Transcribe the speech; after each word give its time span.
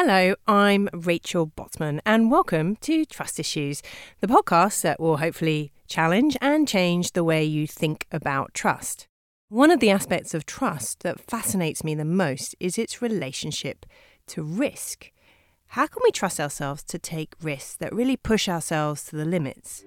Hello, 0.00 0.36
I'm 0.46 0.88
Rachel 0.92 1.48
Botsman, 1.48 1.98
and 2.06 2.30
welcome 2.30 2.76
to 2.82 3.04
Trust 3.04 3.40
Issues, 3.40 3.82
the 4.20 4.28
podcast 4.28 4.82
that 4.82 5.00
will 5.00 5.16
hopefully 5.16 5.72
challenge 5.88 6.36
and 6.40 6.68
change 6.68 7.14
the 7.14 7.24
way 7.24 7.42
you 7.42 7.66
think 7.66 8.06
about 8.12 8.54
trust. 8.54 9.08
One 9.48 9.72
of 9.72 9.80
the 9.80 9.90
aspects 9.90 10.34
of 10.34 10.46
trust 10.46 11.00
that 11.00 11.18
fascinates 11.18 11.82
me 11.82 11.96
the 11.96 12.04
most 12.04 12.54
is 12.60 12.78
its 12.78 13.02
relationship 13.02 13.86
to 14.28 14.44
risk. 14.44 15.10
How 15.66 15.88
can 15.88 16.00
we 16.04 16.12
trust 16.12 16.38
ourselves 16.38 16.84
to 16.84 16.98
take 17.00 17.34
risks 17.42 17.74
that 17.74 17.92
really 17.92 18.16
push 18.16 18.48
ourselves 18.48 19.02
to 19.06 19.16
the 19.16 19.24
limits? 19.24 19.84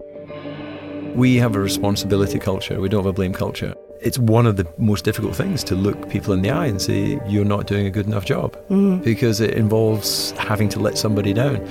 We 1.15 1.37
have 1.37 1.55
a 1.55 1.61
responsibility 1.61 2.37
culture, 2.37 2.81
we 2.81 2.89
don't 2.89 3.05
have 3.05 3.11
a 3.11 3.13
blame 3.13 3.31
culture 3.31 3.75
it's 4.01 4.17
one 4.17 4.47
of 4.47 4.57
the 4.57 4.67
most 4.77 5.05
difficult 5.05 5.35
things 5.35 5.63
to 5.65 5.75
look 5.75 6.09
people 6.09 6.33
in 6.33 6.41
the 6.41 6.49
eye 6.49 6.65
and 6.65 6.81
say 6.81 7.19
you're 7.27 7.45
not 7.45 7.67
doing 7.67 7.85
a 7.85 7.91
good 7.91 8.07
enough 8.07 8.25
job 8.25 8.57
mm. 8.69 9.03
because 9.03 9.39
it 9.39 9.51
involves 9.51 10.31
having 10.31 10.69
to 10.69 10.79
let 10.79 10.97
somebody 10.97 11.33
down. 11.33 11.65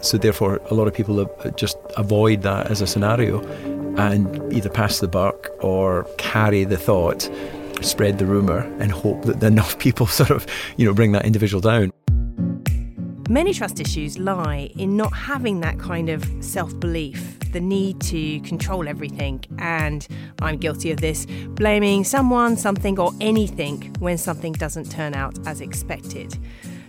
So 0.00 0.18
therefore, 0.18 0.60
a 0.70 0.74
lot 0.74 0.88
of 0.88 0.94
people 0.94 1.30
just 1.56 1.76
avoid 1.96 2.42
that 2.42 2.70
as 2.70 2.80
a 2.80 2.86
scenario 2.86 3.44
and 3.96 4.52
either 4.52 4.68
pass 4.68 5.00
the 5.00 5.08
buck 5.08 5.48
or 5.60 6.06
carry 6.18 6.64
the 6.64 6.76
thought, 6.76 7.30
spread 7.82 8.18
the 8.18 8.26
rumor, 8.26 8.60
and 8.78 8.92
hope 8.92 9.22
that 9.24 9.42
enough 9.42 9.78
people 9.86 10.06
sort 10.06 10.30
of 10.30 10.46
you 10.76 10.86
know 10.86 10.94
bring 10.94 11.12
that 11.12 11.24
individual 11.24 11.60
down. 11.60 11.92
Many 13.28 13.52
trust 13.52 13.80
issues 13.80 14.20
lie 14.20 14.70
in 14.76 14.96
not 14.96 15.12
having 15.12 15.58
that 15.60 15.80
kind 15.80 16.08
of 16.10 16.24
self 16.38 16.78
belief, 16.78 17.40
the 17.50 17.60
need 17.60 18.00
to 18.02 18.38
control 18.42 18.86
everything, 18.86 19.44
and 19.58 20.06
I'm 20.40 20.58
guilty 20.58 20.92
of 20.92 21.00
this, 21.00 21.26
blaming 21.26 22.04
someone, 22.04 22.56
something, 22.56 23.00
or 23.00 23.10
anything 23.20 23.96
when 23.98 24.16
something 24.16 24.52
doesn't 24.52 24.92
turn 24.92 25.12
out 25.12 25.36
as 25.44 25.60
expected. 25.60 26.38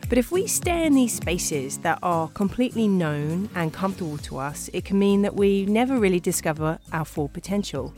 But 0.10 0.20
if 0.20 0.32
we 0.32 0.46
stay 0.46 0.86
in 0.86 0.94
these 0.94 1.14
spaces 1.14 1.80
that 1.80 1.98
are 2.04 2.28
completely 2.28 2.88
known 2.88 3.50
and 3.56 3.74
comfortable 3.74 4.20
to 4.20 4.38
us, 4.38 4.70
it 4.74 4.86
can 4.86 5.00
mean 5.00 5.24
that 5.24 5.34
we 5.36 5.66
never 5.66 5.98
really 5.98 6.20
discover 6.20 6.78
our 6.94 7.04
full 7.04 7.30
potential. 7.30 7.96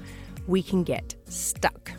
We 0.47 0.63
can 0.63 0.85
get 0.85 1.13
stuck. 1.25 1.91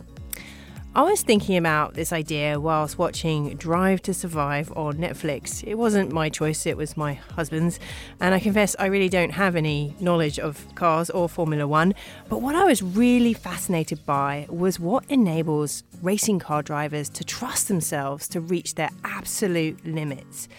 I 0.93 1.03
was 1.03 1.21
thinking 1.21 1.55
about 1.55 1.93
this 1.93 2.11
idea 2.11 2.59
whilst 2.59 2.97
watching 2.97 3.55
Drive 3.55 4.01
to 4.01 4.13
Survive 4.13 4.73
on 4.75 4.95
Netflix. 4.95 5.63
It 5.65 5.75
wasn't 5.75 6.11
my 6.11 6.27
choice, 6.27 6.65
it 6.65 6.75
was 6.75 6.97
my 6.97 7.13
husband's. 7.13 7.79
And 8.19 8.35
I 8.35 8.39
confess 8.41 8.75
I 8.77 8.87
really 8.87 9.07
don't 9.07 9.29
have 9.29 9.55
any 9.55 9.95
knowledge 10.01 10.37
of 10.37 10.65
cars 10.75 11.09
or 11.09 11.29
Formula 11.29 11.65
One. 11.65 11.93
But 12.27 12.41
what 12.41 12.55
I 12.55 12.65
was 12.65 12.83
really 12.83 13.33
fascinated 13.33 14.05
by 14.05 14.47
was 14.49 14.81
what 14.81 15.05
enables 15.07 15.83
racing 16.01 16.39
car 16.39 16.61
drivers 16.61 17.07
to 17.11 17.23
trust 17.23 17.69
themselves 17.69 18.27
to 18.27 18.41
reach 18.41 18.75
their 18.75 18.89
absolute 19.05 19.85
limits. 19.85 20.49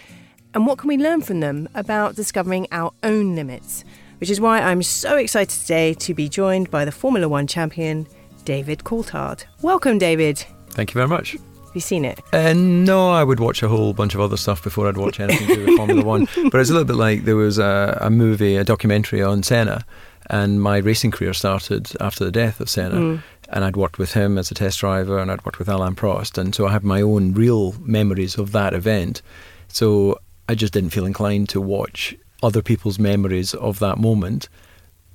And 0.55 0.67
what 0.67 0.79
can 0.79 0.89
we 0.89 0.97
learn 0.97 1.21
from 1.21 1.41
them 1.41 1.69
about 1.75 2.17
discovering 2.17 2.67
our 2.73 2.95
own 3.03 3.37
limits? 3.37 3.85
Which 4.19 4.31
is 4.31 4.41
why 4.41 4.63
I'm 4.63 4.83
so 4.83 5.17
excited 5.17 5.61
today 5.61 5.93
to 5.93 6.15
be 6.15 6.31
joined 6.31 6.71
by 6.71 6.87
the 6.87 6.93
Formula 6.93 7.29
One 7.29 7.47
champion. 7.47 8.07
David 8.45 8.81
Coulthard. 8.81 9.45
Welcome, 9.61 9.99
David. 9.99 10.45
Thank 10.71 10.91
you 10.91 10.95
very 10.95 11.09
much. 11.09 11.33
Have 11.33 11.77
you 11.77 11.81
seen 11.81 12.05
it? 12.05 12.21
Uh, 12.33 12.53
no, 12.55 13.11
I 13.11 13.25
would 13.25 13.41
watch 13.41 13.63
a 13.63 13.69
whole 13.69 13.95
bunch 13.95 14.15
of 14.15 14.21
other 14.21 14.37
stuff 14.37 14.63
before 14.63 14.89
I'd 14.89 14.99
watch 14.99 15.21
anything 15.21 15.47
to 15.47 15.55
do 15.55 15.67
with 15.67 15.77
Formula 15.77 16.05
One. 16.05 16.29
But 16.51 16.61
it's 16.61 16.69
a 16.69 16.73
little 16.75 16.85
bit 16.87 16.97
like 16.97 17.25
there 17.25 17.37
was 17.37 17.59
a, 17.59 17.99
a, 18.01 18.11
movie, 18.11 18.57
a 18.57 18.65
documentary 18.65 19.23
on 19.23 19.43
Senna, 19.43 19.85
and 20.29 20.61
my 20.61 20.77
racing 20.77 21.13
career 21.13 21.33
started 21.33 21.91
after 21.99 22.25
the 22.25 22.31
death 22.31 22.61
of 22.61 22.69
Senna. 22.69 22.97
Mm. 22.97 23.23
And 23.49 23.65
I'd 23.65 23.77
worked 23.77 23.99
with 23.99 24.13
him 24.13 24.37
as 24.37 24.51
a 24.51 24.55
test 24.55 24.81
driver, 24.81 25.19
and 25.19 25.31
I'd 25.31 25.45
worked 25.45 25.59
with 25.59 25.69
Alain 25.69 25.95
Prost, 25.95 26.37
and 26.37 26.55
so 26.55 26.67
I 26.67 26.73
have 26.73 26.85
my 26.85 27.01
own 27.01 27.33
real 27.33 27.73
memories 27.81 28.37
of 28.37 28.53
that 28.53 28.75
event. 28.75 29.23
So 29.69 30.19
I 30.49 30.55
just 30.55 30.75
didn't 30.75 30.91
feel 30.91 31.07
inclined 31.07 31.49
to 31.51 31.61
watch 31.61 32.15
other 32.43 32.61
people's 32.61 32.99
memories 32.99 33.55
of 33.55 33.79
that 33.79 33.99
moment 33.99 34.49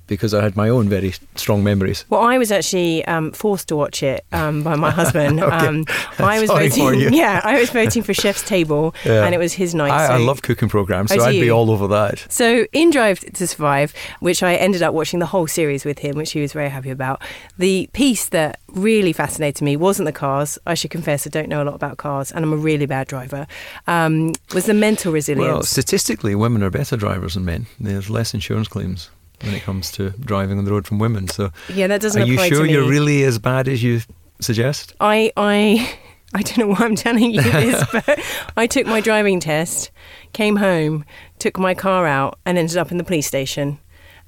because 0.08 0.34
I 0.34 0.42
had 0.42 0.56
my 0.56 0.68
own 0.68 0.88
very 0.88 1.12
strong 1.36 1.62
memories. 1.62 2.04
Well, 2.08 2.22
I 2.22 2.38
was 2.38 2.50
actually 2.50 3.04
um, 3.04 3.32
forced 3.32 3.68
to 3.68 3.76
watch 3.76 4.02
it 4.02 4.24
um, 4.32 4.62
by 4.62 4.74
my 4.74 4.90
husband. 5.00 5.40
okay. 5.40 5.66
um, 5.66 5.84
I 6.18 6.40
was 6.40 6.48
Sorry 6.48 6.68
voting. 6.68 7.12
Yeah, 7.18 7.40
I 7.44 7.58
was 7.58 7.70
voting 7.70 8.02
for 8.02 8.14
Chef's 8.14 8.42
Table, 8.42 8.94
yeah. 9.04 9.24
and 9.24 9.34
it 9.34 9.38
was 9.38 9.52
his 9.52 9.74
night. 9.74 9.90
I, 9.90 10.06
so. 10.08 10.12
I 10.14 10.16
love 10.18 10.42
cooking 10.42 10.68
programs, 10.68 11.12
so 11.12 11.22
I'd 11.22 11.32
be 11.32 11.50
all 11.50 11.70
over 11.70 11.88
that. 11.88 12.24
So 12.28 12.66
in 12.72 12.90
Drive 12.90 13.20
to 13.20 13.46
Survive, 13.46 13.94
which 14.20 14.42
I 14.42 14.54
ended 14.54 14.82
up 14.82 14.94
watching 14.94 15.18
the 15.18 15.26
whole 15.26 15.46
series 15.46 15.84
with 15.84 16.00
him, 16.00 16.16
which 16.16 16.32
he 16.32 16.40
was 16.40 16.52
very 16.52 16.68
happy 16.68 16.90
about. 16.90 17.22
The 17.58 17.88
piece 17.92 18.28
that 18.30 18.60
really 18.68 19.12
fascinated 19.12 19.62
me 19.62 19.76
wasn't 19.76 20.06
the 20.06 20.12
cars. 20.12 20.58
I 20.66 20.74
should 20.74 20.90
confess, 20.90 21.26
I 21.26 21.30
don't 21.30 21.48
know 21.48 21.62
a 21.62 21.64
lot 21.64 21.74
about 21.74 21.98
cars, 21.98 22.32
and 22.32 22.44
I'm 22.44 22.52
a 22.52 22.56
really 22.56 22.86
bad 22.86 23.08
driver. 23.08 23.46
Um, 23.86 24.32
was 24.54 24.66
the 24.66 24.74
mental 24.74 25.12
resilience. 25.12 25.48
Well, 25.48 25.62
statistically, 25.62 26.34
women 26.34 26.62
are 26.62 26.70
better 26.70 26.96
drivers 26.96 27.34
than 27.34 27.44
men. 27.44 27.66
There's 27.78 28.10
less 28.10 28.34
insurance 28.34 28.68
claims 28.68 29.10
when 29.42 29.54
it 29.54 29.62
comes 29.62 29.90
to 29.92 30.10
driving 30.10 30.58
on 30.58 30.64
the 30.64 30.70
road 30.70 30.86
from 30.86 30.98
women. 30.98 31.28
So 31.28 31.50
yeah, 31.72 31.86
that 31.86 32.00
doesn't. 32.00 32.22
Are 32.22 32.26
you 32.26 32.38
sure 32.38 32.66
you're 32.66 32.88
really 32.88 33.24
as 33.24 33.38
bad 33.38 33.68
as 33.68 33.82
you 33.82 34.00
suggest? 34.40 34.94
I 35.00 35.32
I. 35.36 35.98
I 36.34 36.42
don't 36.42 36.58
know 36.58 36.66
why 36.66 36.80
I'm 36.80 36.94
telling 36.94 37.30
you 37.30 37.40
this, 37.40 37.82
but 37.92 38.20
I 38.54 38.66
took 38.66 38.86
my 38.86 39.00
driving 39.00 39.40
test, 39.40 39.90
came 40.34 40.56
home, 40.56 41.06
took 41.38 41.58
my 41.58 41.72
car 41.72 42.06
out, 42.06 42.38
and 42.44 42.58
ended 42.58 42.76
up 42.76 42.90
in 42.90 42.98
the 42.98 43.04
police 43.04 43.26
station. 43.26 43.78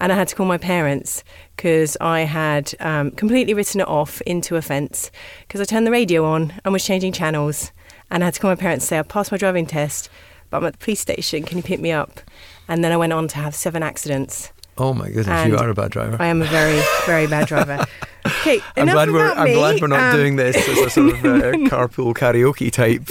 And 0.01 0.11
I 0.11 0.17
had 0.17 0.29
to 0.29 0.35
call 0.35 0.47
my 0.47 0.57
parents 0.57 1.23
because 1.57 1.99
I 2.01 2.21
had 2.21 2.75
um, 2.81 3.11
completely 3.11 3.53
written 3.53 3.83
it 3.83 3.87
off 3.87 4.23
into 4.23 4.57
offence 4.57 5.11
because 5.47 5.61
I 5.61 5.65
turned 5.65 5.87
the 5.87 5.91
radio 5.91 6.25
on 6.25 6.55
and 6.65 6.73
was 6.73 6.87
changing 6.87 7.13
channels. 7.13 7.71
And 8.11 8.25
I 8.25 8.29
had 8.29 8.35
to 8.35 8.41
call 8.41 8.51
my 8.51 8.57
parents 8.57 8.85
and 8.85 8.89
say, 8.89 8.99
I 8.99 9.03
passed 9.03 9.31
my 9.31 9.37
driving 9.37 9.67
test, 9.67 10.09
but 10.49 10.57
I'm 10.57 10.65
at 10.65 10.73
the 10.73 10.85
police 10.85 11.01
station. 11.01 11.43
Can 11.43 11.59
you 11.59 11.63
pick 11.63 11.81
me 11.81 11.93
up? 11.93 12.21
And 12.67 12.83
then 12.83 12.93
I 12.93 12.97
went 12.97 13.13
on 13.13 13.29
to 13.29 13.37
have 13.37 13.55
seven 13.55 13.83
accidents. 13.83 14.53
Oh 14.81 14.95
my 14.95 15.09
goodness, 15.09 15.29
and 15.29 15.53
you 15.53 15.59
are 15.59 15.69
a 15.69 15.75
bad 15.75 15.91
driver. 15.91 16.17
I 16.19 16.29
am 16.29 16.41
a 16.41 16.47
very, 16.47 16.81
very 17.07 17.27
bad 17.27 17.47
driver. 17.47 17.85
Okay, 18.27 18.61
I'm 18.77 18.87
glad 18.87 19.11
we're 19.11 19.33
I'm 19.33 19.55
glad 19.55 19.81
we're 19.81 19.87
not 19.87 20.13
um, 20.13 20.17
doing 20.17 20.37
this 20.37 20.55
as 20.57 20.79
a 20.79 20.91
sort 20.91 21.15
of 21.15 21.25
uh, 21.25 21.53
carpool 21.71 22.15
karaoke 22.15 22.71
type, 22.71 23.09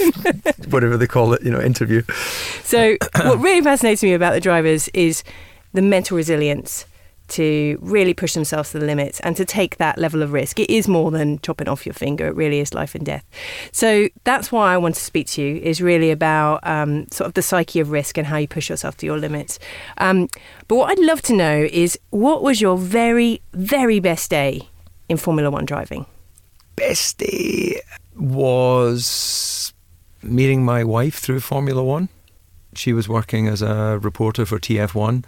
whatever 0.70 0.96
they 0.96 1.08
call 1.08 1.32
it, 1.32 1.42
you 1.42 1.50
know, 1.50 1.60
interview. 1.60 2.02
So, 2.62 2.96
what 3.16 3.40
really 3.40 3.60
fascinates 3.60 4.04
me 4.04 4.14
about 4.14 4.34
the 4.34 4.40
drivers 4.40 4.88
is 4.94 5.24
the 5.72 5.82
mental 5.82 6.16
resilience 6.16 6.86
to 7.30 7.78
really 7.80 8.14
push 8.14 8.34
themselves 8.34 8.72
to 8.72 8.78
the 8.78 8.86
limits 8.86 9.20
and 9.20 9.36
to 9.36 9.44
take 9.44 9.76
that 9.76 9.98
level 9.98 10.22
of 10.22 10.32
risk. 10.32 10.58
It 10.58 10.70
is 10.70 10.88
more 10.88 11.10
than 11.10 11.38
chopping 11.40 11.68
off 11.68 11.86
your 11.86 11.92
finger. 11.92 12.26
It 12.26 12.36
really 12.36 12.60
is 12.60 12.74
life 12.74 12.94
and 12.94 13.04
death. 13.04 13.24
So 13.72 14.08
that's 14.24 14.52
why 14.52 14.74
I 14.74 14.76
want 14.76 14.96
to 14.96 15.00
speak 15.00 15.26
to 15.28 15.42
you 15.42 15.56
is 15.56 15.80
really 15.80 16.10
about 16.10 16.66
um, 16.66 17.06
sort 17.10 17.28
of 17.28 17.34
the 17.34 17.42
psyche 17.42 17.80
of 17.80 17.90
risk 17.90 18.18
and 18.18 18.26
how 18.26 18.36
you 18.36 18.48
push 18.48 18.68
yourself 18.68 18.96
to 18.98 19.06
your 19.06 19.18
limits. 19.18 19.58
Um, 19.98 20.28
but 20.68 20.76
what 20.76 20.90
I'd 20.90 21.04
love 21.04 21.22
to 21.22 21.34
know 21.34 21.68
is 21.70 21.98
what 22.10 22.42
was 22.42 22.60
your 22.60 22.76
very, 22.76 23.40
very 23.52 24.00
best 24.00 24.30
day 24.30 24.68
in 25.08 25.16
Formula 25.16 25.50
One 25.50 25.64
driving? 25.64 26.06
Best 26.76 27.18
day 27.18 27.80
was 28.16 29.72
meeting 30.22 30.64
my 30.64 30.84
wife 30.84 31.18
through 31.18 31.40
Formula 31.40 31.82
One. 31.82 32.08
She 32.74 32.92
was 32.92 33.08
working 33.08 33.48
as 33.48 33.62
a 33.62 33.98
reporter 34.00 34.46
for 34.46 34.58
TF1 34.58 35.24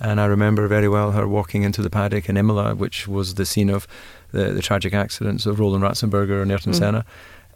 and 0.00 0.20
I 0.20 0.26
remember 0.26 0.66
very 0.68 0.88
well 0.88 1.12
her 1.12 1.26
walking 1.26 1.62
into 1.62 1.82
the 1.82 1.90
paddock 1.90 2.28
in 2.28 2.36
Imola, 2.36 2.74
which 2.74 3.08
was 3.08 3.34
the 3.34 3.46
scene 3.46 3.70
of 3.70 3.86
the, 4.32 4.52
the 4.52 4.62
tragic 4.62 4.94
accidents 4.94 5.46
of 5.46 5.58
Roland 5.58 5.82
Ratzenberger 5.82 6.42
and 6.42 6.50
Ayrton 6.52 6.72
mm. 6.72 6.78
Senna. 6.78 7.04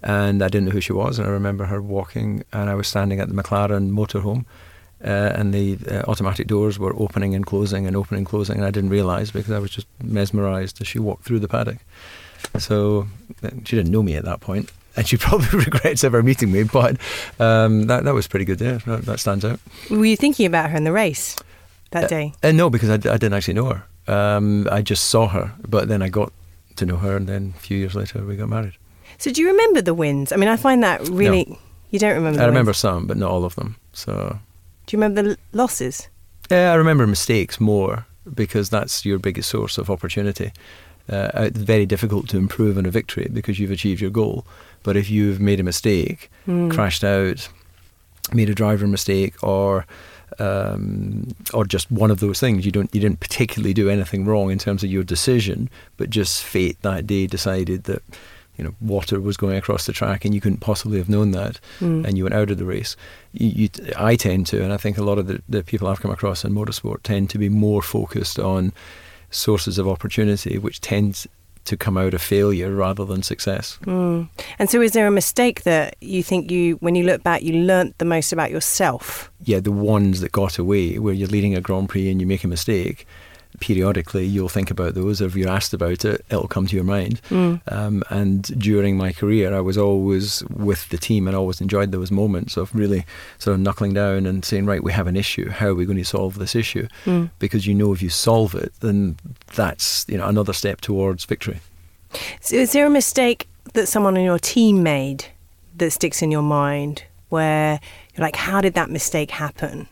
And 0.02 0.42
I 0.42 0.48
didn't 0.48 0.66
know 0.66 0.72
who 0.72 0.80
she 0.80 0.92
was. 0.92 1.18
And 1.18 1.28
I 1.28 1.30
remember 1.30 1.66
her 1.66 1.80
walking, 1.80 2.42
and 2.52 2.68
I 2.68 2.74
was 2.74 2.88
standing 2.88 3.20
at 3.20 3.28
the 3.28 3.34
McLaren 3.34 3.90
motorhome. 3.90 4.44
Uh, 5.04 5.32
and 5.34 5.52
the 5.52 5.78
uh, 5.90 6.02
automatic 6.08 6.46
doors 6.46 6.78
were 6.78 6.94
opening 6.96 7.34
and 7.34 7.44
closing 7.44 7.88
and 7.88 7.96
opening 7.96 8.18
and 8.18 8.26
closing, 8.26 8.56
and 8.56 8.64
I 8.64 8.70
didn't 8.70 8.90
realise 8.90 9.32
because 9.32 9.50
I 9.50 9.58
was 9.58 9.72
just 9.72 9.88
mesmerised 10.00 10.80
as 10.80 10.86
she 10.86 11.00
walked 11.00 11.24
through 11.24 11.40
the 11.40 11.48
paddock. 11.48 11.78
So 12.58 13.08
uh, 13.42 13.50
she 13.64 13.74
didn't 13.74 13.90
know 13.90 14.04
me 14.04 14.14
at 14.14 14.24
that 14.26 14.40
point, 14.40 14.70
and 14.96 15.06
she 15.06 15.16
probably 15.18 15.58
regrets 15.58 16.04
ever 16.04 16.22
meeting 16.22 16.52
me. 16.52 16.62
But 16.62 16.98
um, 17.40 17.88
that 17.88 18.04
that 18.04 18.14
was 18.14 18.28
pretty 18.28 18.44
good. 18.44 18.60
Yeah, 18.60 18.78
that, 18.86 19.02
that 19.06 19.18
stands 19.18 19.44
out. 19.44 19.58
Were 19.90 20.04
you 20.04 20.16
thinking 20.16 20.46
about 20.46 20.70
her 20.70 20.76
in 20.76 20.84
the 20.84 20.92
race? 20.92 21.36
That 21.92 22.04
uh, 22.04 22.08
day? 22.08 22.32
Uh, 22.42 22.52
no, 22.52 22.68
because 22.68 22.90
I, 22.90 22.94
I, 22.94 22.96
didn't 22.96 23.34
actually 23.34 23.54
know 23.54 23.72
her. 23.72 24.12
Um, 24.12 24.68
I 24.70 24.82
just 24.82 25.04
saw 25.10 25.28
her, 25.28 25.52
but 25.66 25.88
then 25.88 26.02
I 26.02 26.08
got 26.08 26.32
to 26.76 26.86
know 26.86 26.96
her, 26.96 27.16
and 27.16 27.28
then 27.28 27.54
a 27.56 27.60
few 27.60 27.78
years 27.78 27.94
later 27.94 28.24
we 28.24 28.36
got 28.36 28.48
married. 28.48 28.74
So, 29.18 29.30
do 29.30 29.40
you 29.40 29.48
remember 29.48 29.80
the 29.80 29.94
wins? 29.94 30.32
I 30.32 30.36
mean, 30.36 30.48
I 30.48 30.56
find 30.56 30.82
that 30.82 31.06
really. 31.08 31.46
No. 31.48 31.58
You 31.90 31.98
don't 31.98 32.14
remember. 32.14 32.40
I 32.40 32.46
remember 32.46 32.70
wins. 32.70 32.78
some, 32.78 33.06
but 33.06 33.16
not 33.16 33.30
all 33.30 33.44
of 33.44 33.54
them. 33.54 33.76
So. 33.92 34.38
Do 34.86 34.96
you 34.96 35.00
remember 35.00 35.22
the 35.22 35.38
losses? 35.52 36.08
Yeah, 36.50 36.72
I 36.72 36.74
remember 36.74 37.06
mistakes 37.06 37.60
more 37.60 38.06
because 38.34 38.70
that's 38.70 39.04
your 39.04 39.18
biggest 39.18 39.48
source 39.50 39.78
of 39.78 39.90
opportunity. 39.90 40.52
Uh, 41.08 41.30
it's 41.34 41.58
very 41.58 41.86
difficult 41.86 42.28
to 42.28 42.38
improve 42.38 42.78
on 42.78 42.86
a 42.86 42.90
victory 42.90 43.28
because 43.32 43.58
you've 43.58 43.70
achieved 43.70 44.00
your 44.00 44.10
goal. 44.10 44.46
But 44.82 44.96
if 44.96 45.10
you've 45.10 45.40
made 45.40 45.60
a 45.60 45.62
mistake, 45.62 46.30
mm. 46.46 46.70
crashed 46.70 47.04
out, 47.04 47.48
made 48.32 48.48
a 48.48 48.54
driver 48.54 48.86
mistake, 48.86 49.34
or 49.42 49.86
um, 50.38 51.28
or 51.54 51.64
just 51.64 51.90
one 51.90 52.10
of 52.10 52.20
those 52.20 52.40
things. 52.40 52.64
You 52.64 52.72
don't 52.72 52.94
you 52.94 53.00
didn't 53.00 53.20
particularly 53.20 53.74
do 53.74 53.88
anything 53.90 54.24
wrong 54.24 54.50
in 54.50 54.58
terms 54.58 54.82
of 54.84 54.90
your 54.90 55.04
decision, 55.04 55.68
but 55.96 56.10
just 56.10 56.42
fate 56.42 56.80
that 56.82 57.06
day 57.06 57.26
decided 57.26 57.84
that 57.84 58.02
you 58.58 58.64
know, 58.64 58.74
water 58.82 59.18
was 59.18 59.38
going 59.38 59.56
across 59.56 59.86
the 59.86 59.92
track, 59.94 60.24
and 60.26 60.34
you 60.34 60.40
couldn't 60.40 60.60
possibly 60.60 60.98
have 60.98 61.08
known 61.08 61.30
that, 61.30 61.58
Mm. 61.80 62.04
and 62.06 62.18
you 62.18 62.24
went 62.24 62.34
out 62.34 62.50
of 62.50 62.58
the 62.58 62.66
race. 62.66 62.96
You, 63.32 63.48
you, 63.48 63.68
I 63.96 64.14
tend 64.14 64.46
to, 64.48 64.62
and 64.62 64.74
I 64.74 64.76
think 64.76 64.98
a 64.98 65.02
lot 65.02 65.18
of 65.18 65.26
the, 65.26 65.40
the 65.48 65.62
people 65.64 65.88
I've 65.88 66.02
come 66.02 66.10
across 66.10 66.44
in 66.44 66.52
motorsport 66.52 67.02
tend 67.02 67.30
to 67.30 67.38
be 67.38 67.48
more 67.48 67.80
focused 67.80 68.38
on 68.38 68.72
sources 69.30 69.78
of 69.78 69.88
opportunity, 69.88 70.58
which 70.58 70.82
tends 70.82 71.26
to 71.64 71.76
come 71.76 71.96
out 71.96 72.14
of 72.14 72.22
failure 72.22 72.74
rather 72.74 73.04
than 73.04 73.22
success. 73.22 73.78
Mm. 73.84 74.28
And 74.58 74.70
so, 74.70 74.80
is 74.80 74.92
there 74.92 75.06
a 75.06 75.10
mistake 75.10 75.62
that 75.62 75.96
you 76.00 76.22
think 76.22 76.50
you, 76.50 76.74
when 76.76 76.94
you 76.94 77.04
look 77.04 77.22
back, 77.22 77.42
you 77.42 77.54
learnt 77.54 77.98
the 77.98 78.04
most 78.04 78.32
about 78.32 78.50
yourself? 78.50 79.30
Yeah, 79.44 79.60
the 79.60 79.72
ones 79.72 80.20
that 80.20 80.32
got 80.32 80.58
away, 80.58 80.98
where 80.98 81.14
you're 81.14 81.28
leading 81.28 81.54
a 81.54 81.60
Grand 81.60 81.88
Prix 81.88 82.10
and 82.10 82.20
you 82.20 82.26
make 82.26 82.44
a 82.44 82.48
mistake, 82.48 83.06
periodically 83.60 84.24
you'll 84.24 84.48
think 84.48 84.70
about 84.70 84.94
those. 84.94 85.20
If 85.20 85.36
you're 85.36 85.48
asked 85.48 85.74
about 85.74 86.04
it, 86.04 86.24
it'll 86.28 86.48
come 86.48 86.66
to 86.66 86.76
your 86.76 86.84
mind. 86.84 87.20
Mm. 87.28 87.60
Um, 87.70 88.02
and 88.10 88.42
during 88.58 88.96
my 88.96 89.12
career, 89.12 89.54
I 89.54 89.60
was 89.60 89.78
always 89.78 90.42
with 90.44 90.88
the 90.88 90.98
team 90.98 91.26
and 91.26 91.36
always 91.36 91.60
enjoyed 91.60 91.92
those 91.92 92.10
moments 92.10 92.56
of 92.56 92.74
really 92.74 93.04
sort 93.38 93.54
of 93.54 93.60
knuckling 93.60 93.94
down 93.94 94.26
and 94.26 94.44
saying, 94.44 94.66
right, 94.66 94.82
we 94.82 94.92
have 94.92 95.06
an 95.06 95.16
issue. 95.16 95.48
How 95.48 95.68
are 95.68 95.74
we 95.74 95.84
going 95.84 95.98
to 95.98 96.04
solve 96.04 96.38
this 96.38 96.54
issue? 96.54 96.88
Mm. 97.04 97.30
Because 97.38 97.66
you 97.66 97.74
know 97.74 97.92
if 97.92 98.02
you 98.02 98.10
solve 98.10 98.54
it, 98.54 98.72
then 98.80 99.16
that's 99.54 100.06
you 100.08 100.18
know 100.18 100.26
another 100.26 100.52
step 100.52 100.80
towards 100.80 101.24
victory. 101.24 101.60
So 102.40 102.56
is 102.56 102.72
there 102.72 102.86
a 102.86 102.90
mistake 102.90 103.48
that 103.74 103.86
someone 103.86 104.16
on 104.16 104.24
your 104.24 104.38
team 104.38 104.82
made 104.82 105.26
that 105.76 105.90
sticks 105.92 106.22
in 106.22 106.30
your 106.30 106.42
mind 106.42 107.04
where 107.28 107.80
you're 108.14 108.24
like, 108.24 108.36
how 108.36 108.60
did 108.60 108.74
that 108.74 108.90
mistake 108.90 109.30
happen? 109.30 109.88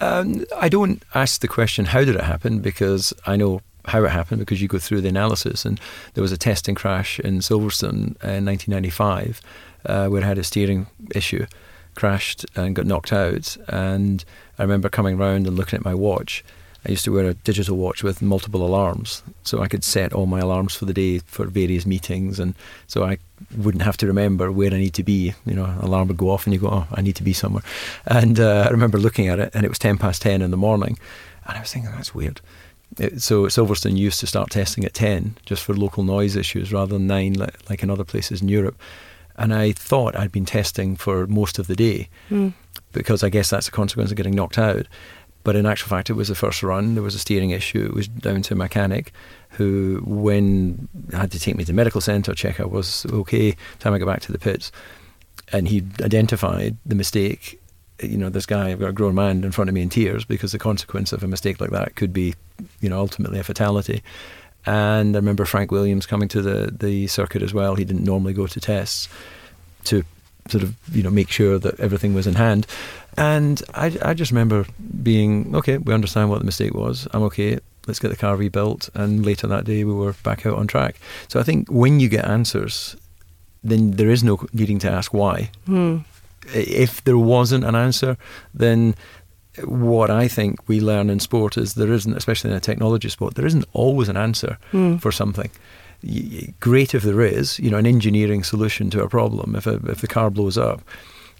Um, 0.00 0.44
I 0.56 0.68
don't 0.68 1.02
ask 1.14 1.40
the 1.40 1.48
question, 1.48 1.84
how 1.86 2.04
did 2.04 2.16
it 2.16 2.22
happen? 2.22 2.60
Because 2.60 3.12
I 3.26 3.36
know 3.36 3.60
how 3.86 4.04
it 4.04 4.10
happened 4.10 4.40
because 4.40 4.60
you 4.60 4.68
go 4.68 4.78
through 4.78 5.00
the 5.00 5.08
analysis. 5.08 5.64
And 5.64 5.80
there 6.14 6.22
was 6.22 6.32
a 6.32 6.38
testing 6.38 6.74
crash 6.74 7.20
in 7.20 7.38
Silverstone 7.38 8.16
in 8.22 8.44
1995 8.46 9.40
uh, 9.86 10.08
where 10.08 10.22
I 10.22 10.26
had 10.26 10.38
a 10.38 10.44
steering 10.44 10.86
issue, 11.14 11.46
crashed 11.94 12.46
and 12.54 12.74
got 12.74 12.86
knocked 12.86 13.12
out. 13.12 13.56
And 13.68 14.24
I 14.58 14.62
remember 14.62 14.88
coming 14.88 15.16
round 15.16 15.46
and 15.46 15.56
looking 15.56 15.78
at 15.78 15.84
my 15.84 15.94
watch. 15.94 16.44
I 16.86 16.90
used 16.90 17.04
to 17.04 17.12
wear 17.12 17.26
a 17.26 17.34
digital 17.34 17.76
watch 17.76 18.02
with 18.02 18.22
multiple 18.22 18.64
alarms, 18.64 19.22
so 19.42 19.60
I 19.60 19.68
could 19.68 19.84
set 19.84 20.14
all 20.14 20.24
my 20.24 20.40
alarms 20.40 20.74
for 20.74 20.86
the 20.86 20.94
day 20.94 21.18
for 21.18 21.44
various 21.44 21.84
meetings, 21.84 22.40
and 22.40 22.54
so 22.86 23.04
I 23.04 23.18
wouldn't 23.56 23.82
have 23.82 23.96
to 23.98 24.06
remember 24.06 24.50
where 24.52 24.72
I 24.72 24.78
need 24.78 24.94
to 24.94 25.02
be. 25.02 25.34
You 25.46 25.54
know, 25.54 25.74
alarm 25.80 26.08
would 26.08 26.16
go 26.16 26.30
off, 26.30 26.46
and 26.46 26.54
you 26.54 26.60
go, 26.60 26.68
"Oh, 26.68 26.86
I 26.92 27.00
need 27.02 27.16
to 27.16 27.22
be 27.24 27.32
somewhere." 27.32 27.62
And 28.06 28.38
uh, 28.38 28.64
I 28.68 28.70
remember 28.70 28.98
looking 28.98 29.28
at 29.28 29.38
it, 29.38 29.50
and 29.54 29.64
it 29.64 29.68
was 29.68 29.78
ten 29.78 29.98
past 29.98 30.22
ten 30.22 30.42
in 30.42 30.50
the 30.50 30.56
morning, 30.56 30.98
and 31.46 31.56
I 31.56 31.60
was 31.60 31.72
thinking, 31.72 31.90
"That's 31.92 32.14
weird." 32.14 32.40
It, 32.98 33.22
so 33.22 33.44
Silverstone 33.46 33.96
used 33.96 34.18
to 34.20 34.26
start 34.26 34.50
testing 34.50 34.84
at 34.84 34.94
ten, 34.94 35.36
just 35.46 35.62
for 35.64 35.74
local 35.74 36.02
noise 36.02 36.34
issues, 36.36 36.72
rather 36.72 36.94
than 36.94 37.06
nine, 37.06 37.34
like, 37.34 37.56
like 37.70 37.82
in 37.82 37.90
other 37.90 38.04
places 38.04 38.42
in 38.42 38.48
Europe. 38.48 38.76
And 39.36 39.54
I 39.54 39.72
thought 39.72 40.16
I'd 40.16 40.32
been 40.32 40.44
testing 40.44 40.96
for 40.96 41.26
most 41.26 41.58
of 41.58 41.66
the 41.66 41.76
day, 41.76 42.08
Mm. 42.30 42.52
because 42.92 43.22
I 43.24 43.30
guess 43.30 43.48
that's 43.48 43.68
a 43.68 43.70
consequence 43.70 44.10
of 44.10 44.16
getting 44.16 44.34
knocked 44.34 44.58
out. 44.58 44.86
But 45.42 45.56
in 45.56 45.66
actual 45.66 45.88
fact, 45.88 46.10
it 46.10 46.14
was 46.14 46.28
the 46.28 46.34
first 46.34 46.62
run. 46.62 46.94
There 46.94 47.02
was 47.02 47.14
a 47.14 47.18
steering 47.18 47.50
issue. 47.50 47.84
It 47.84 47.94
was 47.94 48.08
down 48.08 48.42
to 48.42 48.54
a 48.54 48.56
mechanic 48.56 49.12
who, 49.50 50.02
when 50.04 50.88
had 51.12 51.32
to 51.32 51.40
take 51.40 51.56
me 51.56 51.64
to 51.64 51.68
the 51.68 51.76
medical 51.76 52.00
centre, 52.00 52.34
check 52.34 52.60
I 52.60 52.66
was 52.66 53.06
okay. 53.06 53.56
Time 53.78 53.94
I 53.94 53.98
got 53.98 54.06
back 54.06 54.20
to 54.22 54.32
the 54.32 54.38
pits, 54.38 54.70
and 55.52 55.66
he 55.66 55.82
identified 56.02 56.76
the 56.84 56.94
mistake. 56.94 57.60
You 58.02 58.16
know, 58.16 58.30
this 58.30 58.46
guy, 58.46 58.70
I've 58.70 58.80
got 58.80 58.90
a 58.90 58.92
grown 58.92 59.14
man 59.14 59.44
in 59.44 59.52
front 59.52 59.68
of 59.68 59.74
me 59.74 59.82
in 59.82 59.88
tears 59.88 60.24
because 60.24 60.52
the 60.52 60.58
consequence 60.58 61.12
of 61.12 61.22
a 61.22 61.28
mistake 61.28 61.60
like 61.60 61.70
that 61.70 61.96
could 61.96 62.12
be, 62.12 62.34
you 62.80 62.88
know, 62.88 62.98
ultimately 62.98 63.38
a 63.38 63.44
fatality. 63.44 64.02
And 64.66 65.16
I 65.16 65.18
remember 65.18 65.44
Frank 65.44 65.70
Williams 65.70 66.06
coming 66.06 66.28
to 66.28 66.42
the 66.42 66.70
the 66.70 67.06
circuit 67.06 67.42
as 67.42 67.54
well. 67.54 67.74
He 67.74 67.84
didn't 67.84 68.04
normally 68.04 68.34
go 68.34 68.46
to 68.46 68.60
tests 68.60 69.08
to 69.84 70.04
sort 70.48 70.62
of 70.62 70.74
you 70.94 71.02
know 71.02 71.10
make 71.10 71.30
sure 71.30 71.58
that 71.58 71.78
everything 71.80 72.14
was 72.14 72.26
in 72.26 72.34
hand. 72.34 72.66
And 73.16 73.62
I, 73.74 73.96
I 74.02 74.14
just 74.14 74.30
remember 74.30 74.66
being 75.02 75.54
okay. 75.56 75.78
We 75.78 75.92
understand 75.94 76.30
what 76.30 76.38
the 76.38 76.44
mistake 76.44 76.74
was. 76.74 77.06
I'm 77.12 77.22
okay. 77.24 77.58
Let's 77.86 77.98
get 77.98 78.08
the 78.10 78.16
car 78.16 78.36
rebuilt. 78.36 78.88
And 78.94 79.24
later 79.26 79.46
that 79.48 79.64
day, 79.64 79.84
we 79.84 79.92
were 79.92 80.14
back 80.22 80.46
out 80.46 80.58
on 80.58 80.66
track. 80.66 80.96
So 81.28 81.40
I 81.40 81.42
think 81.42 81.68
when 81.68 82.00
you 82.00 82.08
get 82.08 82.24
answers, 82.24 82.96
then 83.64 83.92
there 83.92 84.10
is 84.10 84.22
no 84.22 84.38
needing 84.52 84.78
to 84.80 84.90
ask 84.90 85.12
why. 85.12 85.50
Mm. 85.68 86.04
If 86.54 87.02
there 87.04 87.18
wasn't 87.18 87.64
an 87.64 87.74
answer, 87.74 88.16
then 88.54 88.94
what 89.64 90.10
I 90.10 90.28
think 90.28 90.68
we 90.68 90.80
learn 90.80 91.10
in 91.10 91.20
sport 91.20 91.56
is 91.58 91.74
there 91.74 91.92
isn't, 91.92 92.16
especially 92.16 92.50
in 92.50 92.56
a 92.56 92.60
technology 92.60 93.08
sport, 93.08 93.34
there 93.34 93.46
isn't 93.46 93.64
always 93.72 94.08
an 94.08 94.16
answer 94.16 94.56
Mm. 94.72 95.00
for 95.00 95.12
something. 95.12 95.50
Great 96.60 96.94
if 96.94 97.02
there 97.02 97.20
is, 97.20 97.58
you 97.58 97.70
know, 97.70 97.76
an 97.78 97.86
engineering 97.86 98.42
solution 98.44 98.88
to 98.90 99.02
a 99.02 99.08
problem. 99.08 99.54
If 99.56 99.66
a, 99.66 99.74
if 99.90 100.00
the 100.00 100.06
car 100.06 100.30
blows 100.30 100.56
up, 100.56 100.80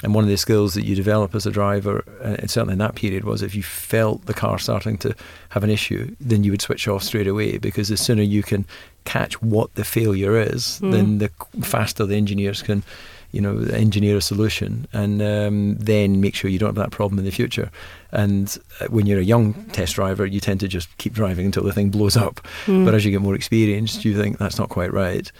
and 0.03 0.15
one 0.15 0.25
of 0.25 0.31
the 0.31 0.37
skills 0.37 0.75
that 0.75 0.85
you 0.85 0.95
develop 0.97 1.35
as 1.35 1.45
a 1.47 1.51
driver, 1.51 2.05
uh, 2.23 2.37
and 2.41 2.51
certainly 2.51 2.73
in 2.73 2.79
that 2.79 2.95
period, 2.95 3.25
was 3.25 3.43
if 3.43 3.55
you 3.55 3.63
felt 3.63 4.25
the 4.27 4.35
car 4.35 4.59
starting 4.59 4.97
to 4.99 5.15
have 5.51 5.63
an 5.63 5.71
issue, 5.71 6.15
then 6.21 6.43
you 6.45 6.51
would 6.53 6.63
switch 6.63 6.89
off 6.89 7.03
straight 7.03 7.27
away 7.27 7.59
because 7.59 7.89
the 7.89 7.97
sooner 7.97 8.23
you 8.23 8.43
can 8.43 8.65
catch 9.05 9.41
what 9.43 9.75
the 9.75 9.85
failure 9.85 10.37
is, 10.41 10.81
Mm. 10.83 10.93
then 10.93 11.19
the 11.19 11.31
faster 11.63 12.07
the 12.07 12.17
engineers 12.17 12.63
can, 12.63 12.83
you 13.33 13.41
know, 13.41 13.59
engineer 13.73 14.17
a 14.17 14.21
solution 14.21 14.87
and 14.93 15.21
um, 15.23 15.77
then 15.77 16.21
make 16.21 16.35
sure 16.35 16.51
you 16.51 16.59
don't 16.59 16.69
have 16.69 16.75
that 16.77 16.91
problem 16.91 17.19
in 17.19 17.25
the 17.25 17.31
future. 17.31 17.71
And 18.11 18.57
uh, 18.81 18.87
when 18.87 19.07
you're 19.07 19.21
a 19.21 19.25
young 19.25 19.53
test 19.73 19.95
driver, 19.97 20.25
you 20.27 20.41
tend 20.41 20.61
to 20.61 20.69
just 20.69 20.89
keep 20.99 21.13
driving 21.13 21.45
until 21.47 21.63
the 21.63 21.73
thing 21.73 21.91
blows 21.91 22.17
up. 22.17 22.41
Mm. 22.67 22.85
But 22.87 22.95
as 22.95 23.05
you 23.05 23.11
get 23.11 23.21
more 23.21 23.35
experienced, 23.35 24.05
you 24.05 24.17
think 24.21 24.39
that's 24.39 24.59
not 24.59 24.69
quite 24.71 24.93
right, 24.93 25.31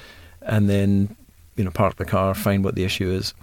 and 0.43 0.69
then 0.69 1.17
you 1.57 1.65
know 1.65 1.71
park 1.71 1.97
the 1.97 2.05
car, 2.05 2.35
find 2.35 2.63
what 2.65 2.75
the 2.75 2.85
issue 2.85 3.11
is, 3.11 3.35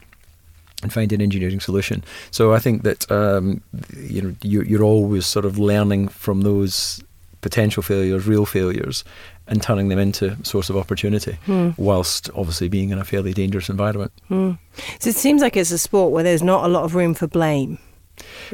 and 0.84 0.94
find 0.94 1.12
an 1.12 1.22
engineering 1.22 1.60
solution. 1.60 2.04
So 2.32 2.54
I 2.54 2.60
think 2.60 2.84
that 2.84 3.10
um, 3.12 3.62
you 3.98 4.22
know 4.22 4.36
you're, 4.42 4.64
you're 4.64 4.84
always 4.84 5.26
sort 5.26 5.46
of 5.46 5.58
learning 5.58 6.08
from 6.10 6.42
those 6.42 7.04
potential 7.42 7.84
failures, 7.84 8.28
real 8.28 8.46
failures, 8.46 9.04
and 9.48 9.62
turning 9.62 9.90
them 9.90 10.00
into 10.00 10.32
a 10.42 10.46
source 10.46 10.70
of 10.70 10.76
opportunity, 10.78 11.38
Mm. 11.48 11.78
whilst 11.78 12.30
obviously 12.36 12.68
being 12.68 12.90
in 12.90 12.98
a 13.00 13.06
fairly 13.06 13.34
dangerous 13.34 13.70
environment. 13.70 14.12
Mm. 14.30 14.58
So 15.00 15.10
it 15.10 15.16
seems 15.16 15.42
like 15.42 15.56
it's 15.56 15.72
a 15.72 15.78
sport 15.78 16.12
where 16.12 16.24
there's 16.24 16.44
not 16.44 16.66
a 16.66 16.68
lot 16.68 16.84
of 16.84 16.94
room 16.96 17.14
for 17.14 17.28
blame. 17.28 17.78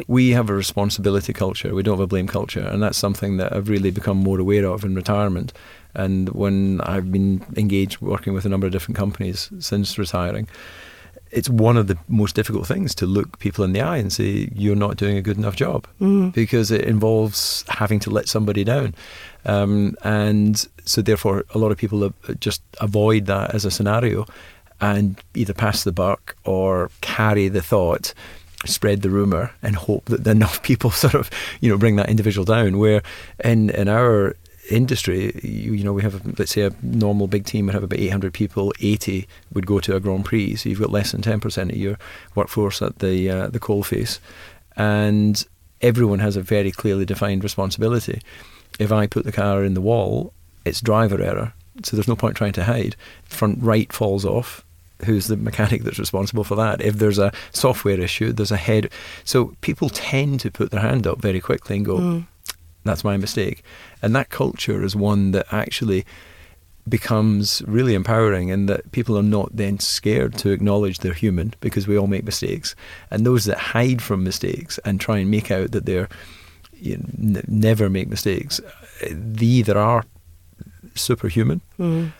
we 0.07 0.31
have 0.31 0.49
a 0.49 0.53
responsibility 0.53 1.31
culture. 1.33 1.73
We 1.73 1.83
don't 1.83 1.93
have 1.97 2.03
a 2.03 2.07
blame 2.07 2.27
culture, 2.27 2.59
and 2.59 2.83
that's 2.83 2.97
something 2.97 3.37
that 3.37 3.53
I've 3.53 3.69
really 3.69 3.91
become 3.91 4.17
more 4.17 4.39
aware 4.39 4.65
of 4.65 4.83
in 4.83 4.93
retirement. 4.95 5.53
And 5.95 6.29
when 6.29 6.81
I've 6.81 7.11
been 7.11 7.41
engaged 7.55 8.01
working 8.01 8.33
with 8.33 8.45
a 8.45 8.49
number 8.49 8.67
of 8.67 8.73
different 8.73 8.97
companies 8.97 9.49
since 9.59 9.97
retiring, 9.97 10.47
it's 11.33 11.49
one 11.49 11.77
of 11.77 11.87
the 11.87 11.97
most 12.07 12.35
difficult 12.35 12.67
things 12.67 12.93
to 12.95 13.05
look 13.05 13.39
people 13.39 13.63
in 13.65 13.73
the 13.73 13.81
eye 13.81 13.97
and 13.97 14.13
say 14.13 14.49
you're 14.53 14.75
not 14.75 14.97
doing 14.97 15.17
a 15.17 15.21
good 15.21 15.37
enough 15.37 15.55
job 15.55 15.87
Mm. 15.99 16.31
because 16.33 16.69
it 16.71 16.81
involves 16.81 17.65
having 17.67 17.99
to 18.01 18.09
let 18.09 18.27
somebody 18.29 18.63
down. 18.63 18.93
Um, 19.45 19.95
and 20.03 20.65
so, 20.85 21.01
therefore, 21.01 21.43
a 21.53 21.57
lot 21.57 21.71
of 21.71 21.77
people 21.77 22.13
just 22.39 22.61
avoid 22.79 23.25
that 23.25 23.53
as 23.55 23.65
a 23.65 23.71
scenario 23.71 24.25
and 24.79 25.19
either 25.33 25.53
pass 25.53 25.83
the 25.83 25.91
buck 25.91 26.35
or 26.43 26.89
carry 27.01 27.47
the 27.49 27.61
thought, 27.61 28.13
spread 28.65 29.01
the 29.01 29.09
rumor, 29.09 29.51
and 29.61 29.75
hope 29.75 30.05
that 30.05 30.25
enough 30.27 30.61
people 30.69 30.91
sort 30.91 31.15
of, 31.15 31.29
you 31.61 31.69
know, 31.69 31.77
bring 31.77 31.95
that 31.97 32.09
individual 32.09 32.45
down. 32.45 32.77
Where 32.77 33.01
in, 33.43 33.69
in 33.71 33.87
our 33.87 34.35
industry, 34.75 35.39
you, 35.43 35.73
you 35.73 35.83
know, 35.83 35.93
we 35.93 36.01
have, 36.01 36.39
let's 36.39 36.51
say, 36.51 36.61
a 36.63 36.71
normal 36.81 37.27
big 37.27 37.45
team 37.45 37.65
would 37.65 37.75
have 37.75 37.83
about 37.83 37.99
800 37.99 38.33
people, 38.33 38.73
80 38.79 39.27
would 39.53 39.65
go 39.65 39.79
to 39.79 39.95
a 39.95 39.99
Grand 39.99 40.25
Prix. 40.25 40.55
So 40.55 40.69
you've 40.69 40.79
got 40.79 40.89
less 40.89 41.11
than 41.11 41.21
10% 41.21 41.69
of 41.69 41.75
your 41.75 41.97
workforce 42.35 42.81
at 42.81 42.99
the, 42.99 43.29
uh, 43.29 43.47
the 43.47 43.59
coalface. 43.59 44.19
And 44.75 45.45
everyone 45.81 46.19
has 46.19 46.35
a 46.35 46.41
very 46.41 46.71
clearly 46.71 47.05
defined 47.05 47.43
responsibility. 47.43 48.21
If 48.79 48.91
I 48.91 49.07
put 49.07 49.25
the 49.25 49.31
car 49.31 49.63
in 49.63 49.73
the 49.73 49.81
wall, 49.81 50.33
it's 50.65 50.81
driver 50.81 51.21
error. 51.21 51.53
So 51.83 51.95
there's 51.95 52.07
no 52.07 52.15
point 52.15 52.37
trying 52.37 52.53
to 52.53 52.63
hide. 52.63 52.95
Front 53.25 53.59
right 53.61 53.91
falls 53.91 54.25
off. 54.25 54.63
Who's 55.05 55.27
the 55.27 55.35
mechanic 55.35 55.83
that's 55.83 55.99
responsible 55.99 56.43
for 56.43 56.55
that? 56.55 56.81
If 56.81 56.95
there's 56.95 57.19
a 57.19 57.33
software 57.51 57.99
issue, 57.99 58.31
there's 58.31 58.51
a 58.51 58.57
head. 58.57 58.89
So 59.25 59.53
people 59.61 59.89
tend 59.89 60.39
to 60.41 60.51
put 60.51 60.71
their 60.71 60.79
hand 60.81 61.05
up 61.05 61.19
very 61.19 61.41
quickly 61.41 61.77
and 61.77 61.85
go, 61.85 61.97
Mm. 61.97 62.27
That's 62.83 63.03
my 63.03 63.17
mistake. 63.17 63.63
And 64.01 64.15
that 64.15 64.29
culture 64.29 64.83
is 64.83 64.95
one 64.95 65.31
that 65.31 65.47
actually 65.51 66.05
becomes 66.89 67.61
really 67.65 67.93
empowering 67.93 68.49
in 68.49 68.65
that 68.65 68.91
people 68.91 69.17
are 69.17 69.23
not 69.23 69.49
then 69.55 69.79
scared 69.79 70.35
to 70.35 70.49
acknowledge 70.51 70.99
they're 70.99 71.13
human 71.13 71.53
because 71.61 71.87
we 71.87 71.97
all 71.97 72.07
make 72.07 72.25
mistakes. 72.25 72.75
And 73.09 73.25
those 73.25 73.45
that 73.45 73.57
hide 73.57 74.01
from 74.01 74.23
mistakes 74.23 74.79
and 74.83 74.99
try 74.99 75.19
and 75.19 75.31
make 75.31 75.49
out 75.49 75.71
that 75.71 75.85
they're 75.85 76.09
you 76.73 76.97
know, 76.97 77.37
n- 77.39 77.45
never 77.47 77.89
make 77.89 78.09
mistakes, 78.09 78.59
they 79.09 79.45
either 79.45 79.77
are 79.77 80.03
superhuman 80.95 81.61
Mm. 81.79 82.11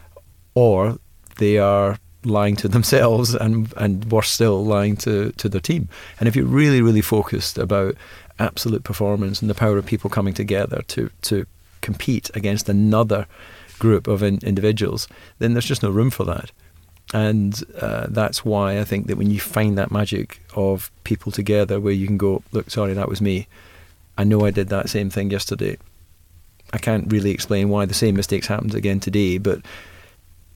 or 0.56 0.98
they 1.38 1.58
are 1.58 1.98
lying 2.24 2.56
to 2.56 2.68
themselves 2.76 3.36
and 3.36 3.72
and 3.76 4.06
worse 4.12 4.30
still 4.30 4.64
lying 4.66 4.96
to, 4.98 5.32
to 5.34 5.50
their 5.50 5.60
team. 5.62 5.90
And 6.20 6.30
if 6.30 6.36
you're 6.38 6.46
really, 6.46 6.82
really 6.82 7.02
focused 7.02 7.58
about 7.58 7.96
absolute 8.40 8.84
performance 8.84 9.42
and 9.42 9.50
the 9.50 9.56
power 9.56 9.78
of 9.78 9.86
people 9.86 10.10
coming 10.10 10.34
together 10.34 10.82
to, 10.88 11.10
to 11.24 11.46
compete 11.82 12.30
against 12.34 12.70
another 12.70 13.28
group 13.80 14.08
of 14.08 14.24
in, 14.24 14.40
individuals, 14.44 15.08
then 15.40 15.54
there's 15.54 15.66
just 15.66 15.84
no 15.84 15.90
room 15.90 16.10
for 16.10 16.24
that. 16.26 16.52
And 17.14 17.62
uh, 17.80 18.08
that's 18.10 18.44
why 18.44 18.80
I 18.80 18.84
think 18.84 19.08
that 19.08 19.18
when 19.18 19.30
you 19.30 19.40
find 19.40 19.78
that 19.78 19.92
magic 19.92 20.40
of 20.56 20.92
people 21.04 21.32
together 21.32 21.80
where 21.80 21.94
you 21.94 22.08
can 22.08 22.18
go, 22.18 22.42
look, 22.52 22.72
sorry, 22.72 22.94
that 22.94 23.10
was 23.10 23.22
me. 23.22 23.48
I 24.18 24.24
know 24.24 24.46
I 24.46 24.52
did 24.52 24.70
that 24.70 24.90
same 24.90 25.10
thing 25.10 25.30
yesterday. 25.30 25.78
I 26.72 26.78
can't 26.78 27.12
really 27.12 27.32
explain 27.32 27.70
why 27.70 27.86
the 27.86 27.94
same 27.94 28.16
mistakes 28.16 28.48
happened 28.48 28.74
again 28.74 29.00
today, 29.00 29.38
but 29.38 29.62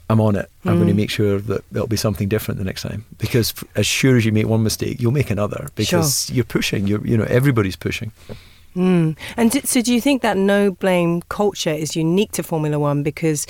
I'm 0.10 0.22
on 0.22 0.36
it. 0.38 0.50
I'm 0.66 0.76
going 0.76 0.88
to 0.88 0.94
Mm. 0.94 0.98
make 0.98 1.10
sure 1.10 1.40
that 1.40 1.64
there'll 1.72 1.88
be 1.88 1.98
something 1.98 2.30
different 2.30 2.60
the 2.60 2.64
next 2.64 2.82
time. 2.84 3.04
Because 3.18 3.54
f- 3.58 3.64
as 3.76 3.86
sure 3.86 4.16
as 4.16 4.24
you 4.26 4.32
make 4.32 4.48
one 4.48 4.64
mistake, 4.64 5.02
you'll 5.02 5.12
make 5.12 5.30
another. 5.30 5.68
Because 5.76 6.30
you're 6.32 6.46
pushing. 6.46 6.88
You're, 6.88 7.06
you 7.06 7.18
know, 7.18 7.26
everybody's 7.26 7.76
pushing. 7.76 8.12
Mm. 8.76 9.18
And 9.36 9.52
d- 9.52 9.62
so, 9.66 9.82
do 9.82 9.94
you 9.94 10.00
think 10.00 10.22
that 10.22 10.38
no 10.38 10.72
blame 10.72 11.24
culture 11.30 11.72
is 11.72 11.96
unique 11.96 12.32
to 12.34 12.44
Formula 12.44 12.80
One 12.80 13.04
because 13.04 13.48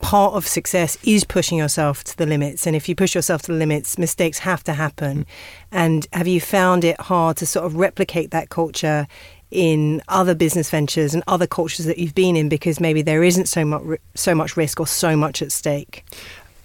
part 0.00 0.34
of 0.34 0.46
success 0.46 0.96
is 1.04 1.24
pushing 1.24 1.58
yourself 1.58 2.04
to 2.04 2.16
the 2.18 2.26
limits? 2.26 2.66
And 2.66 2.76
if 2.76 2.88
you 2.88 2.94
push 2.94 3.14
yourself 3.14 3.42
to 3.42 3.52
the 3.52 3.58
limits, 3.58 3.96
mistakes 3.98 4.40
have 4.40 4.62
to 4.64 4.74
happen. 4.74 5.26
And 5.72 6.06
have 6.12 6.26
you 6.28 6.40
found 6.40 6.84
it 6.84 7.00
hard 7.00 7.36
to 7.38 7.46
sort 7.46 7.66
of 7.66 7.76
replicate 7.76 8.30
that 8.32 8.48
culture? 8.50 9.06
In 9.50 10.02
other 10.08 10.34
business 10.34 10.68
ventures 10.68 11.14
and 11.14 11.22
other 11.26 11.46
cultures 11.46 11.86
that 11.86 11.96
you've 11.98 12.14
been 12.14 12.36
in, 12.36 12.48
because 12.50 12.80
maybe 12.80 13.00
there 13.00 13.22
isn't 13.24 13.46
so 13.48 13.64
much 13.64 13.82
so 14.14 14.34
much 14.34 14.56
risk 14.56 14.78
or 14.78 14.86
so 14.86 15.16
much 15.16 15.40
at 15.40 15.52
stake. 15.52 16.04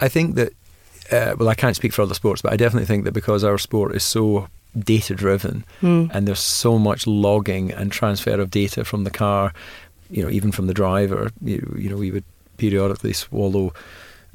I 0.01 0.09
think 0.09 0.35
that, 0.35 0.51
uh, 1.11 1.35
well, 1.37 1.47
I 1.47 1.55
can't 1.55 1.75
speak 1.77 1.93
for 1.93 2.01
other 2.01 2.13
sports, 2.13 2.41
but 2.41 2.51
I 2.51 2.57
definitely 2.57 2.85
think 2.87 3.05
that 3.05 3.13
because 3.13 3.45
our 3.45 3.57
sport 3.57 3.95
is 3.95 4.03
so 4.03 4.47
data 4.77 5.15
driven 5.15 5.63
Mm. 5.81 6.09
and 6.13 6.27
there's 6.27 6.39
so 6.39 6.77
much 6.77 7.07
logging 7.07 7.71
and 7.71 7.91
transfer 7.91 8.41
of 8.41 8.49
data 8.49 8.83
from 8.83 9.03
the 9.05 9.11
car, 9.11 9.53
you 10.09 10.21
know, 10.23 10.29
even 10.29 10.51
from 10.51 10.67
the 10.67 10.73
driver, 10.73 11.31
you, 11.41 11.75
you 11.77 11.89
know, 11.89 11.97
we 11.97 12.11
would 12.11 12.25
periodically 12.57 13.13
swallow 13.13 13.71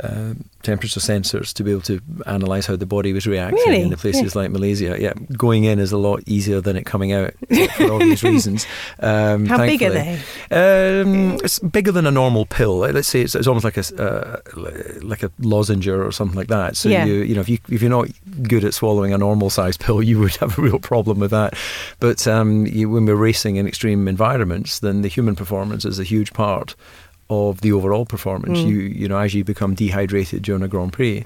um, 0.02 0.44
temperature 0.62 1.00
sensors 1.00 1.52
to 1.54 1.64
be 1.64 1.70
able 1.70 1.80
to 1.82 2.00
analyze 2.26 2.66
how 2.66 2.76
the 2.76 2.86
body 2.86 3.12
was 3.12 3.26
reacting 3.26 3.58
Really? 3.66 3.80
in 3.82 3.90
the 3.90 3.96
places 3.96 4.36
like 4.36 4.50
Malaysia. 4.50 4.96
Yeah, 5.00 5.12
going 5.36 5.64
in 5.64 5.78
is 5.78 5.92
a 5.92 5.98
lot 5.98 6.22
easier 6.26 6.60
than 6.60 6.76
it 6.76 6.84
coming 6.86 7.12
out 7.12 7.32
for 7.76 7.92
obvious 7.92 8.22
reasons. 8.22 8.66
Um, 9.00 9.46
How 9.46 9.58
big 9.58 9.82
are 9.82 9.90
they? 9.90 10.20
Um, 10.50 11.34
it's 11.44 11.58
bigger 11.58 11.92
than 11.92 12.06
a 12.06 12.10
normal 12.10 12.46
pill. 12.46 12.82
Uh, 12.84 12.92
Let's 12.92 13.08
say 13.08 13.22
it's, 13.22 13.34
it's 13.34 13.46
almost 13.46 13.64
like 13.64 13.76
a 13.76 13.84
uh, 14.02 14.40
like 15.02 15.22
a 15.22 15.30
lozenge 15.40 15.86
or 15.88 16.10
something 16.12 16.36
like 16.36 16.48
that. 16.48 16.76
So 16.76 16.88
Yeah. 16.88 17.04
you 17.04 17.14
you 17.22 17.34
know 17.34 17.40
if 17.40 17.48
you 17.48 17.58
if 17.70 17.80
you're 17.82 17.90
not 17.90 18.08
good 18.42 18.64
at 18.64 18.74
swallowing 18.74 19.12
a 19.12 19.18
normal 19.18 19.50
sized 19.50 19.80
pill, 19.80 20.02
you 20.08 20.18
would 20.18 20.36
have 20.36 20.58
a 20.58 20.62
real 20.62 20.78
problem 20.78 21.18
with 21.20 21.30
that. 21.30 21.54
But 22.00 22.26
um, 22.26 22.66
you, 22.66 22.90
when 22.90 23.06
we're 23.06 23.14
racing 23.14 23.56
in 23.56 23.66
extreme 23.66 24.08
environments, 24.08 24.78
then 24.80 25.02
the 25.02 25.08
human 25.08 25.34
performance 25.36 25.84
is 25.84 25.98
a 25.98 26.04
huge 26.04 26.32
part 26.32 26.74
of 27.30 27.60
the 27.60 27.72
overall 27.72 28.06
performance. 28.06 28.58
Mm. 28.58 28.66
You 28.68 28.78
you 28.80 29.08
know 29.08 29.18
as 29.18 29.34
you 29.34 29.44
become 29.44 29.74
dehydrated 29.74 30.42
during 30.42 30.62
a 30.62 30.68
Grand 30.68 30.92
Prix, 30.92 31.24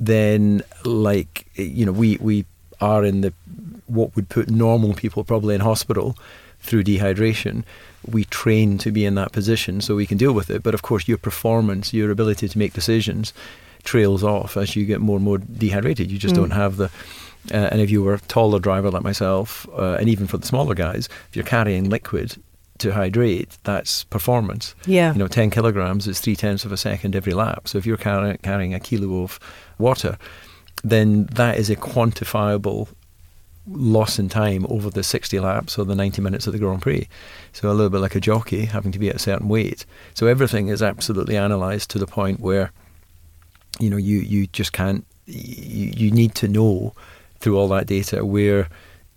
then 0.00 0.62
like 0.84 1.46
you 1.54 1.84
know 1.86 1.92
we 1.92 2.18
we 2.20 2.44
are 2.80 3.04
in 3.04 3.20
the 3.20 3.32
what 3.86 4.14
would 4.16 4.28
put 4.28 4.50
normal 4.50 4.94
people 4.94 5.24
probably 5.24 5.54
in 5.54 5.60
hospital 5.60 6.16
through 6.60 6.84
dehydration. 6.84 7.62
We 8.10 8.24
train 8.24 8.78
to 8.78 8.90
be 8.90 9.04
in 9.04 9.14
that 9.16 9.32
position 9.32 9.80
so 9.80 9.94
we 9.94 10.06
can 10.06 10.18
deal 10.18 10.32
with 10.32 10.50
it. 10.50 10.62
But 10.62 10.74
of 10.74 10.82
course, 10.82 11.06
your 11.08 11.18
performance, 11.18 11.92
your 11.94 12.10
ability 12.10 12.48
to 12.48 12.58
make 12.58 12.72
decisions, 12.72 13.32
trails 13.82 14.22
off 14.24 14.56
as 14.56 14.74
you 14.76 14.84
get 14.86 15.00
more 15.00 15.16
and 15.16 15.24
more 15.24 15.38
dehydrated. 15.38 16.10
You 16.10 16.18
just 16.18 16.34
Mm. 16.34 16.38
don't 16.38 16.50
have 16.52 16.76
the. 16.76 16.90
Uh, 17.52 17.56
and 17.70 17.80
if 17.82 17.90
you 17.90 18.02
were 18.02 18.14
a 18.14 18.20
taller 18.20 18.58
driver 18.58 18.90
like 18.90 19.02
myself, 19.02 19.66
uh, 19.76 19.96
and 20.00 20.08
even 20.08 20.26
for 20.26 20.38
the 20.38 20.46
smaller 20.46 20.74
guys, 20.74 21.08
if 21.28 21.36
you're 21.36 21.44
carrying 21.44 21.90
liquid 21.90 22.36
to 22.78 22.92
hydrate, 22.92 23.56
that's 23.64 24.04
performance. 24.04 24.74
Yeah. 24.86 25.12
You 25.12 25.18
know, 25.18 25.28
10 25.28 25.50
kilograms 25.50 26.06
is 26.06 26.20
three 26.20 26.36
tenths 26.36 26.64
of 26.64 26.72
a 26.72 26.76
second 26.76 27.14
every 27.14 27.32
lap. 27.32 27.68
So 27.68 27.78
if 27.78 27.86
you're 27.86 27.96
carry- 27.96 28.38
carrying 28.38 28.74
a 28.74 28.80
kilo 28.80 29.22
of 29.22 29.38
water, 29.78 30.18
then 30.82 31.26
that 31.26 31.58
is 31.58 31.70
a 31.70 31.76
quantifiable 31.76 32.88
loss 33.66 34.18
in 34.18 34.28
time 34.28 34.66
over 34.68 34.90
the 34.90 35.02
60 35.02 35.40
laps 35.40 35.78
or 35.78 35.84
the 35.84 35.94
90 35.94 36.20
minutes 36.20 36.46
of 36.46 36.52
the 36.52 36.58
Grand 36.58 36.82
Prix. 36.82 37.08
So 37.52 37.70
a 37.70 37.72
little 37.72 37.90
bit 37.90 38.00
like 38.00 38.14
a 38.14 38.20
jockey 38.20 38.66
having 38.66 38.92
to 38.92 38.98
be 38.98 39.08
at 39.08 39.16
a 39.16 39.20
certain 39.20 39.48
weight. 39.48 39.86
So 40.14 40.26
everything 40.26 40.68
is 40.68 40.82
absolutely 40.82 41.36
analysed 41.36 41.90
to 41.90 41.98
the 41.98 42.06
point 42.06 42.40
where, 42.40 42.72
you 43.80 43.88
know, 43.88 43.96
you, 43.96 44.18
you 44.18 44.46
just 44.48 44.72
can't, 44.72 45.06
you, 45.26 45.92
you 45.96 46.10
need 46.10 46.34
to 46.36 46.48
know 46.48 46.92
through 47.38 47.56
all 47.56 47.68
that 47.68 47.86
data 47.86 48.24
where 48.24 48.68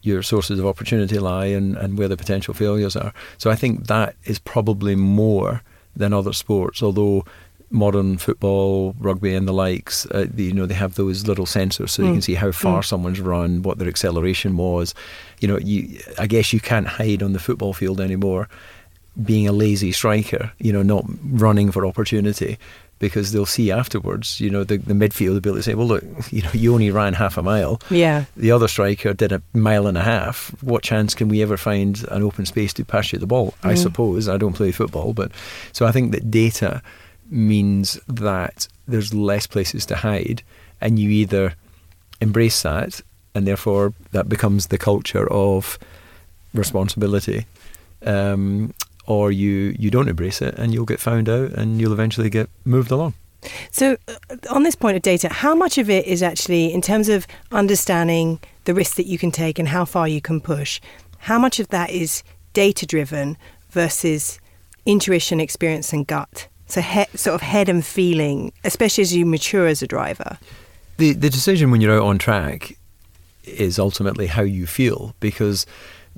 your 0.08 0.22
sources 0.24 0.58
of 0.60 0.66
opportunity 0.66 1.20
lie 1.20 1.48
and, 1.58 1.76
and 1.78 1.98
where 1.98 2.08
the 2.08 2.18
potential 2.24 2.54
failures 2.54 2.96
are. 3.04 3.12
So 3.38 3.48
I 3.54 3.56
think 3.62 3.88
that 3.88 4.10
is 4.32 4.40
probably 4.54 4.96
more 4.96 5.62
than 6.02 6.14
other 6.14 6.34
sports, 6.34 6.82
although 6.82 7.24
modern 7.70 8.18
football, 8.18 8.96
rugby, 9.08 9.36
and 9.36 9.46
the 9.48 9.52
likes, 9.68 10.06
uh, 10.18 10.26
you 10.38 10.54
know, 10.54 10.66
they 10.66 10.74
have 10.86 10.96
those 10.96 11.28
little 11.28 11.46
sensors 11.46 11.90
so 11.90 12.02
you 12.04 12.10
Mm. 12.10 12.14
can 12.14 12.22
see 12.22 12.36
how 12.36 12.52
far 12.52 12.80
Mm. 12.82 12.86
someone's 12.86 13.20
run, 13.20 13.62
what 13.62 13.78
their 13.78 13.90
acceleration 13.90 14.56
was. 14.58 14.94
You 15.42 15.48
know, 15.50 15.58
you, 15.72 16.00
I 16.18 16.28
guess 16.28 16.54
you 16.54 16.62
can't 16.62 16.88
hide 16.88 17.22
on 17.22 17.34
the 17.34 17.40
football 17.48 17.74
field 17.74 18.00
anymore 18.00 18.48
being 19.32 19.48
a 19.48 19.52
lazy 19.52 19.92
striker, 19.92 20.52
you 20.60 20.72
know, 20.72 20.84
not 20.84 21.04
running 21.46 21.72
for 21.72 21.86
opportunity 21.86 22.58
because 23.00 23.32
they'll 23.32 23.46
see 23.46 23.72
afterwards, 23.72 24.40
you 24.40 24.50
know, 24.50 24.64
the, 24.64 24.78
the 24.78 24.94
midfield 24.94 25.34
will 25.34 25.40
be 25.40 25.50
able 25.50 25.58
to 25.60 25.64
say, 25.64 25.76
well, 25.76 25.88
look, 25.88 26.04
you 26.32 26.42
know, 26.42 26.50
you 26.54 26.74
only 26.74 26.90
ran 26.92 27.14
half 27.14 27.38
a 27.38 27.44
mile. 27.44 27.80
Yeah. 27.92 28.26
The 28.36 28.52
other 28.52 28.68
striker 28.68 29.14
did 29.14 29.32
a 29.32 29.42
mile 29.54 29.86
and 29.88 29.98
a 29.98 30.04
half. 30.04 30.50
What 30.64 30.82
chance 30.84 31.14
can 31.14 31.28
we 31.30 31.42
ever 31.42 31.58
find 31.58 32.04
an 32.10 32.24
open 32.24 32.46
space 32.46 32.74
to 32.74 32.84
pass 32.86 33.14
you 33.14 33.20
the 33.20 33.28
ball? 33.28 33.54
I 33.64 33.74
Mm. 33.74 33.78
suppose. 33.78 34.28
I 34.28 34.38
don't 34.38 34.54
play 34.54 34.72
football, 34.72 35.14
but 35.14 35.32
so 35.74 35.86
I 35.86 35.92
think 35.92 36.12
that 36.12 36.32
data 36.32 36.82
means 37.30 38.00
that 38.08 38.68
there's 38.88 39.14
less 39.14 39.46
places 39.48 39.86
to 39.88 39.96
hide, 39.98 40.42
and 40.82 40.98
you 40.98 41.10
either 41.10 41.54
embrace 42.22 42.62
that, 42.64 43.02
and 43.36 43.46
therefore 43.46 43.94
that 44.12 44.28
becomes 44.30 44.68
the 44.68 44.78
culture 44.78 45.32
of 45.32 45.78
responsibility, 46.54 47.46
um, 48.06 48.74
or 49.08 49.32
you 49.32 49.76
you 49.80 49.90
don't 49.90 50.08
embrace 50.10 50.42
it, 50.42 50.56
and 50.56 50.74
you'll 50.74 50.86
get 50.86 51.00
found 51.00 51.28
out, 51.30 51.52
and 51.52 51.82
you'll 51.82 51.94
eventually 51.94 52.30
get 52.30 52.50
moved 52.66 52.92
along. 52.92 53.14
So, 53.72 53.98
uh, 54.08 54.36
on 54.50 54.64
this 54.64 54.76
point 54.76 54.98
of 54.98 55.04
data, 55.04 55.30
how 55.30 55.56
much 55.56 55.78
of 55.78 55.90
it 55.90 56.06
is 56.06 56.22
actually, 56.22 56.74
in 56.74 56.82
terms 56.82 57.08
of 57.10 57.28
understanding 57.52 58.40
the 58.66 58.74
risks 58.74 58.96
that 58.96 59.06
you 59.06 59.18
can 59.18 59.32
take 59.32 59.60
and 59.60 59.68
how 59.68 59.86
far 59.86 60.08
you 60.08 60.22
can 60.22 60.42
push, 60.42 60.82
how 61.20 61.40
much 61.40 61.60
of 61.60 61.70
that 61.70 61.90
is 61.90 62.24
data 62.54 62.86
driven 62.86 63.38
versus 63.70 64.40
intuition, 64.86 65.40
experience, 65.40 65.94
and 65.94 66.06
gut? 66.08 66.48
So, 66.66 66.82
he, 66.82 67.06
sort 67.16 67.36
of 67.36 67.42
head 67.42 67.70
and 67.70 67.86
feeling, 67.86 68.52
especially 68.64 69.04
as 69.04 69.16
you 69.16 69.26
mature 69.26 69.68
as 69.68 69.82
a 69.82 69.88
driver. 69.88 70.38
the 70.98 71.14
the 71.14 71.30
decision 71.30 71.72
when 71.72 71.80
you're 71.80 71.98
out 71.98 72.08
on 72.08 72.18
track 72.18 72.76
is 73.46 73.80
ultimately 73.80 74.28
how 74.28 74.42
you 74.42 74.68
feel 74.68 75.16
because 75.20 75.66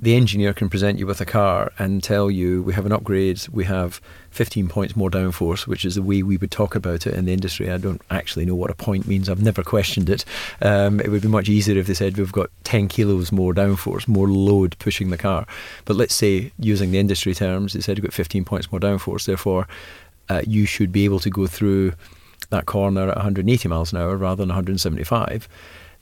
the 0.00 0.16
engineer 0.16 0.54
can 0.54 0.70
present 0.70 0.98
you 0.98 1.06
with 1.06 1.20
a 1.20 1.26
car 1.26 1.72
and 1.78 2.02
tell 2.02 2.30
you 2.30 2.62
we 2.62 2.72
have 2.72 2.86
an 2.86 2.92
upgrade, 2.92 3.46
we 3.52 3.64
have 3.64 4.00
15 4.30 4.66
points 4.66 4.96
more 4.96 5.10
downforce, 5.10 5.66
which 5.66 5.84
is 5.84 5.94
the 5.94 6.02
way 6.02 6.22
we 6.22 6.38
would 6.38 6.50
talk 6.50 6.74
about 6.74 7.06
it 7.06 7.12
in 7.12 7.26
the 7.26 7.34
industry. 7.34 7.70
I 7.70 7.76
don't 7.76 8.00
actually 8.10 8.46
know 8.46 8.54
what 8.54 8.70
a 8.70 8.74
point 8.74 9.06
means. 9.06 9.28
I've 9.28 9.42
never 9.42 9.62
questioned 9.62 10.08
it. 10.08 10.24
Um, 10.62 11.00
it 11.00 11.10
would 11.10 11.20
be 11.20 11.28
much 11.28 11.50
easier 11.50 11.78
if 11.78 11.86
they 11.86 11.92
said 11.92 12.16
we've 12.16 12.32
got 12.32 12.48
10 12.64 12.88
kilos 12.88 13.30
more 13.30 13.52
downforce, 13.52 14.08
more 14.08 14.26
load 14.26 14.74
pushing 14.78 15.10
the 15.10 15.18
car. 15.18 15.46
But 15.84 15.96
let's 15.96 16.14
say, 16.14 16.50
using 16.58 16.92
the 16.92 16.98
industry 16.98 17.34
terms, 17.34 17.74
they 17.74 17.82
said 17.82 17.98
you've 17.98 18.06
got 18.06 18.14
15 18.14 18.46
points 18.46 18.72
more 18.72 18.80
downforce. 18.80 19.26
Therefore, 19.26 19.68
uh, 20.30 20.40
you 20.46 20.64
should 20.64 20.92
be 20.92 21.04
able 21.04 21.20
to 21.20 21.28
go 21.28 21.46
through 21.46 21.92
that 22.48 22.64
corner 22.64 23.02
at 23.10 23.16
180 23.16 23.68
miles 23.68 23.92
an 23.92 23.98
hour 23.98 24.16
rather 24.16 24.40
than 24.40 24.48
175. 24.48 25.46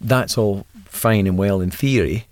That's 0.00 0.38
all 0.38 0.66
fine 0.84 1.26
and 1.26 1.36
well 1.36 1.60
in 1.60 1.72
theory, 1.72 2.27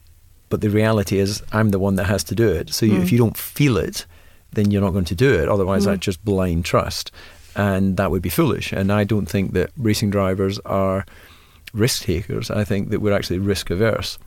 but 0.48 0.60
the 0.60 0.70
reality 0.70 1.18
is 1.18 1.42
I'm 1.52 1.70
the 1.70 1.78
one 1.78 1.96
that 1.96 2.04
has 2.04 2.24
to 2.24 2.34
do 2.34 2.48
it. 2.48 2.72
So 2.72 2.86
you, 2.86 2.94
Mm. 2.98 3.02
if 3.02 3.12
you 3.12 3.18
don't 3.18 3.36
feel 3.36 3.76
it, 3.76 4.06
then 4.52 4.70
you're 4.70 4.82
not 4.82 4.92
going 4.92 5.04
to 5.06 5.14
do 5.14 5.32
it. 5.34 5.48
Otherwise, 5.48 5.82
Mm. 5.82 5.86
that's 5.86 6.00
just 6.00 6.24
blind 6.24 6.64
trust, 6.64 7.10
and 7.54 7.96
that 7.96 8.10
would 8.10 8.22
be 8.22 8.28
foolish. 8.30 8.72
And 8.72 8.92
I 8.92 9.04
don't 9.04 9.26
think 9.26 9.52
that 9.54 9.70
racing 9.76 10.10
drivers 10.10 10.58
are 10.64 11.04
risk 11.74 12.04
takers. 12.04 12.50
I 12.50 12.64
think 12.64 12.90
that 12.90 13.00
we're 13.00 13.12
actually 13.12 13.38
risk 13.38 13.70
averse. 13.70 14.18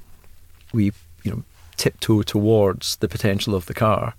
We, 0.74 0.92
you 1.24 1.32
know, 1.32 1.44
tiptoe 1.78 2.22
towards 2.24 2.98
the 2.98 3.08
potential 3.08 3.56
of 3.56 3.66
the 3.66 3.74
car, 3.74 4.14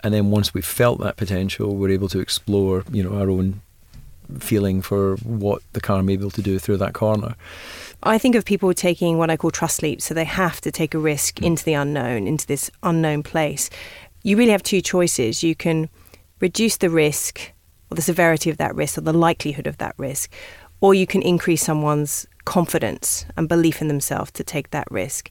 and 0.00 0.12
then 0.12 0.30
once 0.30 0.52
we've 0.52 0.64
felt 0.66 1.00
that 1.00 1.16
potential, 1.16 1.74
we're 1.76 1.90
able 1.90 2.08
to 2.08 2.20
explore, 2.20 2.84
you 2.92 3.02
know, 3.02 3.16
our 3.16 3.30
own 3.30 3.62
feeling 4.38 4.82
for 4.82 5.16
what 5.16 5.62
the 5.72 5.80
car 5.80 6.02
may 6.02 6.16
be 6.16 6.22
able 6.22 6.30
to 6.32 6.42
do 6.42 6.58
through 6.58 6.78
that 6.78 6.94
corner. 6.94 7.34
I 8.02 8.18
think 8.18 8.34
of 8.34 8.44
people 8.44 8.72
taking 8.74 9.18
what 9.18 9.30
I 9.30 9.36
call 9.36 9.50
trust 9.50 9.82
leaps. 9.82 10.04
So 10.04 10.14
they 10.14 10.24
have 10.24 10.60
to 10.62 10.70
take 10.70 10.94
a 10.94 10.98
risk 10.98 11.36
mm. 11.36 11.46
into 11.46 11.64
the 11.64 11.74
unknown, 11.74 12.26
into 12.26 12.46
this 12.46 12.70
unknown 12.82 13.22
place. 13.22 13.70
You 14.22 14.36
really 14.36 14.52
have 14.52 14.62
two 14.62 14.80
choices. 14.80 15.42
You 15.42 15.54
can 15.54 15.88
reduce 16.40 16.76
the 16.76 16.90
risk 16.90 17.52
or 17.90 17.94
the 17.94 18.02
severity 18.02 18.50
of 18.50 18.56
that 18.58 18.74
risk 18.74 18.98
or 18.98 19.02
the 19.02 19.12
likelihood 19.12 19.66
of 19.66 19.78
that 19.78 19.94
risk, 19.96 20.32
or 20.80 20.94
you 20.94 21.06
can 21.06 21.22
increase 21.22 21.62
someone's 21.62 22.26
confidence 22.44 23.26
and 23.36 23.48
belief 23.48 23.80
in 23.80 23.88
themselves 23.88 24.30
to 24.32 24.44
take 24.44 24.70
that 24.70 24.90
risk. 24.90 25.30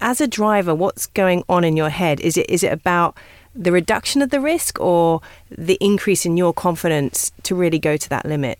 As 0.00 0.20
a 0.20 0.28
driver, 0.28 0.74
what's 0.74 1.06
going 1.06 1.42
on 1.48 1.64
in 1.64 1.76
your 1.76 1.88
head? 1.88 2.20
Is 2.20 2.36
it 2.36 2.48
is 2.48 2.62
it 2.62 2.72
about 2.72 3.16
the 3.58 3.72
reduction 3.72 4.22
of 4.22 4.30
the 4.30 4.40
risk 4.40 4.80
or 4.80 5.20
the 5.50 5.76
increase 5.80 6.24
in 6.24 6.36
your 6.36 6.54
confidence 6.54 7.32
to 7.42 7.54
really 7.54 7.78
go 7.78 7.96
to 7.96 8.08
that 8.08 8.24
limit? 8.24 8.58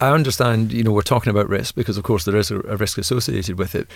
I 0.00 0.10
understand, 0.10 0.72
you 0.72 0.84
know, 0.84 0.92
we're 0.92 1.02
talking 1.02 1.30
about 1.30 1.48
risk 1.48 1.74
because, 1.74 1.96
of 1.96 2.04
course, 2.04 2.24
there 2.24 2.36
is 2.36 2.50
a, 2.50 2.58
risk 2.58 2.98
associated 2.98 3.58
with 3.58 3.74
it. 3.74 3.88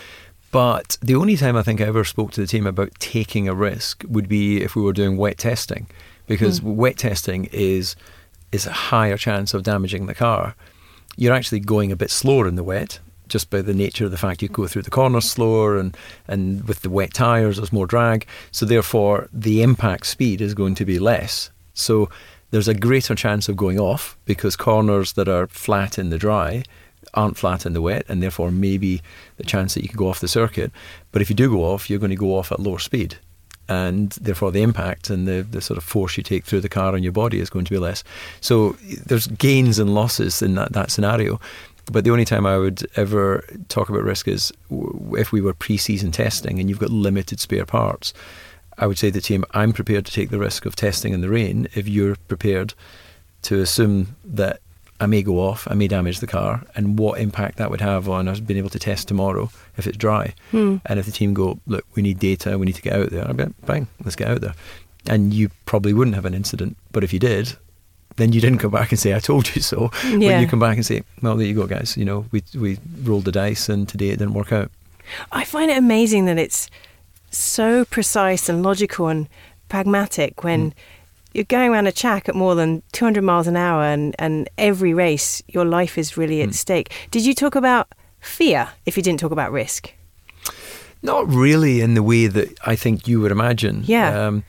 But 0.50 0.96
the 1.02 1.14
only 1.14 1.36
time 1.36 1.56
I 1.56 1.62
think 1.62 1.80
I 1.80 1.84
ever 1.84 2.04
spoke 2.04 2.32
to 2.32 2.40
the 2.40 2.46
team 2.46 2.66
about 2.66 2.90
taking 2.98 3.48
a 3.48 3.54
risk 3.54 4.04
would 4.08 4.28
be 4.28 4.62
if 4.62 4.74
we 4.74 4.82
were 4.82 4.92
doing 4.92 5.16
wet 5.16 5.38
testing, 5.38 5.86
because 6.26 6.60
mm. 6.60 6.74
wet 6.74 6.96
testing 6.96 7.46
is 7.52 7.94
is 8.52 8.66
a 8.66 8.72
higher 8.72 9.16
chance 9.16 9.52
of 9.52 9.64
damaging 9.64 10.06
the 10.06 10.14
car. 10.14 10.54
You're 11.16 11.34
actually 11.34 11.58
going 11.60 11.90
a 11.90 11.96
bit 11.96 12.10
slower 12.10 12.46
in 12.46 12.54
the 12.54 12.62
wet, 12.62 13.00
just 13.28 13.50
by 13.50 13.62
the 13.62 13.74
nature 13.74 14.04
of 14.04 14.10
the 14.10 14.18
fact 14.18 14.42
you 14.42 14.48
go 14.48 14.66
through 14.66 14.82
the 14.82 14.90
corners 14.90 15.30
slower 15.30 15.78
and, 15.78 15.96
and 16.28 16.66
with 16.68 16.82
the 16.82 16.90
wet 16.90 17.14
tyres 17.14 17.56
there's 17.56 17.72
more 17.72 17.86
drag. 17.86 18.26
So 18.50 18.66
therefore 18.66 19.28
the 19.32 19.62
impact 19.62 20.06
speed 20.06 20.40
is 20.40 20.54
going 20.54 20.74
to 20.76 20.84
be 20.84 20.98
less. 20.98 21.50
So 21.74 22.08
there's 22.50 22.68
a 22.68 22.74
greater 22.74 23.14
chance 23.14 23.48
of 23.48 23.56
going 23.56 23.80
off 23.80 24.16
because 24.24 24.56
corners 24.56 25.14
that 25.14 25.28
are 25.28 25.48
flat 25.48 25.98
in 25.98 26.10
the 26.10 26.18
dry 26.18 26.62
aren't 27.14 27.36
flat 27.36 27.66
in 27.66 27.72
the 27.72 27.82
wet, 27.82 28.04
and 28.08 28.22
therefore 28.22 28.50
maybe 28.50 29.02
the 29.36 29.44
chance 29.44 29.74
that 29.74 29.82
you 29.82 29.88
can 29.88 29.98
go 29.98 30.08
off 30.08 30.20
the 30.20 30.28
circuit. 30.28 30.70
But 31.12 31.22
if 31.22 31.28
you 31.28 31.36
do 31.36 31.50
go 31.50 31.64
off, 31.64 31.88
you're 31.88 31.98
going 31.98 32.10
to 32.10 32.16
go 32.16 32.36
off 32.36 32.52
at 32.52 32.60
lower 32.60 32.78
speed. 32.78 33.16
And 33.66 34.10
therefore, 34.12 34.52
the 34.52 34.62
impact 34.62 35.08
and 35.08 35.26
the, 35.26 35.42
the 35.42 35.62
sort 35.62 35.78
of 35.78 35.84
force 35.84 36.18
you 36.18 36.22
take 36.22 36.44
through 36.44 36.60
the 36.60 36.68
car 36.68 36.94
on 36.94 37.02
your 37.02 37.12
body 37.12 37.40
is 37.40 37.48
going 37.48 37.64
to 37.64 37.70
be 37.70 37.78
less. 37.78 38.04
So, 38.42 38.76
there's 39.06 39.26
gains 39.26 39.78
and 39.78 39.94
losses 39.94 40.42
in 40.42 40.54
that, 40.56 40.74
that 40.74 40.90
scenario. 40.90 41.40
But 41.90 42.04
the 42.04 42.10
only 42.10 42.24
time 42.24 42.46
I 42.46 42.58
would 42.58 42.86
ever 42.96 43.44
talk 43.68 43.88
about 43.88 44.02
risk 44.02 44.26
is 44.28 44.52
if 45.12 45.32
we 45.32 45.40
were 45.40 45.54
pre 45.54 45.76
season 45.76 46.12
testing 46.12 46.58
and 46.58 46.68
you've 46.68 46.78
got 46.78 46.90
limited 46.90 47.40
spare 47.40 47.66
parts. 47.66 48.12
I 48.76 48.86
would 48.86 48.98
say 48.98 49.08
to 49.08 49.12
the 49.12 49.20
team, 49.20 49.44
I'm 49.52 49.72
prepared 49.72 50.04
to 50.06 50.12
take 50.12 50.30
the 50.30 50.38
risk 50.38 50.66
of 50.66 50.74
testing 50.74 51.12
in 51.12 51.20
the 51.20 51.28
rain 51.28 51.68
if 51.74 51.86
you're 51.86 52.16
prepared 52.26 52.74
to 53.42 53.60
assume 53.60 54.16
that 54.24 54.60
I 55.00 55.06
may 55.06 55.22
go 55.22 55.40
off, 55.40 55.68
I 55.70 55.74
may 55.74 55.88
damage 55.88 56.20
the 56.20 56.26
car, 56.26 56.62
and 56.74 56.98
what 56.98 57.20
impact 57.20 57.58
that 57.58 57.70
would 57.70 57.80
have 57.80 58.08
on 58.08 58.28
us 58.28 58.40
being 58.40 58.58
able 58.58 58.70
to 58.70 58.78
test 58.78 59.08
tomorrow 59.08 59.50
if 59.76 59.86
it's 59.86 59.96
dry. 59.96 60.34
Hmm. 60.50 60.76
And 60.86 60.98
if 60.98 61.06
the 61.06 61.12
team 61.12 61.34
go, 61.34 61.60
look, 61.66 61.84
we 61.94 62.02
need 62.02 62.18
data, 62.18 62.58
we 62.58 62.66
need 62.66 62.76
to 62.76 62.82
get 62.82 62.94
out 62.94 63.10
there, 63.10 63.28
I'd 63.28 63.36
be 63.36 63.44
like, 63.44 63.66
fine, 63.66 63.86
let's 64.04 64.16
get 64.16 64.28
out 64.28 64.40
there. 64.40 64.54
And 65.06 65.34
you 65.34 65.50
probably 65.66 65.92
wouldn't 65.92 66.14
have 66.14 66.24
an 66.24 66.34
incident, 66.34 66.76
but 66.92 67.04
if 67.04 67.12
you 67.12 67.18
did, 67.18 67.56
then 68.16 68.32
you 68.32 68.40
didn't 68.40 68.58
come 68.58 68.70
back 68.70 68.90
and 68.90 68.98
say, 68.98 69.14
I 69.14 69.18
told 69.18 69.54
you 69.54 69.62
so. 69.62 69.90
Yeah. 70.04 70.18
When 70.18 70.40
you 70.40 70.46
come 70.46 70.60
back 70.60 70.76
and 70.76 70.86
say, 70.86 71.02
well, 71.22 71.36
there 71.36 71.46
you 71.46 71.54
go, 71.54 71.66
guys, 71.66 71.96
you 71.96 72.04
know, 72.04 72.26
we, 72.30 72.42
we 72.54 72.78
rolled 73.02 73.24
the 73.24 73.32
dice 73.32 73.68
and 73.68 73.88
today 73.88 74.10
it 74.10 74.18
didn't 74.18 74.34
work 74.34 74.52
out. 74.52 74.70
I 75.32 75.44
find 75.44 75.70
it 75.70 75.76
amazing 75.76 76.24
that 76.26 76.38
it's 76.38 76.70
so 77.30 77.84
precise 77.84 78.48
and 78.48 78.62
logical 78.62 79.08
and 79.08 79.28
pragmatic 79.68 80.44
when. 80.44 80.70
Mm 80.70 80.74
you're 81.34 81.44
going 81.44 81.72
around 81.72 81.88
a 81.88 81.92
track 81.92 82.28
at 82.28 82.34
more 82.34 82.54
than 82.54 82.82
200 82.92 83.22
miles 83.22 83.46
an 83.48 83.56
hour, 83.56 83.82
and, 83.82 84.14
and 84.18 84.48
every 84.56 84.94
race, 84.94 85.42
your 85.48 85.64
life 85.64 85.98
is 85.98 86.16
really 86.16 86.40
at 86.40 86.50
mm. 86.50 86.54
stake. 86.54 86.92
Did 87.10 87.26
you 87.26 87.34
talk 87.34 87.56
about 87.56 87.88
fear 88.20 88.68
if 88.86 88.96
you 88.96 89.02
didn't 89.02 89.20
talk 89.20 89.32
about 89.32 89.50
risk? 89.50 89.92
Not 91.02 91.28
really 91.28 91.80
in 91.80 91.94
the 91.94 92.02
way 92.02 92.28
that 92.28 92.56
I 92.64 92.76
think 92.76 93.06
you 93.08 93.20
would 93.20 93.32
imagine. 93.32 93.82
Yeah. 93.84 94.26
Um, 94.26 94.44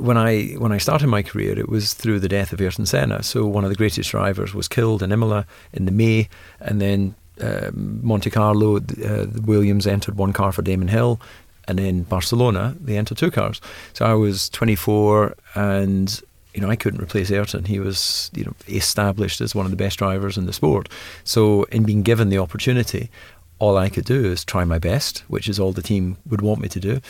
when 0.00 0.16
I 0.16 0.52
when 0.58 0.72
I 0.72 0.78
started 0.78 1.08
my 1.08 1.22
career, 1.22 1.58
it 1.58 1.68
was 1.68 1.94
through 1.94 2.20
the 2.20 2.28
death 2.28 2.52
of 2.52 2.60
Ayrton 2.60 2.86
Senna. 2.86 3.22
So 3.22 3.46
one 3.46 3.64
of 3.64 3.70
the 3.70 3.76
greatest 3.76 4.10
drivers 4.10 4.54
was 4.54 4.68
killed 4.68 5.02
in 5.02 5.12
Imola 5.12 5.46
in 5.72 5.84
the 5.84 5.92
May, 5.92 6.28
and 6.60 6.80
then 6.80 7.14
um, 7.40 8.00
Monte 8.02 8.30
Carlo, 8.30 8.76
uh, 8.76 9.26
Williams 9.44 9.86
entered 9.86 10.16
one 10.16 10.32
car 10.32 10.52
for 10.52 10.62
Damon 10.62 10.88
Hill 10.88 11.20
and 11.68 11.78
in 11.78 12.02
Barcelona 12.02 12.76
they 12.80 12.96
entered 12.96 13.18
two 13.18 13.30
cars. 13.30 13.60
So 13.92 14.04
I 14.04 14.14
was 14.14 14.48
24 14.50 15.36
and 15.54 16.20
you 16.54 16.60
know, 16.60 16.68
I 16.68 16.74
couldn't 16.74 17.00
replace 17.00 17.30
Ayrton. 17.30 17.64
He 17.64 17.78
was, 17.78 18.28
you 18.34 18.44
know, 18.44 18.54
established 18.66 19.40
as 19.40 19.54
one 19.54 19.66
of 19.66 19.70
the 19.70 19.76
best 19.76 19.98
drivers 19.98 20.36
in 20.36 20.46
the 20.46 20.52
sport. 20.52 20.88
So, 21.22 21.62
in 21.64 21.84
being 21.84 22.02
given 22.02 22.28
the 22.28 22.38
opportunity, 22.38 23.08
all 23.60 23.76
I 23.76 23.88
could 23.88 24.04
do 24.04 24.24
is 24.24 24.44
try 24.44 24.64
my 24.64 24.80
best, 24.80 25.20
which 25.28 25.48
is 25.48 25.60
all 25.60 25.70
the 25.72 25.80
team 25.80 26.16
would 26.28 26.40
want 26.40 26.60
me 26.60 26.66
to 26.66 26.80
do, 26.80 27.00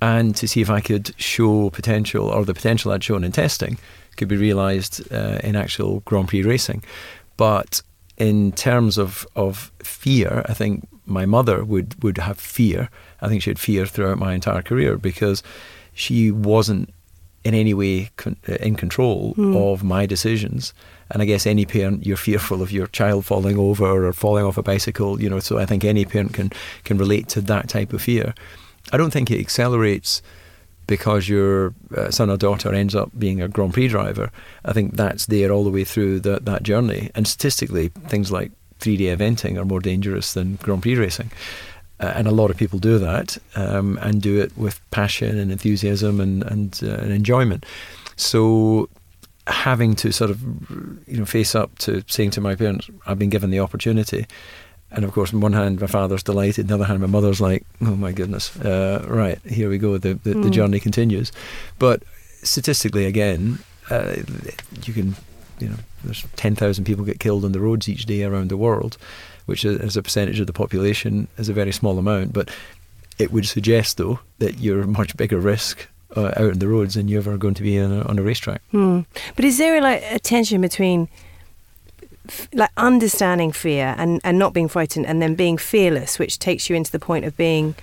and 0.00 0.34
to 0.36 0.48
see 0.48 0.60
if 0.60 0.70
I 0.70 0.80
could 0.80 1.14
show 1.20 1.70
potential 1.70 2.28
or 2.28 2.44
the 2.44 2.54
potential 2.54 2.92
I'd 2.92 3.04
shown 3.04 3.24
in 3.24 3.32
testing 3.32 3.78
could 4.16 4.28
be 4.28 4.36
realised 4.36 5.12
uh, 5.12 5.38
in 5.42 5.56
actual 5.56 6.00
Grand 6.00 6.28
Prix 6.28 6.42
racing. 6.42 6.82
But 7.36 7.82
in 8.16 8.52
terms 8.52 8.98
of, 8.98 9.26
of 9.36 9.72
fear, 9.82 10.42
I 10.46 10.54
think 10.54 10.86
my 11.06 11.26
mother 11.26 11.64
would, 11.64 12.02
would 12.02 12.18
have 12.18 12.38
fear 12.38 12.88
I 13.22 13.28
think 13.28 13.42
she 13.42 13.50
had 13.50 13.58
fear 13.58 13.86
throughout 13.86 14.18
my 14.18 14.34
entire 14.34 14.62
career 14.62 14.96
because 14.96 15.42
she 15.92 16.30
wasn't 16.30 16.92
in 17.44 17.54
any 17.54 17.72
way 17.72 18.10
con- 18.16 18.36
uh, 18.48 18.54
in 18.54 18.76
control 18.76 19.34
mm. 19.34 19.56
of 19.56 19.82
my 19.82 20.06
decisions. 20.06 20.74
And 21.10 21.22
I 21.22 21.24
guess 21.24 21.46
any 21.46 21.66
parent, 21.66 22.06
you're 22.06 22.16
fearful 22.16 22.62
of 22.62 22.70
your 22.70 22.86
child 22.88 23.26
falling 23.26 23.58
over 23.58 24.06
or 24.06 24.12
falling 24.12 24.44
off 24.44 24.58
a 24.58 24.62
bicycle, 24.62 25.20
you 25.20 25.28
know. 25.28 25.40
So 25.40 25.58
I 25.58 25.66
think 25.66 25.84
any 25.84 26.04
parent 26.04 26.34
can 26.34 26.52
can 26.84 26.98
relate 26.98 27.28
to 27.30 27.40
that 27.42 27.68
type 27.68 27.92
of 27.92 28.02
fear. 28.02 28.34
I 28.92 28.96
don't 28.96 29.10
think 29.10 29.30
it 29.30 29.40
accelerates 29.40 30.22
because 30.86 31.28
your 31.28 31.72
uh, 31.96 32.10
son 32.10 32.30
or 32.30 32.36
daughter 32.36 32.74
ends 32.74 32.94
up 32.96 33.10
being 33.16 33.40
a 33.40 33.48
Grand 33.48 33.72
Prix 33.72 33.88
driver. 33.88 34.30
I 34.64 34.72
think 34.72 34.96
that's 34.96 35.26
there 35.26 35.52
all 35.52 35.62
the 35.62 35.70
way 35.70 35.84
through 35.84 36.20
the, 36.20 36.40
that 36.40 36.64
journey. 36.64 37.10
And 37.14 37.28
statistically, 37.28 37.88
things 38.08 38.32
like 38.32 38.50
three-day 38.80 39.16
eventing 39.16 39.56
are 39.56 39.64
more 39.64 39.80
dangerous 39.80 40.34
than 40.34 40.56
Grand 40.56 40.82
Prix 40.82 40.96
racing. 40.96 41.30
Uh, 42.00 42.12
and 42.16 42.26
a 42.26 42.32
lot 42.32 42.50
of 42.50 42.56
people 42.56 42.78
do 42.78 42.98
that 42.98 43.38
um, 43.54 43.98
and 44.02 44.20
do 44.20 44.40
it 44.40 44.56
with 44.56 44.80
passion 44.90 45.38
and 45.38 45.52
enthusiasm 45.52 46.18
and, 46.20 46.42
and, 46.44 46.80
uh, 46.82 46.94
and 46.94 47.12
enjoyment. 47.12 47.64
So 48.16 48.88
having 49.46 49.94
to 49.96 50.12
sort 50.12 50.30
of 50.30 50.42
you 51.06 51.18
know 51.18 51.24
face 51.24 51.54
up 51.54 51.76
to 51.78 52.02
saying 52.06 52.30
to 52.32 52.40
my 52.40 52.54
parents, 52.54 52.88
I've 53.06 53.18
been 53.18 53.30
given 53.30 53.50
the 53.50 53.60
opportunity. 53.60 54.26
And 54.92 55.04
of 55.04 55.12
course, 55.12 55.32
on 55.32 55.40
one 55.40 55.52
hand, 55.52 55.80
my 55.80 55.86
father's 55.86 56.22
delighted. 56.22 56.64
On 56.64 56.68
the 56.68 56.74
other 56.74 56.84
hand, 56.84 57.00
my 57.00 57.06
mother's 57.06 57.40
like, 57.40 57.64
"Oh 57.80 57.96
my 57.96 58.12
goodness! 58.12 58.56
Uh, 58.56 59.04
right, 59.08 59.38
here 59.46 59.70
we 59.70 59.78
go. 59.78 59.98
The 59.98 60.14
the, 60.14 60.34
mm. 60.34 60.42
the, 60.42 60.50
journey 60.50 60.80
continues." 60.80 61.30
But 61.78 62.02
statistically, 62.42 63.06
again, 63.06 63.60
uh, 63.88 64.16
you 64.84 64.92
can, 64.92 65.14
you 65.60 65.68
know, 65.68 65.76
there's 66.02 66.24
ten 66.34 66.56
thousand 66.56 66.84
people 66.84 67.04
get 67.04 67.20
killed 67.20 67.44
on 67.44 67.52
the 67.52 67.60
roads 67.60 67.88
each 67.88 68.06
day 68.06 68.24
around 68.24 68.48
the 68.48 68.56
world 68.56 68.98
which 69.50 69.64
as 69.64 69.96
a 69.96 70.02
percentage 70.02 70.38
of 70.38 70.46
the 70.46 70.52
population 70.52 71.26
is 71.36 71.48
a 71.48 71.52
very 71.52 71.72
small 71.72 71.98
amount. 71.98 72.32
But 72.32 72.50
it 73.18 73.32
would 73.32 73.48
suggest, 73.48 73.96
though, 73.96 74.20
that 74.38 74.60
you're 74.60 74.82
a 74.82 74.86
much 74.86 75.16
bigger 75.16 75.40
risk 75.40 75.88
uh, 76.16 76.32
out 76.36 76.52
on 76.52 76.58
the 76.60 76.68
roads 76.68 76.94
than 76.94 77.08
you're 77.08 77.18
ever 77.18 77.36
going 77.36 77.54
to 77.54 77.62
be 77.64 77.76
a, 77.76 78.02
on 78.02 78.16
a 78.16 78.22
racetrack. 78.22 78.62
Hmm. 78.70 79.00
But 79.34 79.44
is 79.44 79.58
there 79.58 79.80
like 79.80 80.04
a 80.08 80.20
tension 80.20 80.60
between 80.60 81.08
like 82.52 82.70
understanding 82.76 83.52
fear 83.52 83.94
and, 83.98 84.20
and 84.24 84.38
not 84.38 84.52
being 84.52 84.68
frightened 84.68 85.06
and 85.06 85.20
then 85.20 85.34
being 85.34 85.58
fearless, 85.58 86.18
which 86.18 86.38
takes 86.38 86.68
you 86.68 86.76
into 86.76 86.92
the 86.92 86.98
point 86.98 87.24
of 87.24 87.36
being 87.36 87.74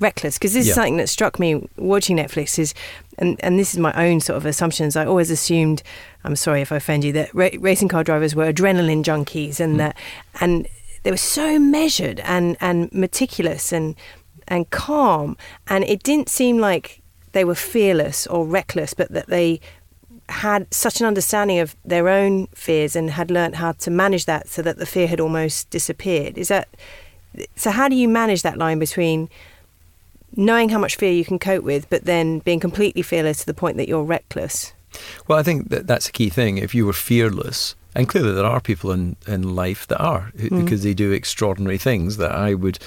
reckless? 0.00 0.38
Because 0.38 0.54
this 0.54 0.66
yeah. 0.66 0.70
is 0.70 0.74
something 0.74 0.96
that 0.98 1.08
struck 1.08 1.38
me 1.38 1.68
watching 1.76 2.16
Netflix 2.16 2.58
is, 2.58 2.74
and, 3.18 3.38
and 3.42 3.58
this 3.58 3.72
is 3.72 3.80
my 3.80 3.92
own 3.94 4.20
sort 4.20 4.36
of 4.36 4.46
assumptions. 4.46 4.96
I 4.96 5.06
always 5.06 5.30
assumed, 5.30 5.82
I'm 6.24 6.36
sorry 6.36 6.60
if 6.60 6.72
I 6.72 6.76
offend 6.76 7.04
you, 7.04 7.12
that 7.12 7.34
ra- 7.34 7.50
racing 7.58 7.88
car 7.88 8.04
drivers 8.04 8.34
were 8.34 8.52
adrenaline 8.52 9.02
junkies 9.02 9.60
and 9.60 9.74
mm. 9.74 9.78
that, 9.78 9.96
and 10.40 10.68
they 11.02 11.10
were 11.10 11.16
so 11.16 11.58
measured 11.58 12.20
and, 12.20 12.56
and 12.60 12.92
meticulous 12.92 13.72
and 13.72 13.94
and 14.48 14.70
calm, 14.70 15.36
and 15.66 15.82
it 15.84 16.02
didn't 16.02 16.28
seem 16.28 16.58
like 16.58 17.02
they 17.32 17.44
were 17.44 17.54
fearless 17.54 18.26
or 18.26 18.46
reckless, 18.46 18.94
but 18.94 19.10
that 19.10 19.26
they 19.26 19.60
had 20.28 20.72
such 20.72 21.00
an 21.00 21.06
understanding 21.06 21.58
of 21.58 21.76
their 21.84 22.08
own 22.08 22.46
fears 22.48 22.96
and 22.96 23.10
had 23.10 23.30
learnt 23.30 23.56
how 23.56 23.72
to 23.72 23.90
manage 23.90 24.24
that 24.26 24.48
so 24.48 24.62
that 24.62 24.78
the 24.78 24.86
fear 24.86 25.06
had 25.06 25.20
almost 25.20 25.70
disappeared. 25.70 26.36
Is 26.36 26.48
that 26.48 26.68
so? 27.54 27.70
How 27.70 27.88
do 27.88 27.94
you 27.94 28.08
manage 28.08 28.42
that 28.42 28.58
line 28.58 28.78
between 28.78 29.28
knowing 30.34 30.68
how 30.68 30.78
much 30.78 30.96
fear 30.96 31.12
you 31.12 31.24
can 31.24 31.38
cope 31.38 31.64
with, 31.64 31.88
but 31.90 32.04
then 32.04 32.40
being 32.40 32.60
completely 32.60 33.02
fearless 33.02 33.40
to 33.40 33.46
the 33.46 33.54
point 33.54 33.76
that 33.76 33.88
you're 33.88 34.04
reckless? 34.04 34.72
Well, 35.28 35.38
I 35.38 35.42
think 35.42 35.68
that 35.70 35.86
that's 35.86 36.08
a 36.08 36.12
key 36.12 36.28
thing. 36.28 36.58
If 36.58 36.74
you 36.74 36.86
were 36.86 36.92
fearless, 36.92 37.74
and 37.94 38.08
clearly, 38.08 38.32
there 38.32 38.44
are 38.44 38.60
people 38.60 38.92
in, 38.92 39.16
in 39.26 39.54
life 39.54 39.86
that 39.86 39.98
are 39.98 40.32
mm. 40.36 40.64
because 40.64 40.82
they 40.82 40.94
do 40.94 41.12
extraordinary 41.12 41.78
things 41.78 42.16
that 42.16 42.32
I 42.32 42.54
would 42.54 42.78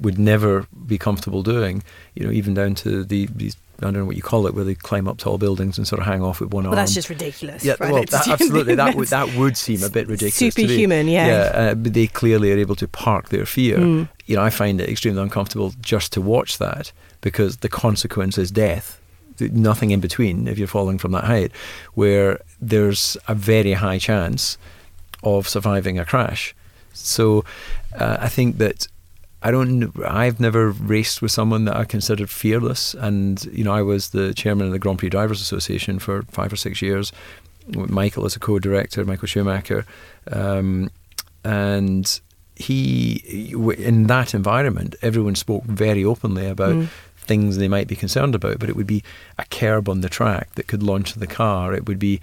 would 0.00 0.18
never 0.18 0.66
be 0.86 0.98
comfortable 0.98 1.42
doing. 1.42 1.82
You 2.14 2.26
know, 2.26 2.32
even 2.32 2.54
down 2.54 2.74
to 2.76 3.04
the 3.04 3.26
these 3.34 3.56
I 3.78 3.86
don't 3.86 3.94
know 3.94 4.04
what 4.04 4.16
you 4.16 4.22
call 4.22 4.46
it, 4.46 4.54
where 4.54 4.64
they 4.64 4.74
climb 4.74 5.08
up 5.08 5.18
tall 5.18 5.36
buildings 5.36 5.78
and 5.78 5.86
sort 5.86 6.00
of 6.00 6.06
hang 6.06 6.22
off 6.22 6.40
with 6.40 6.52
one 6.52 6.64
well, 6.64 6.72
arm. 6.72 6.76
That's 6.76 6.94
just 6.94 7.10
ridiculous. 7.10 7.64
Yeah, 7.64 7.74
right? 7.80 7.92
well, 7.92 8.04
that, 8.04 8.28
absolutely, 8.28 8.76
that 8.76 8.94
would 8.94 9.08
that 9.08 9.34
would 9.34 9.56
seem 9.56 9.82
a 9.82 9.90
bit 9.90 10.06
ridiculous. 10.06 10.54
Superhuman, 10.54 11.08
yeah. 11.08 11.26
Yeah, 11.26 11.34
uh, 11.34 11.74
but 11.74 11.92
they 11.92 12.06
clearly 12.06 12.52
are 12.52 12.58
able 12.58 12.76
to 12.76 12.88
park 12.88 13.30
their 13.30 13.46
fear. 13.46 13.78
Mm. 13.78 14.08
You 14.26 14.36
know, 14.36 14.42
I 14.42 14.50
find 14.50 14.80
it 14.80 14.88
extremely 14.88 15.22
uncomfortable 15.22 15.72
just 15.80 16.12
to 16.12 16.20
watch 16.20 16.58
that 16.58 16.92
because 17.20 17.58
the 17.58 17.68
consequence 17.68 18.38
is 18.38 18.50
death 18.50 19.00
nothing 19.40 19.90
in 19.90 20.00
between 20.00 20.46
if 20.46 20.58
you're 20.58 20.68
falling 20.68 20.98
from 20.98 21.12
that 21.12 21.24
height, 21.24 21.52
where 21.94 22.40
there's 22.60 23.16
a 23.26 23.34
very 23.34 23.72
high 23.72 23.98
chance 23.98 24.58
of 25.22 25.48
surviving 25.48 25.98
a 25.98 26.04
crash. 26.04 26.54
So 26.92 27.44
uh, 27.98 28.18
I 28.20 28.28
think 28.28 28.58
that 28.58 28.86
I 29.44 29.50
don't. 29.50 29.92
I've 30.02 30.40
never 30.40 30.70
raced 30.70 31.20
with 31.20 31.30
someone 31.30 31.66
that 31.66 31.76
I 31.76 31.84
considered 31.84 32.30
fearless, 32.30 32.94
and 32.94 33.44
you 33.52 33.62
know, 33.62 33.74
I 33.74 33.82
was 33.82 34.08
the 34.08 34.32
chairman 34.32 34.66
of 34.66 34.72
the 34.72 34.78
Grand 34.78 34.98
Prix 34.98 35.10
Drivers 35.10 35.42
Association 35.42 35.98
for 35.98 36.22
five 36.30 36.50
or 36.50 36.56
six 36.56 36.80
years. 36.80 37.12
With 37.68 37.90
Michael 37.90 38.24
as 38.24 38.36
a 38.36 38.40
co-director, 38.40 39.04
Michael 39.04 39.28
Schumacher, 39.28 39.84
um, 40.32 40.90
and 41.44 42.20
he 42.56 43.52
in 43.76 44.06
that 44.06 44.32
environment, 44.32 44.96
everyone 45.02 45.34
spoke 45.34 45.64
very 45.64 46.04
openly 46.04 46.46
about 46.46 46.74
mm. 46.74 46.88
things 47.18 47.58
they 47.58 47.68
might 47.68 47.86
be 47.86 47.96
concerned 47.96 48.34
about. 48.34 48.58
But 48.58 48.70
it 48.70 48.76
would 48.76 48.86
be 48.86 49.04
a 49.38 49.44
curb 49.44 49.90
on 49.90 50.00
the 50.00 50.08
track 50.08 50.54
that 50.54 50.68
could 50.68 50.82
launch 50.82 51.14
the 51.14 51.26
car. 51.26 51.74
It 51.74 51.86
would 51.86 51.98
be 51.98 52.22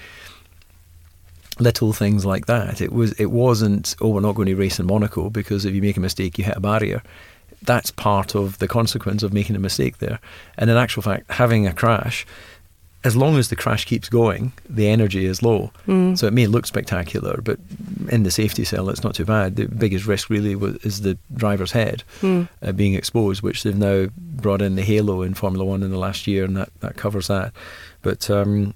little 1.61 1.93
things 1.93 2.25
like 2.25 2.47
that. 2.47 2.81
It 2.81 2.91
was 2.91 3.13
it 3.13 3.31
wasn't 3.31 3.95
oh 4.01 4.09
we're 4.09 4.21
not 4.21 4.35
going 4.35 4.47
to 4.47 4.55
race 4.55 4.79
in 4.79 4.87
Monaco 4.87 5.29
because 5.29 5.65
if 5.65 5.73
you 5.73 5.81
make 5.81 5.97
a 5.97 6.01
mistake 6.01 6.37
you 6.37 6.43
hit 6.43 6.57
a 6.57 6.61
barrier. 6.61 7.01
That's 7.63 7.91
part 7.91 8.33
of 8.33 8.57
the 8.57 8.67
consequence 8.67 9.21
of 9.21 9.33
making 9.33 9.55
a 9.55 9.59
mistake 9.59 9.99
there. 9.99 10.19
And 10.57 10.67
in 10.67 10.77
actual 10.77 11.03
fact, 11.03 11.29
having 11.29 11.67
a 11.67 11.73
crash, 11.73 12.25
as 13.03 13.15
long 13.15 13.37
as 13.37 13.49
the 13.49 13.55
crash 13.55 13.85
keeps 13.85 14.09
going, 14.09 14.51
the 14.67 14.87
energy 14.87 15.25
is 15.25 15.43
low. 15.43 15.71
Mm. 15.87 16.17
So 16.17 16.25
it 16.25 16.33
may 16.33 16.47
look 16.47 16.65
spectacular, 16.65 17.39
but 17.43 17.59
in 18.09 18.23
the 18.23 18.31
safety 18.31 18.63
cell, 18.63 18.89
it's 18.89 19.03
not 19.03 19.13
too 19.13 19.25
bad. 19.25 19.57
The 19.57 19.67
biggest 19.67 20.07
risk 20.07 20.31
really 20.31 20.53
is 20.83 21.01
the 21.01 21.19
driver's 21.35 21.71
head 21.71 22.03
mm. 22.21 22.47
uh, 22.63 22.71
being 22.71 22.95
exposed, 22.95 23.43
which 23.43 23.61
they've 23.61 23.77
now 23.77 24.07
brought 24.17 24.63
in 24.63 24.75
the 24.75 24.81
halo 24.81 25.21
in 25.21 25.35
Formula 25.35 25.63
One 25.63 25.83
in 25.83 25.91
the 25.91 25.99
last 25.99 26.25
year, 26.25 26.43
and 26.45 26.57
that, 26.57 26.69
that 26.79 26.95
covers 26.95 27.27
that. 27.27 27.53
But 28.01 28.27
um, 28.29 28.73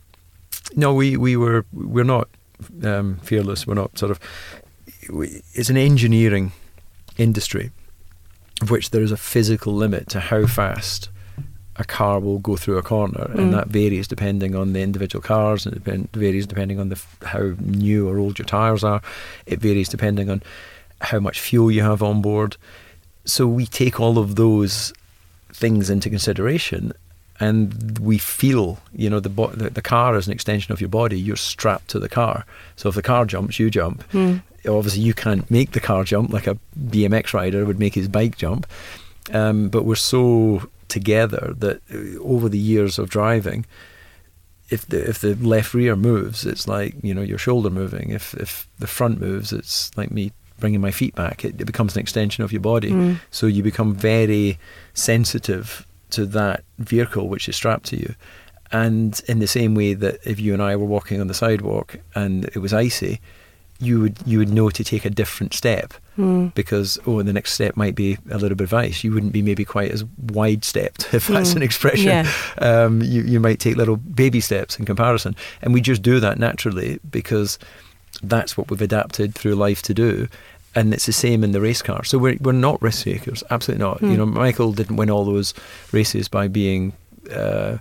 no, 0.76 0.93
we, 0.93 1.17
we 1.17 1.36
were 1.36 1.65
we're 1.74 2.04
not 2.04 2.28
um, 2.84 3.18
fearless. 3.18 3.65
We're 3.65 3.74
not 3.76 3.98
sort 3.98 4.12
of. 4.12 4.20
It's 5.54 5.70
an 5.70 5.78
engineering 5.78 6.52
industry, 7.18 7.72
of 8.62 8.72
which 8.72 8.89
there 8.89 9.04
is 9.04 9.12
a 9.12 9.18
physical 9.18 9.74
limit 9.74 10.10
to 10.10 10.20
how 10.20 10.46
fast 10.48 11.10
a 11.78 11.84
car 11.84 12.20
will 12.20 12.39
go 12.39 12.56
through 12.56 12.78
a 12.78 12.84
corner, 12.84 13.28
mm. 13.30 13.38
and 13.38 13.54
that 13.54 13.68
varies 13.68 14.08
depending 14.08 14.56
on 14.56 14.74
the 14.74 14.82
individual 14.82 15.22
cars, 15.22 15.65
and 15.65 15.76
it 15.76 16.10
varies 16.13 16.48
depending 16.48 16.80
on 16.80 16.89
the 16.89 17.02
how 17.24 17.54
new 17.60 18.08
or 18.08 18.18
old 18.18 18.39
your 18.39 18.46
tires 18.46 18.84
are. 18.84 19.02
It 19.46 19.60
varies 19.60 19.89
depending 19.89 20.30
on 20.30 20.41
how 21.02 21.20
much 21.20 21.39
fuel 21.39 21.72
you 21.72 21.82
have 21.82 22.02
on 22.02 22.22
board. 22.22 22.58
So 23.26 23.48
we 23.48 23.65
take 23.65 24.00
all 24.00 24.18
of 24.18 24.36
those 24.36 24.94
things 25.52 25.89
into 25.89 26.10
consideration 26.10 26.94
and 27.39 28.00
we 28.00 28.17
feel, 28.17 28.80
you 28.93 29.10
know, 29.10 29.19
the, 29.19 29.30
bo- 29.30 29.48
the, 29.48 29.69
the 29.69 29.82
car 29.82 30.15
is 30.15 30.28
an 30.28 30.34
extension 30.34 30.71
of 30.71 30.80
your 30.80 30.88
body. 30.89 31.19
You're 31.19 31.36
strapped 31.36 31.89
to 31.89 32.00
the 32.00 32.10
car, 32.10 32.45
so 32.76 32.89
if 32.89 32.95
the 32.95 33.02
car 33.02 33.26
jumps, 33.26 33.60
you 33.60 33.69
jump. 33.69 34.10
Mm. 34.12 34.41
Obviously, 34.67 35.02
you 35.02 35.13
can't 35.13 35.50
make 35.52 35.71
the 35.71 35.80
car 35.80 36.04
jump 36.04 36.34
like 36.34 36.48
a 36.48 36.58
BMX 36.80 37.34
rider 37.34 37.65
would 37.65 37.80
make 37.80 37.93
his 37.93 38.08
bike 38.08 38.38
jump. 38.38 38.65
Um, 39.32 39.69
but 39.69 39.84
we're 39.84 39.95
so 39.95 40.69
together 40.88 41.54
that 41.58 41.82
uh, 41.93 42.21
over 42.24 42.48
the 42.50 42.58
years 42.58 42.98
of 42.98 43.10
driving, 43.10 43.65
if 44.69 44.88
the 44.88 45.08
if 45.08 45.19
the 45.19 45.36
left 45.36 45.74
rear 45.74 45.95
moves, 45.95 46.45
it's 46.45 46.67
like 46.67 46.95
you 47.04 47.13
know 47.13 47.21
your 47.21 47.38
shoulder 47.38 47.69
moving. 47.69 48.10
If 48.10 48.34
if 48.36 48.67
the 48.80 48.88
front 48.88 49.19
moves, 49.19 49.54
it's 49.54 49.95
like 49.98 50.12
me 50.12 50.32
bringing 50.60 50.82
my 50.82 50.91
feet 50.91 51.15
back. 51.15 51.43
It, 51.43 51.60
it 51.60 51.65
becomes 51.65 51.95
an 51.95 52.02
extension 52.02 52.43
of 52.43 52.52
your 52.52 52.62
body. 52.62 52.91
Mm. 52.91 53.19
So 53.30 53.45
you 53.45 53.62
become 53.62 53.93
very 53.93 54.58
sensitive 54.93 55.86
to 56.12 56.26
that 56.28 56.63
vehicle 56.78 57.28
which 57.28 57.50
is 57.50 57.56
strapped 57.56 57.86
to 57.88 57.98
you. 57.98 58.15
And 58.72 59.22
in 59.28 59.39
the 59.39 59.48
same 59.48 59.76
way 59.76 59.94
that 59.94 60.20
if 60.26 60.39
you 60.39 60.54
and 60.54 60.62
I 60.62 60.76
were 60.76 60.86
walking 60.86 61.22
on 61.22 61.28
the 61.28 61.34
sidewalk 61.34 61.98
and 62.13 62.46
it 62.46 62.58
was 62.58 62.74
icy, 62.74 63.22
you 63.80 64.00
would 64.00 64.18
you 64.26 64.39
would 64.39 64.50
know 64.50 64.70
to 64.70 64.84
take 64.84 65.04
a 65.04 65.10
different 65.10 65.54
step 65.54 65.94
mm. 66.18 66.54
because 66.54 66.98
oh 67.06 67.22
the 67.22 67.34
next 67.34 67.54
step 67.54 67.76
might 67.76 67.94
be 67.94 68.18
a 68.32 68.38
little 68.38 68.56
bit 68.56 68.63
of 68.63 68.74
ice. 68.74 69.04
You 69.04 69.13
wouldn't 69.13 69.34
be 69.34 69.41
maybe 69.41 69.65
quite 69.65 69.91
as 69.91 70.06
wide 70.32 70.63
stepped 70.63 71.13
if 71.13 71.28
that's 71.28 71.54
mm. 71.54 71.58
an 71.58 71.62
expression. 71.62 72.08
Yeah. 72.08 72.32
Um, 72.60 73.02
you 73.02 73.22
you 73.24 73.39
might 73.39 73.60
take 73.60 73.76
little 73.76 73.98
baby 73.98 74.39
steps 74.39 74.80
in 74.80 74.86
comparison, 74.86 75.36
and 75.62 75.74
we 75.74 75.82
just 75.82 76.02
do 76.02 76.20
that 76.22 76.39
naturally 76.39 77.00
because 77.10 77.60
that's 78.24 78.58
what 78.58 78.72
we've 78.72 78.82
adapted 78.82 79.36
through 79.36 79.56
life 79.56 79.82
to 79.84 79.94
do 79.94 80.28
and 80.76 80.94
it's 80.94 81.06
the 81.06 81.14
same 81.14 81.44
in 81.44 81.52
the 81.52 81.62
race 81.62 81.82
car. 81.82 82.04
So 82.04 82.18
we're 82.18 82.38
we're 82.42 82.52
not 82.52 82.82
risk 82.82 83.04
takers, 83.04 83.44
absolutely 83.50 83.84
not. 83.84 84.02
Mm. 84.02 84.12
You 84.12 84.18
know, 84.18 84.26
Michael 84.26 84.74
didn't 84.74 84.98
win 84.98 85.10
all 85.10 85.26
those 85.26 85.54
races 85.92 86.28
by 86.28 86.48
being 86.48 86.94
uh, 87.32 87.78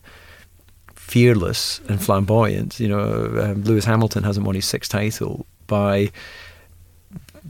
fearless 0.94 1.80
and 1.88 2.02
flamboyant. 2.02 2.80
You 2.80 2.88
know, 2.88 3.02
um, 3.42 3.64
Lewis 3.64 3.84
Hamilton 3.84 4.22
hasn't 4.22 4.46
won 4.46 4.54
his 4.54 4.64
sixth 4.64 4.90
title 4.90 5.44
by 5.66 6.10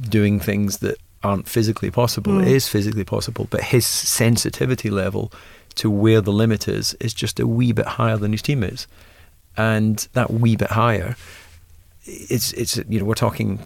doing 0.09 0.41
things 0.41 0.79
that 0.79 0.97
aren't 1.23 1.49
physically 1.49 1.91
possible. 1.91 2.33
Mm. 2.33 2.43
It 2.43 2.49
is 2.49 2.69
physically 2.69 3.05
possible, 3.05 3.47
but 3.51 3.63
his 3.63 3.87
sensitivity 3.87 4.91
level 4.91 5.33
to 5.77 5.91
where 5.91 6.21
the 6.21 6.33
limit 6.33 6.69
is 6.69 6.95
is 6.95 7.13
just 7.13 7.39
a 7.39 7.47
wee 7.47 7.73
bit 7.73 7.87
higher 7.87 8.17
than 8.17 8.33
his 8.33 8.43
teammates, 8.43 8.87
and 9.57 10.09
that 10.15 10.33
wee 10.33 10.57
bit 10.57 10.71
higher. 10.71 11.17
It's 12.05 12.53
it's 12.55 12.77
you 12.89 12.99
know 12.99 13.05
we're 13.05 13.15
talking 13.15 13.61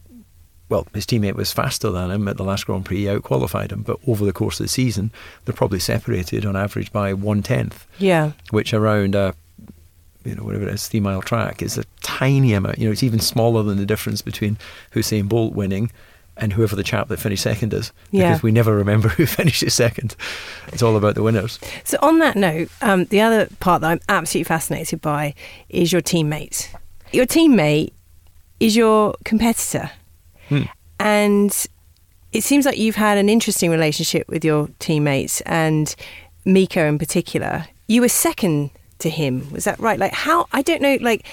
well, 0.68 0.86
his 0.92 1.06
teammate 1.06 1.34
was 1.34 1.52
faster 1.52 1.90
than 1.90 2.10
him 2.10 2.28
at 2.28 2.36
the 2.36 2.44
last 2.44 2.66
Grand 2.66 2.84
Prix, 2.84 3.08
out 3.08 3.22
qualified 3.22 3.72
him, 3.72 3.82
but 3.82 3.98
over 4.06 4.24
the 4.24 4.32
course 4.32 4.60
of 4.60 4.64
the 4.64 4.68
season, 4.68 5.10
they're 5.44 5.54
probably 5.54 5.78
separated 5.78 6.44
on 6.44 6.56
average 6.56 6.92
by 6.92 7.14
one 7.14 7.42
tenth. 7.42 7.86
Yeah. 7.98 8.32
Which 8.50 8.74
around 8.74 9.14
a, 9.14 9.34
you 10.24 10.34
know, 10.34 10.42
whatever 10.42 10.68
it 10.68 10.74
is, 10.74 10.86
three 10.86 11.00
mile 11.00 11.22
track 11.22 11.62
is 11.62 11.78
a 11.78 11.84
tiny 12.02 12.52
amount. 12.52 12.78
You 12.78 12.86
know, 12.86 12.92
it's 12.92 13.02
even 13.02 13.20
smaller 13.20 13.62
than 13.62 13.78
the 13.78 13.86
difference 13.86 14.20
between 14.20 14.58
Usain 14.92 15.28
Bolt 15.28 15.54
winning 15.54 15.90
and 16.36 16.52
whoever 16.52 16.76
the 16.76 16.84
chap 16.84 17.08
that 17.08 17.18
finished 17.18 17.42
second 17.42 17.72
is. 17.74 17.92
Yeah. 18.10 18.28
Because 18.28 18.42
we 18.42 18.52
never 18.52 18.76
remember 18.76 19.08
who 19.08 19.26
finishes 19.26 19.74
second. 19.74 20.16
It's 20.68 20.82
all 20.82 20.96
about 20.96 21.14
the 21.14 21.22
winners. 21.22 21.58
So, 21.84 21.98
on 22.02 22.18
that 22.18 22.36
note, 22.36 22.68
um, 22.82 23.06
the 23.06 23.20
other 23.22 23.48
part 23.60 23.80
that 23.80 23.88
I'm 23.88 24.00
absolutely 24.08 24.48
fascinated 24.48 25.00
by 25.00 25.34
is 25.68 25.92
your 25.92 26.02
teammate. 26.02 26.68
Your 27.12 27.26
teammate 27.26 27.92
is 28.60 28.76
your 28.76 29.14
competitor. 29.24 29.90
Hmm. 30.48 30.62
And 30.98 31.66
it 32.32 32.42
seems 32.42 32.66
like 32.66 32.78
you've 32.78 32.96
had 32.96 33.18
an 33.18 33.28
interesting 33.28 33.70
relationship 33.70 34.28
with 34.28 34.44
your 34.44 34.68
teammates 34.78 35.40
and 35.42 35.94
Mika 36.44 36.84
in 36.84 36.98
particular. 36.98 37.66
You 37.86 38.02
were 38.02 38.08
second 38.08 38.70
to 38.98 39.10
him, 39.10 39.50
was 39.52 39.64
that 39.64 39.78
right? 39.78 39.98
Like, 39.98 40.12
how, 40.12 40.46
I 40.52 40.62
don't 40.62 40.82
know, 40.82 40.98
like 41.00 41.26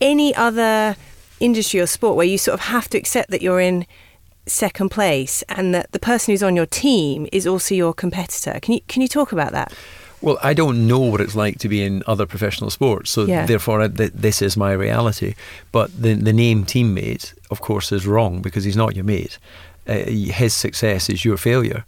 any 0.00 0.34
other 0.34 0.96
industry 1.38 1.80
or 1.80 1.86
sport 1.86 2.16
where 2.16 2.26
you 2.26 2.38
sort 2.38 2.54
of 2.54 2.60
have 2.66 2.88
to 2.88 2.98
accept 2.98 3.30
that 3.30 3.42
you're 3.42 3.60
in 3.60 3.86
second 4.46 4.90
place 4.90 5.42
and 5.48 5.74
that 5.74 5.92
the 5.92 5.98
person 5.98 6.32
who's 6.32 6.42
on 6.42 6.56
your 6.56 6.66
team 6.66 7.28
is 7.32 7.46
also 7.46 7.74
your 7.74 7.94
competitor. 7.94 8.58
Can 8.60 8.74
you, 8.74 8.80
can 8.88 9.02
you 9.02 9.08
talk 9.08 9.32
about 9.32 9.52
that? 9.52 9.72
Well, 10.22 10.38
I 10.42 10.52
don't 10.52 10.86
know 10.86 10.98
what 10.98 11.20
it's 11.20 11.34
like 11.34 11.58
to 11.60 11.68
be 11.68 11.82
in 11.82 12.02
other 12.06 12.26
professional 12.26 12.70
sports, 12.70 13.10
so 13.10 13.24
yeah. 13.24 13.46
therefore 13.46 13.88
th- 13.88 14.12
this 14.12 14.42
is 14.42 14.56
my 14.56 14.72
reality. 14.72 15.34
But 15.72 15.90
the 16.00 16.14
the 16.14 16.32
name 16.32 16.64
teammate, 16.66 17.34
of 17.50 17.60
course, 17.60 17.90
is 17.90 18.06
wrong 18.06 18.42
because 18.42 18.64
he's 18.64 18.76
not 18.76 18.94
your 18.94 19.04
mate. 19.04 19.38
Uh, 19.88 20.04
his 20.04 20.52
success 20.54 21.08
is 21.08 21.24
your 21.24 21.36
failure 21.36 21.84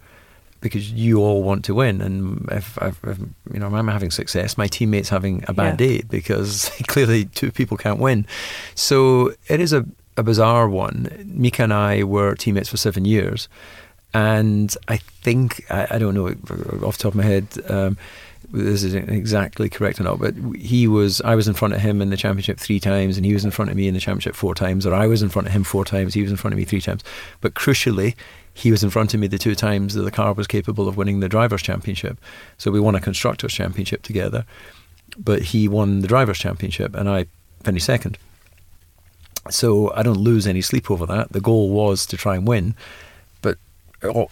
because 0.62 0.90
you 0.92 1.18
all 1.18 1.42
want 1.42 1.64
to 1.66 1.75
win. 1.75 2.01
And 2.01 2.49
if, 2.51 2.79
if, 2.81 3.05
if, 3.05 3.18
you 3.53 3.59
know 3.59 3.66
I'm 3.66 3.88
having 3.88 4.11
success, 4.11 4.57
my 4.57 4.66
teammate's 4.66 5.11
having 5.11 5.45
a 5.49 5.53
bad 5.53 5.79
yeah. 5.79 5.87
day 5.87 6.03
because 6.09 6.71
clearly 6.87 7.27
two 7.27 7.51
people 7.51 7.77
can't 7.77 7.99
win. 7.99 8.27
So 8.75 9.35
it 9.49 9.61
is 9.61 9.75
a, 9.75 9.85
a 10.16 10.23
bizarre 10.23 10.68
one. 10.68 11.25
Mika 11.27 11.64
and 11.64 11.75
I 11.75 12.05
were 12.05 12.35
teammates 12.35 12.71
for 12.71 12.79
seven 12.79 13.05
years. 13.05 13.49
And 14.14 14.75
I 14.88 14.98
think, 14.98 15.64
I, 15.70 15.87
I 15.92 15.98
don't 15.98 16.14
know 16.14 16.29
off 16.87 16.96
the 16.98 17.03
top 17.03 17.12
of 17.12 17.14
my 17.14 17.25
head, 17.25 17.46
um, 17.68 17.96
this 18.51 18.83
isn't 18.83 19.09
exactly 19.09 19.70
correct 19.70 19.98
or 19.98 20.03
not, 20.03 20.20
but 20.20 20.35
he 20.55 20.87
was, 20.87 21.22
I 21.22 21.35
was 21.35 21.48
in 21.48 21.55
front 21.55 21.72
of 21.72 21.81
him 21.81 22.03
in 22.03 22.11
the 22.11 22.16
championship 22.18 22.59
three 22.59 22.79
times, 22.79 23.16
and 23.16 23.25
he 23.25 23.33
was 23.33 23.44
in 23.44 23.51
front 23.51 23.70
of 23.70 23.77
me 23.77 23.88
in 23.88 23.94
the 23.94 24.01
championship 24.01 24.35
four 24.35 24.55
times, 24.55 24.87
or 24.87 24.92
I 24.92 25.07
was 25.07 25.22
in 25.22 25.31
front 25.31 25.48
of 25.48 25.55
him 25.55 25.64
four 25.64 25.85
times, 25.87 26.12
he 26.12 26.20
was 26.20 26.31
in 26.31 26.37
front 26.37 26.53
of 26.53 26.59
me 26.59 26.66
three 26.66 26.81
times. 26.81 27.03
But 27.40 27.55
crucially, 27.55 28.14
he 28.53 28.70
was 28.70 28.85
in 28.85 28.90
front 28.90 29.14
of 29.14 29.20
me 29.20 29.27
the 29.27 29.38
two 29.38 29.55
times 29.55 29.94
that 29.94 30.03
the 30.03 30.11
car 30.11 30.35
was 30.35 30.46
capable 30.46 30.87
of 30.87 30.98
winning 30.98 31.20
the 31.20 31.29
drivers' 31.29 31.62
championship. 31.62 32.18
So 32.59 32.70
we 32.70 32.81
won 32.81 32.94
a 32.94 33.01
constructors' 33.01 33.55
championship 33.55 34.03
together, 34.03 34.44
but 35.16 35.40
he 35.40 35.68
won 35.68 36.01
the 36.01 36.09
drivers' 36.09 36.38
championship, 36.38 36.94
and 36.94 37.09
I 37.09 37.27
finished 37.62 37.87
second. 37.87 38.18
So 39.48 39.92
I 39.94 40.03
don't 40.03 40.18
lose 40.18 40.46
any 40.46 40.61
sleep 40.61 40.90
over 40.90 41.07
that. 41.07 41.33
The 41.33 41.40
goal 41.40 41.70
was 41.70 42.05
to 42.07 42.18
try 42.18 42.37
and 42.37 42.46
win 42.46 42.75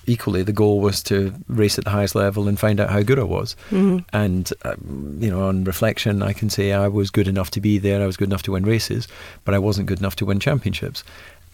equally, 0.06 0.42
the 0.42 0.52
goal 0.52 0.80
was 0.80 1.02
to 1.04 1.32
race 1.48 1.78
at 1.78 1.84
the 1.84 1.90
highest 1.90 2.14
level 2.14 2.48
and 2.48 2.58
find 2.58 2.80
out 2.80 2.90
how 2.90 3.02
good 3.02 3.18
I 3.18 3.24
was. 3.24 3.56
Mm-hmm. 3.70 3.98
And, 4.12 4.52
um, 4.64 5.18
you 5.20 5.30
know, 5.30 5.46
on 5.46 5.64
reflection, 5.64 6.22
I 6.22 6.32
can 6.32 6.50
say 6.50 6.72
I 6.72 6.88
was 6.88 7.10
good 7.10 7.28
enough 7.28 7.50
to 7.52 7.60
be 7.60 7.78
there, 7.78 8.02
I 8.02 8.06
was 8.06 8.16
good 8.16 8.28
enough 8.28 8.42
to 8.44 8.52
win 8.52 8.64
races, 8.64 9.06
but 9.44 9.54
I 9.54 9.58
wasn't 9.58 9.86
good 9.86 10.00
enough 10.00 10.16
to 10.16 10.24
win 10.24 10.40
championships. 10.40 11.04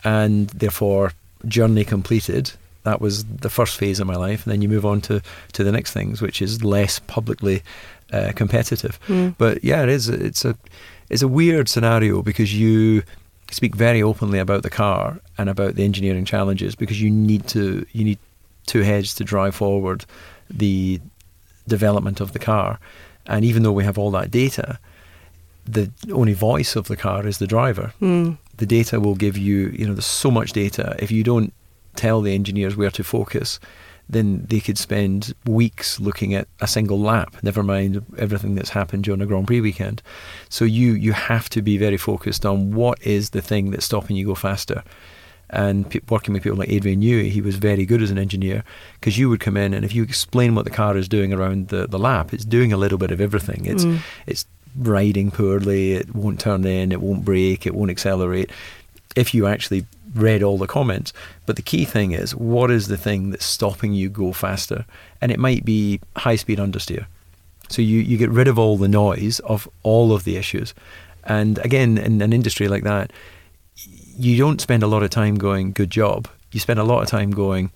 And 0.05 0.49
therefore, 0.51 1.13
journey 1.47 1.85
completed. 1.85 2.53
That 2.85 3.01
was 3.01 3.25
the 3.25 3.51
first 3.51 3.77
phase 3.77 3.99
of 4.01 4.07
my 4.07 4.17
life. 4.17 4.45
And 4.45 4.53
then 4.53 4.63
you 4.63 4.69
move 4.69 4.87
on 4.87 5.01
to, 5.03 5.21
to 5.53 5.65
the 5.65 5.73
next 5.73 5.93
things, 5.93 6.23
which 6.23 6.41
is 6.41 6.63
less 6.63 7.01
publicly 7.01 7.63
uh, 8.13 8.33
competitive. 8.35 9.01
Mm. 9.09 9.35
But 9.37 9.65
yeah, 9.65 9.83
it 9.83 9.89
is. 9.89 10.09
It's 10.09 10.45
a, 10.45 10.57
it's 11.11 11.23
a 11.23 11.29
weird 11.29 11.69
scenario 11.69 12.23
because 12.23 12.55
you 12.55 13.03
speak 13.51 13.75
very 13.75 14.03
openly 14.03 14.39
about 14.39 14.63
the 14.63 14.71
car 14.71 15.21
and 15.39 15.49
about 15.49 15.75
the 15.77 15.85
engineering 15.85 16.25
challenges 16.25 16.75
because 16.75 17.01
you 17.01 17.11
need 17.11 17.47
to 17.49 17.87
you 17.93 18.05
need 18.05 18.19
two 18.67 18.83
heads 18.83 19.15
to 19.15 19.25
drive 19.25 19.55
forward 19.55 20.05
the 20.51 21.01
development 21.69 22.21
of 22.21 22.33
the 22.33 22.39
car. 22.39 22.79
And 23.27 23.45
even 23.45 23.63
though 23.63 23.73
we 23.73 23.85
have 23.85 23.99
all 23.99 24.11
that 24.13 24.31
data, 24.31 24.79
the 25.65 25.91
only 26.13 26.33
voice 26.33 26.77
of 26.77 26.87
the 26.87 26.97
car 26.97 27.27
is 27.27 27.39
the 27.39 27.47
driver. 27.47 27.93
Mm. 28.01 28.39
The 28.57 28.67
data 28.67 29.01
will 29.01 29.17
give 29.17 29.37
you, 29.37 29.69
you 29.71 29.87
know, 29.87 29.95
there's 29.95 30.07
so 30.07 30.31
much 30.31 30.53
data. 30.53 30.95
If 30.99 31.11
you 31.11 31.25
don't 31.25 31.53
tell 31.97 32.21
the 32.21 32.35
engineers 32.35 32.77
where 32.77 32.91
to 32.93 33.03
focus, 33.03 33.59
then 34.09 34.47
they 34.49 34.61
could 34.61 34.79
spend 34.79 35.35
weeks 35.47 35.99
looking 35.99 36.33
at 36.35 36.47
a 36.61 36.67
single 36.67 37.01
lap, 37.01 37.37
never 37.43 37.63
mind 37.63 38.05
everything 38.19 38.55
that's 38.55 38.71
happened 38.71 39.05
during 39.05 39.21
a 39.21 39.27
Grand 39.27 39.47
Prix 39.47 39.61
weekend. 39.61 40.01
So 40.49 40.65
you 40.65 40.93
you 40.93 41.13
have 41.13 41.49
to 41.51 41.63
be 41.63 41.77
very 41.79 41.97
focused 41.97 42.47
on 42.47 42.73
what 42.73 43.03
is 43.03 43.31
the 43.31 43.43
thing 43.43 43.71
that's 43.71 43.85
stopping 43.87 44.17
you 44.17 44.27
go 44.27 44.35
faster. 44.35 44.83
And 45.49 45.89
pe- 45.89 46.01
working 46.09 46.35
with 46.35 46.43
people 46.43 46.59
like 46.59 46.69
Adrian 46.71 47.01
Newey, 47.01 47.31
he 47.31 47.41
was 47.41 47.57
very 47.57 47.87
good 47.87 48.03
as 48.03 48.11
an 48.11 48.19
engineer 48.19 48.65
because 48.99 49.17
you 49.19 49.29
would 49.29 49.39
come 49.41 49.57
in 49.57 49.75
and 49.75 49.85
if 49.85 49.95
you 49.95 50.03
explain 50.03 50.55
what 50.57 50.65
the 50.65 50.73
car 50.73 50.97
is 50.97 51.09
doing 51.09 51.33
around 51.33 51.69
the, 51.69 51.87
the 51.87 51.99
lap, 52.01 52.33
it's 52.35 52.45
doing 52.45 52.73
a 52.73 52.77
little 52.77 52.99
bit 52.99 53.11
of 53.13 53.21
everything. 53.21 53.65
It's 53.67 53.85
Mm. 53.85 53.99
it's 54.27 54.45
riding 54.79 55.31
poorly, 55.31 55.93
it 55.95 56.15
won't 56.15 56.39
turn 56.41 56.65
in, 56.65 56.93
it 56.93 57.01
won't 57.01 57.25
brake, 57.25 57.65
it 57.67 57.75
won't 57.75 57.91
accelerate. 57.91 58.51
If 59.15 59.35
you 59.35 59.47
actually 59.47 59.87
read 60.17 60.43
all 60.43 60.59
the 60.59 60.67
comments, 60.67 61.13
but 61.47 61.57
the 61.57 61.63
key 61.63 61.85
thing 61.85 62.13
is 62.13 62.35
what 62.35 62.71
is 62.71 62.89
the 62.89 62.97
thing 62.97 63.31
that's 63.31 63.45
stopping 63.45 63.93
you 63.93 64.09
go 64.09 64.33
faster? 64.33 64.85
And 65.21 65.31
it 65.31 65.39
might 65.39 65.65
be 65.65 66.01
high 66.17 66.37
speed 66.37 66.59
understeer. 66.59 67.07
So 67.69 67.83
you, 67.83 68.01
you 68.01 68.17
get 68.17 68.31
rid 68.31 68.49
of 68.49 68.59
all 68.59 68.77
the 68.79 68.89
noise 68.89 69.41
of 69.41 69.69
all 69.83 70.13
of 70.13 70.25
the 70.25 70.37
issues. 70.37 70.73
And 71.25 71.59
again, 71.59 71.99
in 71.99 72.23
an 72.23 72.33
industry 72.33 72.69
like 72.69 72.85
that, 72.85 73.13
you 74.19 74.37
don't 74.39 74.61
spend 74.61 74.83
a 74.83 74.87
lot 74.87 75.03
of 75.03 75.11
time 75.11 75.35
going, 75.35 75.73
good 75.73 75.91
job. 75.91 76.29
You 76.53 76.61
spend 76.61 76.79
a 76.79 76.85
lot 76.85 77.03
of 77.03 77.09
time 77.09 77.31
going, 77.33 77.71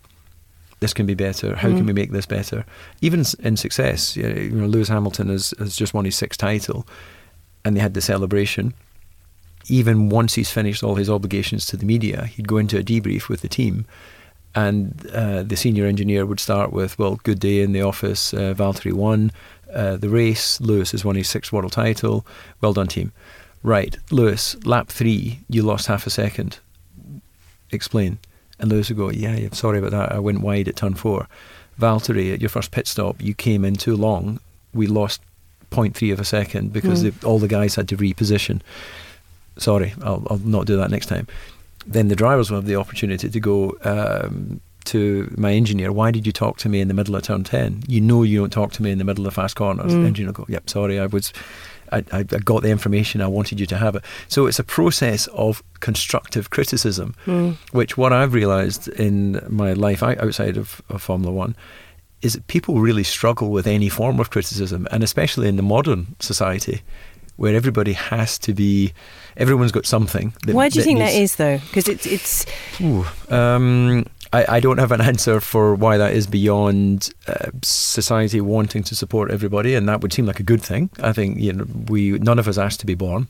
this 0.79 0.95
can 0.95 1.05
be 1.07 1.15
better. 1.15 1.57
How 1.57 1.69
can 1.69 1.83
Mm. 1.83 1.87
we 1.89 1.93
make 1.93 2.13
this 2.13 2.25
better? 2.27 2.65
Even 3.03 3.25
in 3.41 3.57
success, 3.57 4.17
you 4.17 4.51
know, 4.51 4.67
Lewis 4.67 4.89
Hamilton 4.89 5.29
has, 5.29 5.53
has 5.59 5.77
just 5.77 5.93
won 5.93 6.05
his 6.07 6.17
sixth 6.17 6.39
title, 6.41 6.87
and 7.65 7.77
they 7.77 7.81
had 7.81 7.93
the 7.95 8.01
celebration. 8.01 8.73
Even 9.79 10.09
once 10.11 10.35
he's 10.35 10.51
finished 10.51 10.83
all 10.83 10.97
his 10.97 11.09
obligations 11.11 11.65
to 11.67 11.77
the 11.77 11.87
media, 11.87 12.27
he'd 12.27 12.49
go 12.49 12.57
into 12.59 12.77
a 12.79 12.83
debrief 12.83 13.29
with 13.29 13.41
the 13.41 13.49
team, 13.49 13.85
and 14.55 15.07
uh, 15.15 15.43
the 15.51 15.57
senior 15.57 15.87
engineer 15.87 16.27
would 16.27 16.41
start 16.41 16.73
with, 16.73 16.99
"Well, 16.99 17.21
good 17.23 17.39
day 17.41 17.63
in 17.63 17.73
the 17.73 17.83
office. 17.83 18.35
Uh, 18.35 18.53
Valtteri 18.57 18.93
won 18.93 19.31
uh, 19.73 19.97
the 19.97 20.09
race. 20.09 20.61
Lewis 20.61 20.91
has 20.93 21.05
won 21.05 21.17
his 21.17 21.29
sixth 21.29 21.53
world 21.53 21.73
title. 21.73 22.27
Well 22.61 22.73
done, 22.73 22.89
team." 22.89 23.13
Right, 23.63 23.97
Lewis, 24.11 24.57
lap 24.65 24.89
three, 24.89 25.41
you 25.51 25.63
lost 25.63 25.87
half 25.87 26.07
a 26.07 26.11
second. 26.11 26.59
Explain. 27.71 28.19
And 28.59 28.71
Lewis 28.71 28.89
would 28.89 28.97
go, 28.99 29.11
Yeah, 29.11 29.37
yeah, 29.37 29.49
sorry 29.53 29.79
about 29.79 29.91
that. 29.93 30.13
I 30.13 30.19
went 30.19 30.41
wide 30.41 30.67
at 30.69 30.77
turn 30.77 30.95
four. 30.95 31.29
Valtteri, 31.79 32.33
at 32.33 32.41
your 32.41 32.49
first 32.49 32.71
pit 32.71 32.87
stop, 32.87 33.21
you 33.23 33.35
came 33.35 33.65
in 33.65 33.75
too 33.77 33.97
long. 33.97 34.41
We 34.75 34.87
lost 34.87 35.21
0.3 35.71 36.13
of 36.13 36.21
a 36.21 36.25
second 36.25 36.73
because 36.73 37.03
Mm. 37.05 37.13
the, 37.21 37.27
all 37.27 37.39
the 37.39 37.49
guys 37.49 37.75
had 37.77 37.89
to 37.89 37.97
reposition. 37.97 38.61
Sorry, 39.57 39.93
I'll, 40.03 40.27
I'll 40.31 40.39
not 40.39 40.67
do 40.67 40.77
that 40.77 40.91
next 40.91 41.07
time. 41.07 41.27
Then 41.87 42.09
the 42.09 42.17
drivers 42.17 42.51
will 42.51 42.59
have 42.59 42.67
the 42.67 42.77
opportunity 42.77 43.29
to 43.29 43.41
go 43.41 43.77
um, 43.83 44.61
to 44.87 45.33
my 45.37 45.53
engineer. 45.53 45.93
Why 45.93 46.11
did 46.11 46.27
you 46.27 46.33
talk 46.33 46.59
to 46.59 46.69
me 46.69 46.81
in 46.81 46.89
the 46.89 46.95
middle 46.95 47.15
of 47.17 47.23
turn 47.23 47.45
10? 47.45 47.85
You 47.89 48.01
know 48.01 48.23
you 48.23 48.39
don't 48.41 48.53
talk 48.53 48.73
to 48.73 48.83
me 48.83 48.91
in 48.91 48.99
the 48.99 49.05
middle 49.05 49.27
of 49.27 49.35
fast 49.35 49.57
corners. 49.57 49.93
Mm. 49.93 50.03
The 50.03 50.07
engineer 50.07 50.29
will 50.33 50.45
go, 50.45 50.47
Yep, 50.49 50.71
sorry, 50.71 50.99
I 50.99 51.07
was. 51.07 51.33
I, 51.93 52.05
I 52.13 52.19
I 52.21 52.23
got 52.23 52.63
the 52.63 52.71
information. 52.71 53.21
I 53.21 53.27
wanted 53.27 53.59
you 53.59 53.67
to 53.67 53.77
have 53.77 53.97
it. 53.97 54.05
So 54.29 54.47
it's 54.47 54.61
a 54.61 54.65
process 54.65 55.27
of 55.29 55.63
constructive 55.81 56.51
criticism, 56.51 57.15
Mm. 57.27 57.57
which 57.73 57.97
what 57.97 58.13
I've 58.13 58.33
realised 58.33 58.87
in 58.89 59.45
my 59.49 59.73
life 59.73 60.03
outside 60.03 60.57
of, 60.57 60.81
of 60.89 61.03
Formula 61.03 61.33
One 61.33 61.57
is 62.23 62.35
that 62.35 62.47
people 62.47 62.81
really 62.81 63.03
struggle 63.03 63.51
with 63.51 63.67
any 63.67 63.89
form 63.89 64.21
of 64.21 64.31
criticism, 64.31 64.87
and 64.93 65.03
especially 65.03 65.49
in 65.49 65.57
the 65.57 65.63
modern 65.63 66.15
society, 66.21 66.83
where 67.41 67.57
everybody 67.57 67.95
has 67.95 68.39
to 68.39 68.53
be, 68.53 68.93
everyone's 69.39 69.73
got 69.73 69.87
something. 69.87 70.35
That, 70.45 70.55
Why 70.55 70.69
do 70.69 70.79
you 70.79 70.85
think 70.85 70.99
that 70.99 71.15
needs- 71.15 71.33
is, 71.33 71.37
though? 71.37 71.57
Because 71.57 71.89
it's 71.89 72.07
it's 72.07 72.45
Ooh, 72.83 73.07
um, 73.35 74.05
I, 74.31 74.57
I 74.57 74.61
don't 74.61 74.77
have 74.77 74.93
an 74.93 75.01
answer 75.13 75.41
for 75.41 75.75
why 75.75 75.97
that 75.97 76.13
is 76.13 76.27
beyond 76.27 77.09
uh, 77.27 77.51
society 77.63 78.43
wanting 78.43 78.83
to 78.83 78.95
support 78.95 79.31
everybody, 79.31 79.75
and 79.75 79.89
that 79.89 80.03
would 80.03 80.13
seem 80.13 80.27
like 80.27 80.39
a 80.39 80.43
good 80.43 80.61
thing. 80.61 80.91
I 81.03 81.15
think 81.15 81.39
you 81.39 81.55
know 81.55 81.65
we 81.89 82.11
none 82.19 82.39
of 82.39 82.47
us 82.47 82.59
asked 82.59 82.81
to 82.81 82.87
be 82.87 82.95
born. 82.95 83.27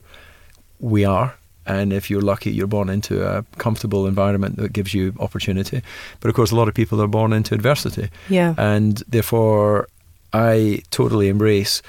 We 0.81 1.05
are, 1.05 1.37
and 1.65 1.93
if 1.93 2.11
you're 2.11 2.21
lucky, 2.21 2.51
you're 2.51 2.67
born 2.67 2.89
into 2.89 3.25
a 3.25 3.45
comfortable 3.59 4.09
environment 4.09 4.57
that 4.57 4.73
gives 4.73 4.93
you 4.93 5.15
opportunity. 5.21 5.83
But 6.19 6.31
of 6.31 6.35
course, 6.35 6.51
a 6.51 6.57
lot 6.57 6.67
of 6.67 6.75
people 6.75 7.01
are 7.01 7.07
born 7.07 7.33
into 7.33 7.55
adversity, 7.55 8.11
yeah. 8.29 8.57
and 8.59 9.05
therefore, 9.07 9.87
I 10.33 10.83
totally 10.91 11.29
embrace, 11.29 11.81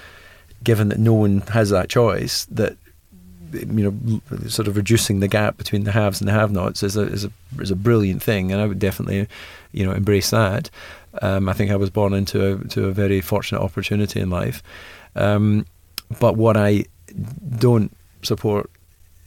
given 0.63 0.89
that 0.89 0.99
no 0.99 1.13
one 1.13 1.41
has 1.41 1.69
that 1.69 1.89
choice, 1.89 2.45
that 2.45 2.77
you 3.53 3.65
know, 3.65 4.21
sort 4.47 4.67
of 4.67 4.77
reducing 4.77 5.19
the 5.19 5.27
gap 5.27 5.57
between 5.57 5.83
the 5.83 5.91
haves 5.91 6.21
and 6.21 6.27
the 6.27 6.31
have-nots 6.31 6.83
is 6.83 6.95
a 6.95 7.01
is 7.01 7.25
a 7.25 7.31
is 7.59 7.71
a 7.71 7.75
brilliant 7.75 8.23
thing, 8.23 8.51
and 8.51 8.61
I 8.61 8.65
would 8.65 8.79
definitely, 8.79 9.27
you 9.71 9.85
know, 9.85 9.91
embrace 9.91 10.29
that. 10.29 10.69
Um, 11.21 11.49
I 11.49 11.53
think 11.53 11.71
I 11.71 11.75
was 11.75 11.89
born 11.89 12.13
into 12.13 12.53
a, 12.53 12.67
to 12.69 12.85
a 12.85 12.91
very 12.91 13.19
fortunate 13.19 13.61
opportunity 13.61 14.21
in 14.21 14.29
life, 14.29 14.63
um, 15.15 15.65
but 16.19 16.37
what 16.37 16.55
I 16.55 16.85
don't 17.57 17.95
support 18.21 18.69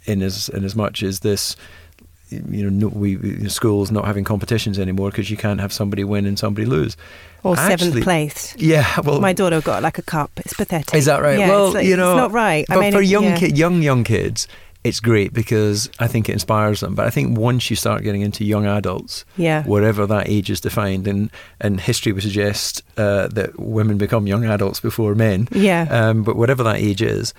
in 0.06 0.22
as 0.22 0.48
in 0.48 0.64
as 0.64 0.74
much 0.74 1.02
is 1.02 1.20
this. 1.20 1.56
You 2.48 2.68
know, 2.70 2.88
no, 2.88 2.88
we 2.88 3.48
schools 3.48 3.90
not 3.90 4.04
having 4.04 4.24
competitions 4.24 4.78
anymore 4.78 5.10
because 5.10 5.30
you 5.30 5.36
can't 5.36 5.60
have 5.60 5.72
somebody 5.72 6.04
win 6.04 6.26
and 6.26 6.38
somebody 6.38 6.66
lose. 6.66 6.96
Or 7.42 7.56
seventh 7.56 8.02
place. 8.02 8.54
Yeah, 8.58 8.86
well, 9.04 9.20
My 9.20 9.32
daughter 9.34 9.60
got 9.60 9.82
like 9.82 9.98
a 9.98 10.02
cup. 10.02 10.30
It's 10.38 10.54
pathetic. 10.54 10.94
is 10.94 11.04
that 11.04 11.20
right? 11.22 11.38
Yeah, 11.38 11.48
well, 11.50 11.72
like- 11.72 11.86
you 11.86 11.96
know, 11.96 12.12
it's 12.12 12.18
not 12.18 12.32
right. 12.32 12.64
But 12.68 12.78
I 12.78 12.80
mean, 12.80 12.92
for 12.92 13.02
young 13.02 13.24
yeah. 13.24 13.36
ki- 13.38 13.52
young 13.54 13.82
young 13.82 14.02
kids, 14.04 14.48
it's 14.82 15.00
great 15.00 15.32
because 15.34 15.90
I 15.98 16.06
think 16.08 16.28
it 16.28 16.32
inspires 16.32 16.80
them. 16.80 16.94
But 16.94 17.06
I 17.06 17.10
think 17.10 17.38
once 17.38 17.68
you 17.70 17.76
start 17.76 18.02
getting 18.02 18.22
into 18.22 18.44
young 18.44 18.64
adults, 18.66 19.24
Yeah. 19.36 19.62
wherever 19.64 20.06
that 20.06 20.28
age 20.28 20.48
is 20.50 20.60
defined, 20.60 21.06
and 21.06 21.30
and 21.60 21.80
history 21.80 22.12
would 22.12 22.22
suggest 22.22 22.82
uh, 22.96 23.28
that 23.28 23.58
women 23.58 23.98
become 23.98 24.26
young 24.26 24.44
adults 24.44 24.80
before 24.80 25.14
men. 25.14 25.48
Yeah. 25.52 25.86
Um, 25.90 26.22
but 26.22 26.36
whatever 26.36 26.62
that 26.64 26.76
age 26.76 27.02
is, 27.02 27.34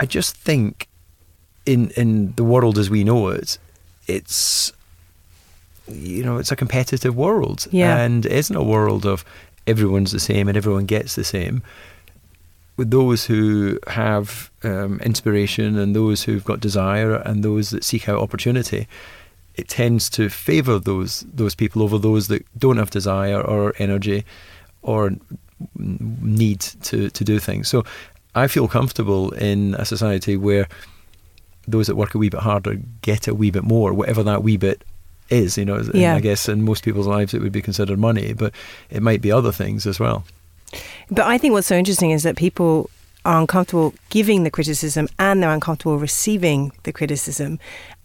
I 0.00 0.06
just 0.06 0.34
think 0.36 0.88
in 1.66 1.90
in 1.90 2.32
the 2.36 2.44
world 2.44 2.78
as 2.78 2.88
we 2.90 3.04
know 3.04 3.28
it, 3.28 3.58
it's 4.06 4.72
you 5.88 6.22
know 6.24 6.38
it's 6.38 6.52
a 6.52 6.56
competitive 6.56 7.14
world, 7.16 7.66
Yeah. 7.70 7.98
and 7.98 8.24
it 8.26 8.32
isn't 8.32 8.56
a 8.56 8.62
world 8.62 9.04
of 9.06 9.24
everyone's 9.66 10.12
the 10.12 10.20
same 10.20 10.48
and 10.48 10.56
everyone 10.56 10.86
gets 10.86 11.14
the 11.14 11.24
same. 11.24 11.62
With 12.76 12.90
those 12.90 13.26
who 13.26 13.78
have 13.88 14.50
um, 14.64 14.98
inspiration 15.00 15.78
and 15.78 15.94
those 15.94 16.22
who've 16.24 16.44
got 16.44 16.60
desire 16.60 17.16
and 17.16 17.44
those 17.44 17.70
that 17.70 17.84
seek 17.84 18.08
out 18.08 18.18
opportunity, 18.18 18.88
it 19.54 19.68
tends 19.68 20.08
to 20.10 20.28
favour 20.30 20.78
those 20.78 21.24
those 21.34 21.54
people 21.54 21.82
over 21.82 21.98
those 21.98 22.28
that 22.28 22.44
don't 22.58 22.78
have 22.78 22.90
desire 22.90 23.40
or 23.40 23.74
energy 23.78 24.24
or 24.82 25.12
need 25.76 26.60
to, 26.60 27.10
to 27.10 27.24
do 27.24 27.38
things. 27.38 27.68
So 27.68 27.84
I 28.34 28.48
feel 28.48 28.66
comfortable 28.66 29.30
in 29.32 29.74
a 29.74 29.84
society 29.84 30.36
where 30.36 30.66
those 31.68 31.86
that 31.86 31.96
work 31.96 32.14
a 32.14 32.18
wee 32.18 32.28
bit 32.28 32.40
harder 32.40 32.78
get 33.02 33.28
a 33.28 33.34
wee 33.34 33.50
bit 33.50 33.62
more, 33.64 33.92
whatever 33.92 34.22
that 34.24 34.42
wee 34.42 34.56
bit 34.56 34.82
is. 35.30 35.56
You 35.56 35.64
know, 35.64 35.82
Yeah. 35.94 36.14
I 36.16 36.20
guess 36.20 36.48
in 36.48 36.64
most 36.64 36.84
people's 36.84 37.06
lives 37.06 37.34
it 37.34 37.40
would 37.42 37.52
be 37.52 37.62
considered 37.62 37.98
money, 37.98 38.32
but 38.32 38.52
it 38.90 39.02
might 39.02 39.20
be 39.20 39.30
other 39.32 39.52
things 39.52 39.86
as 39.86 39.98
well. 40.00 40.24
But 41.10 41.26
I 41.26 41.38
think 41.38 41.52
what's 41.52 41.66
so 41.66 41.76
interesting 41.76 42.10
is 42.10 42.22
that 42.22 42.36
people 42.36 42.90
are 43.24 43.40
uncomfortable 43.40 43.94
giving 44.10 44.42
the 44.42 44.50
criticism 44.50 45.08
and 45.18 45.42
they're 45.42 45.50
uncomfortable 45.52 45.98
receiving 45.98 46.72
the 46.82 46.92
criticism. 46.92 47.58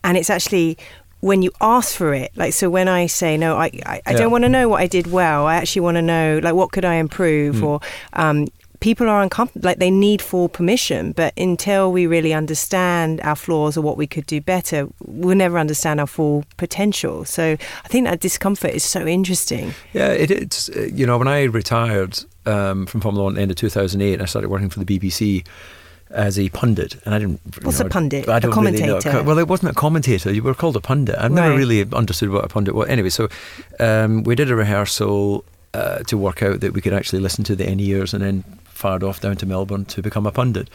And 0.03 0.17
it's 0.17 0.29
actually 0.29 0.77
when 1.21 1.41
you 1.41 1.51
ask 1.59 1.95
for 1.95 2.13
it, 2.13 2.31
like, 2.35 2.53
so 2.53 2.69
when 2.69 2.87
I 2.87 3.07
say, 3.07 3.37
no, 3.37 3.57
I, 3.57 3.65
I, 3.85 4.01
I 4.05 4.11
Yeah. 4.11 4.17
don't 4.19 4.31
want 4.31 4.43
to 4.43 4.49
know 4.49 4.69
what 4.69 4.81
I 4.81 4.85
did 4.87 5.07
well, 5.07 5.47
I 5.47 5.55
actually 5.55 5.79
want 5.81 5.95
to 5.95 6.01
know, 6.03 6.39
like, 6.43 6.53
what 6.53 6.71
could 6.71 6.85
I 6.85 6.95
improve? 6.95 7.55
Mm. 7.55 7.63
Or, 7.63 7.79
um, 8.13 8.47
People 8.79 9.09
are 9.09 9.21
uncomfortable, 9.21 9.67
like 9.67 9.79
they 9.79 9.89
need 9.91 10.21
full 10.21 10.49
permission. 10.49 11.11
But 11.11 11.33
until 11.37 11.91
we 11.91 12.05
really 12.07 12.33
understand 12.33 13.19
our 13.21 13.35
flaws 13.35 13.75
or 13.77 13.81
what 13.81 13.97
we 13.97 14.05
could 14.07 14.25
do 14.27 14.39
better, 14.41 14.87
we'll 15.05 15.35
never 15.35 15.57
understand 15.57 15.99
our 15.99 16.07
full 16.07 16.43
potential. 16.57 17.25
So 17.25 17.57
I 17.83 17.87
think 17.87 18.05
that 18.05 18.19
discomfort 18.19 18.71
is 18.71 18.83
so 18.83 19.05
interesting. 19.07 19.73
Yeah, 19.93 20.09
it, 20.11 20.29
it's 20.31 20.69
you 20.69 21.05
know 21.05 21.17
when 21.17 21.27
I 21.27 21.43
retired 21.43 22.19
um, 22.45 22.85
from 22.85 23.01
Formula 23.01 23.23
One 23.23 23.33
at 23.33 23.35
the 23.37 23.41
end 23.41 23.51
of 23.51 23.57
2008, 23.57 24.21
I 24.21 24.25
started 24.25 24.49
working 24.49 24.69
for 24.69 24.79
the 24.83 24.85
BBC 24.99 25.45
as 26.11 26.39
a 26.39 26.47
pundit, 26.49 26.95
and 27.03 27.13
I 27.13 27.19
didn't. 27.19 27.41
you 27.45 27.51
What's 27.63 27.79
know, 27.81 27.87
a 27.87 27.89
pundit? 27.89 28.29
I 28.29 28.37
A 28.37 28.39
don't 28.39 28.55
really 28.55 28.79
know. 28.79 28.87
commentator? 28.99 29.23
Well, 29.23 29.39
it 29.39 29.47
wasn't 29.49 29.71
a 29.71 29.75
commentator. 29.75 30.31
You 30.31 30.41
were 30.43 30.53
called 30.53 30.75
a 30.77 30.79
pundit. 30.81 31.15
I've 31.17 31.31
never 31.31 31.49
Right. 31.49 31.57
really 31.57 31.83
understood 31.93 32.29
what 32.29 32.45
a 32.45 32.47
pundit 32.47 32.75
was. 32.75 32.87
Anyway, 32.87 33.09
so 33.09 33.27
um, 33.79 34.23
we 34.23 34.35
did 34.35 34.49
a 34.49 34.55
rehearsal 34.55 35.43
uh, 35.73 35.99
to 36.03 36.17
work 36.17 36.41
out 36.41 36.61
that 36.61 36.71
we 36.73 36.79
could 36.79 36.93
actually 36.93 37.19
listen 37.19 37.43
to 37.43 37.55
the 37.57 37.69
in-ears 37.69 38.13
and 38.13 38.23
then 38.23 38.43
fired 38.77 39.03
off 39.03 39.19
down 39.19 39.35
to 39.37 39.45
Melbourne 39.45 39.85
to 39.85 40.01
become 40.01 40.25
a 40.25 40.31
pundit. 40.31 40.69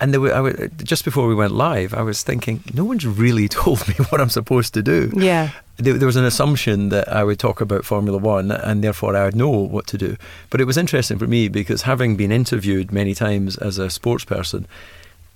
And 0.00 0.12
there 0.12 0.20
were, 0.20 0.34
I 0.34 0.40
was, 0.40 0.54
just 0.82 1.04
before 1.04 1.28
we 1.28 1.34
went 1.36 1.52
live, 1.52 1.94
I 1.94 2.02
was 2.02 2.22
thinking, 2.22 2.64
no 2.74 2.84
one's 2.84 3.06
really 3.06 3.48
told 3.62 3.86
me 3.86 3.94
what 4.08 4.20
I'm 4.20 4.28
supposed 4.28 4.74
to 4.74 4.82
do. 4.82 5.12
Yeah. 5.14 5.50
There, 5.76 5.94
there 5.94 6.06
was 6.06 6.16
an 6.16 6.24
assumption 6.24 6.88
that 6.88 7.08
I 7.08 7.22
would 7.22 7.38
talk 7.38 7.60
about 7.60 7.84
Formula 7.84 8.18
One 8.18 8.50
and 8.50 8.82
therefore 8.82 9.16
I 9.16 9.24
would 9.24 9.36
know 9.36 9.50
what 9.50 9.86
to 9.88 9.98
do. 9.98 10.16
But 10.50 10.60
it 10.60 10.64
was 10.64 10.76
interesting 10.76 11.18
for 11.18 11.26
me 11.26 11.48
because 11.48 11.82
having 11.82 12.16
been 12.16 12.32
interviewed 12.32 12.90
many 12.92 13.14
times 13.14 13.56
as 13.58 13.78
a 13.78 13.88
sports 13.88 14.24
person, 14.24 14.66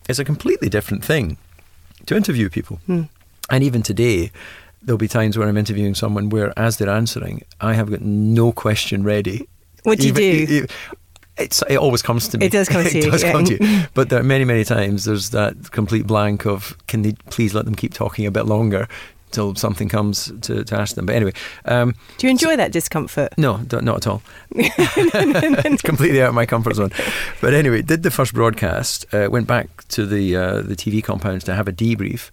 it's 0.09 0.19
a 0.19 0.25
completely 0.25 0.69
different 0.69 1.05
thing 1.05 1.37
to 2.07 2.17
interview 2.17 2.49
people. 2.49 2.81
Mm. 2.89 3.09
And 3.51 3.65
even 3.65 3.83
today, 3.83 4.33
there'll 4.83 4.99
be 4.99 5.09
times 5.09 5.39
where 5.39 5.49
I'm 5.49 5.57
interviewing 5.57 5.95
someone 5.95 6.31
where, 6.31 6.53
as 6.59 6.77
they're 6.77 6.89
answering, 6.89 7.43
I 7.61 7.75
have 7.75 7.91
got 7.91 8.01
no 8.01 8.53
question 8.53 9.03
ready. 9.03 9.49
What 9.85 9.99
do 9.99 10.09
you 10.09 10.15
Even- 10.19 10.47
do? 10.47 10.67
It's, 11.39 11.63
it 11.69 11.77
always 11.77 12.03
comes 12.03 12.29
to 12.29 12.39
me. 12.39 12.47
It 12.47 12.53
does 12.53 12.69
come 12.69 12.83
to 12.85 12.89
it 12.89 13.05
you, 13.05 13.11
does 13.11 13.23
yeah. 13.23 13.33
come 13.33 13.45
to 13.45 13.65
you. 13.65 13.87
But 13.95 14.11
there 14.11 14.21
are 14.21 14.25
many, 14.25 14.45
many 14.45 14.65
times 14.65 15.05
there's 15.05 15.31
that 15.31 15.71
complete 15.71 16.07
blank 16.07 16.47
of, 16.47 16.77
can 16.87 17.03
they 17.03 17.13
please 17.31 17.55
let 17.55 17.65
them 17.65 17.75
keep 17.75 17.95
talking 17.95 18.27
a 18.27 18.31
bit 18.31 18.47
longer 18.47 18.89
till 19.31 19.55
something 19.55 19.89
comes 19.89 20.33
to, 20.43 20.65
to 20.65 20.75
ask 20.75 20.95
them. 20.95 21.07
But 21.07 21.17
anyway, 21.17 21.33
um, 21.65 21.95
Do 22.19 22.27
you 22.27 22.31
enjoy 22.31 22.57
that 22.57 22.73
discomfort? 22.73 23.35
no, 23.37 23.59
not 23.71 23.97
at 23.97 24.07
all. 24.07 24.23
it's 24.51 25.83
completely 25.83 26.23
out 26.23 26.31
of 26.31 26.35
my 26.35 26.47
comfort 26.47 26.75
zone. 26.77 26.91
But 27.41 27.55
anyway, 27.55 27.83
did 27.83 28.03
the 28.03 28.11
first 28.11 28.35
broadcast, 28.35 29.07
uh, 29.13 29.29
went 29.31 29.47
back 29.47 29.87
to 29.89 30.07
the 30.07 30.37
uh, 30.37 30.63
the 30.63 30.77
TV 30.77 31.03
compounds 31.03 31.45
to 31.45 31.55
have 31.55 31.69
a 31.69 31.73
debrief, 31.73 32.31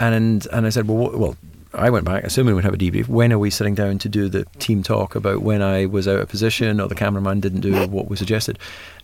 and 0.00 0.46
and 0.52 0.66
I 0.66 0.70
said, 0.70 0.88
well, 0.88 0.98
what, 0.98 1.18
well, 1.18 1.36
I 1.74 1.88
went 1.90 2.04
back, 2.04 2.24
assuming 2.24 2.54
we'd 2.54 2.64
have 2.64 2.74
a 2.74 2.78
debrief. 2.78 3.08
When 3.08 3.32
are 3.32 3.38
we 3.38 3.48
sitting 3.50 3.74
down 3.74 3.98
to 4.00 4.08
do 4.08 4.28
the 4.28 4.44
team 4.58 4.82
talk 4.82 5.14
about 5.14 5.42
when 5.42 5.62
I 5.62 5.86
was 5.86 6.06
out 6.06 6.18
of 6.20 6.28
position 6.28 6.80
or 6.80 6.88
the 6.88 6.94
cameraman 6.94 7.40
didn't 7.40 7.60
do 7.60 7.86
what 7.88 8.08
was 8.08 8.18
suggested? 8.18 8.58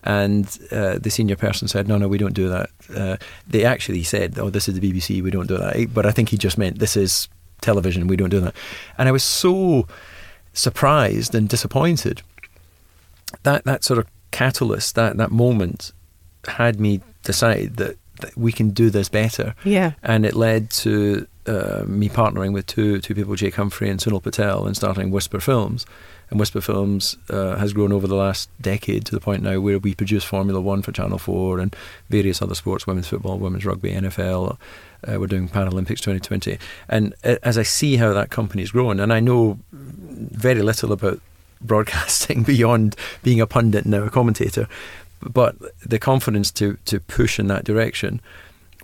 And 0.05 0.47
uh, 0.71 0.99
the 0.99 1.11
senior 1.11 1.37
person 1.37 1.67
said, 1.69 1.89
no, 1.89 1.97
no, 1.99 2.09
we 2.09 2.19
don't 2.19 2.35
do 2.35 2.49
that. 2.49 2.71
Uh, 2.95 3.17
they 3.47 3.65
actually 3.65 4.03
said, 4.03 4.39
oh, 4.39 4.51
this 4.51 4.69
is 4.69 4.79
the 4.79 4.93
BBC, 4.93 5.23
we 5.23 5.31
don't 5.31 5.47
do 5.47 5.57
that. 5.57 5.95
But 5.95 6.05
I 6.07 6.11
think 6.11 6.29
he 6.29 6.37
just 6.37 6.59
meant 6.59 6.79
this 6.79 6.97
is 6.97 7.29
television, 7.61 8.07
we 8.07 8.17
don't 8.17 8.29
do 8.31 8.41
that. 8.41 8.55
And 8.99 9.09
I 9.09 9.13
was 9.13 9.23
so 9.25 9.87
surprised 10.53 11.35
and 11.35 11.49
disappointed. 11.49 12.23
That 13.43 13.65
that 13.65 13.85
sort 13.85 13.99
of 13.99 14.07
catalyst, 14.31 14.95
that 14.95 15.17
that 15.17 15.31
moment, 15.31 15.93
had 16.47 16.81
me 16.81 17.01
decide 17.25 17.77
that, 17.77 17.97
that 18.21 18.37
we 18.37 18.53
can 18.53 18.71
do 18.71 18.91
this 18.91 19.09
better, 19.09 19.55
Yeah. 19.65 19.93
and 20.03 20.25
it 20.25 20.35
led 20.35 20.71
to 20.71 21.27
uh, 21.49 21.85
me 21.87 22.09
partnering 22.09 22.53
with 22.53 22.67
two 22.67 23.01
two 23.01 23.15
people, 23.15 23.35
Jake 23.35 23.55
Humphrey 23.55 23.89
and 23.89 23.99
Sunil 23.99 24.23
Patel, 24.23 24.67
and 24.67 24.77
starting 24.77 25.11
Whisper 25.11 25.41
Films. 25.41 25.87
And 26.31 26.39
Whisper 26.39 26.61
Films 26.61 27.17
uh, 27.31 27.57
has 27.57 27.73
grown 27.73 27.91
over 27.91 28.07
the 28.07 28.15
last 28.15 28.51
decade 28.61 29.07
to 29.07 29.13
the 29.13 29.21
point 29.21 29.43
now 29.43 29.61
where 29.61 29.79
we 29.79 29.95
produce 29.95 30.25
Formula 30.25 30.61
One 30.61 30.83
for 30.83 30.93
Channel 30.93 31.19
Four 31.19 31.59
and 31.59 31.75
various 32.11 32.43
other 32.43 32.55
sports, 32.55 32.87
women's 32.87 33.09
football, 33.09 33.39
women's 33.39 33.65
rugby, 33.65 33.93
NFL. 33.93 34.59
Uh, 35.07 35.19
we're 35.19 35.27
doing 35.27 35.49
Paralympics 35.49 36.01
2020, 36.01 36.59
and 36.89 37.15
as 37.23 37.57
I 37.57 37.63
see 37.63 37.97
how 37.97 38.13
that 38.13 38.31
company's 38.31 38.73
grown, 38.73 39.01
and 39.01 39.13
I 39.13 39.21
know 39.21 39.59
very 39.73 40.61
little 40.61 40.93
about 40.93 41.21
broadcasting 41.61 42.43
beyond 42.45 42.95
being 43.23 43.41
a 43.41 43.47
pundit 43.47 43.87
now 43.87 44.03
a 44.03 44.11
commentator, 44.11 44.69
but 45.23 45.57
the 45.81 45.99
confidence 45.99 46.51
to 46.53 46.79
to 46.85 47.01
push 47.01 47.39
in 47.39 47.47
that 47.47 47.65
direction 47.65 48.21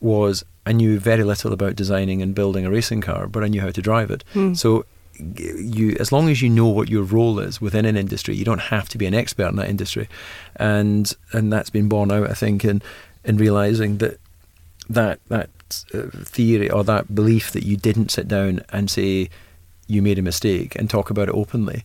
was 0.01 0.45
I 0.67 0.73
knew 0.73 0.99
very 0.99 1.25
little 1.25 1.53
about 1.53 1.77
designing 1.77 2.23
and 2.23 2.35
building 2.35 2.65
a 2.65 2.71
racing 2.71 3.01
car, 3.01 3.27
but 3.27 3.45
I 3.45 3.49
knew 3.49 3.61
how 3.61 3.71
to 3.71 3.83
drive 3.83 4.11
it. 4.11 4.25
Hmm. 4.33 4.55
So 4.55 4.87
you 5.19 5.97
as 6.01 6.11
long 6.11 6.29
as 6.29 6.43
you 6.43 6.49
know 6.51 6.67
what 6.67 6.89
your 6.89 7.05
role 7.05 7.39
is 7.39 7.61
within 7.61 7.85
an 7.85 7.97
industry, 7.97 8.35
you 8.35 8.45
don't 8.45 8.59
have 8.59 8.89
to 8.91 8.99
be 8.99 9.07
an 9.07 9.15
expert 9.15 9.49
in 9.49 9.57
that 9.57 9.69
industry, 9.69 10.09
and 10.57 11.13
and 11.33 11.53
that's 11.53 11.71
been 11.71 11.89
borne 11.89 12.11
out, 12.11 12.31
I 12.31 12.35
think, 12.35 12.65
in 12.65 12.83
in 13.25 13.37
realizing 13.37 13.99
that 13.99 14.19
that 14.89 15.21
that 15.29 15.51
uh, 15.95 16.03
theory 16.25 16.71
or 16.71 16.85
that 16.85 17.15
belief 17.15 17.51
that 17.53 17.65
you 17.65 17.77
didn't 17.77 18.11
sit 18.11 18.29
down 18.29 18.61
and 18.71 18.91
say 18.91 19.31
you 19.87 20.03
made 20.03 20.19
a 20.19 20.23
mistake 20.23 20.75
and 20.77 20.89
talk 20.89 21.11
about 21.11 21.29
it 21.29 21.35
openly 21.35 21.85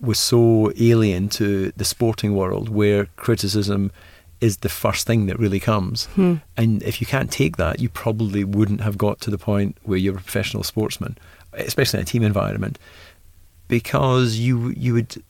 was 0.00 0.18
so 0.18 0.72
alien 0.78 1.28
to 1.28 1.72
the 1.76 1.84
sporting 1.84 2.34
world 2.34 2.68
where 2.68 3.06
criticism 3.16 3.90
is 4.40 4.58
the 4.58 4.68
first 4.68 5.06
thing 5.06 5.26
that 5.26 5.38
really 5.38 5.60
comes. 5.60 6.06
Hmm. 6.14 6.36
And 6.56 6.82
if 6.82 7.00
you 7.00 7.06
can't 7.06 7.30
take 7.30 7.56
that, 7.56 7.80
you 7.80 7.88
probably 7.88 8.44
wouldn't 8.44 8.80
have 8.80 8.96
got 8.96 9.20
to 9.22 9.30
the 9.30 9.38
point 9.38 9.76
where 9.82 9.98
you're 9.98 10.14
a 10.16 10.20
professional 10.20 10.62
sportsman, 10.62 11.18
especially 11.54 11.98
in 11.98 12.02
a 12.02 12.06
team 12.06 12.22
environment, 12.22 12.78
because 13.68 14.36
you 14.36 14.68
you 14.70 14.94
would. 14.94 15.22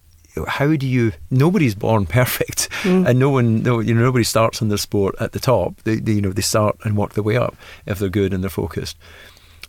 How 0.46 0.76
do 0.76 0.86
you? 0.86 1.12
Nobody's 1.30 1.74
born 1.74 2.06
perfect, 2.18 2.68
Mm. 2.82 3.08
and 3.08 3.18
no 3.18 3.28
one, 3.30 3.62
no, 3.62 3.80
you 3.80 3.92
know, 3.92 4.02
nobody 4.02 4.22
starts 4.24 4.60
in 4.62 4.68
their 4.68 4.78
sport 4.78 5.16
at 5.18 5.32
the 5.32 5.40
top. 5.40 5.82
They, 5.82 5.96
they, 5.96 6.12
you 6.12 6.20
know, 6.20 6.30
they 6.32 6.42
start 6.42 6.76
and 6.84 6.96
work 6.96 7.14
their 7.14 7.24
way 7.24 7.36
up 7.36 7.56
if 7.86 7.98
they're 7.98 8.08
good 8.08 8.32
and 8.32 8.42
they're 8.42 8.50
focused. 8.50 8.96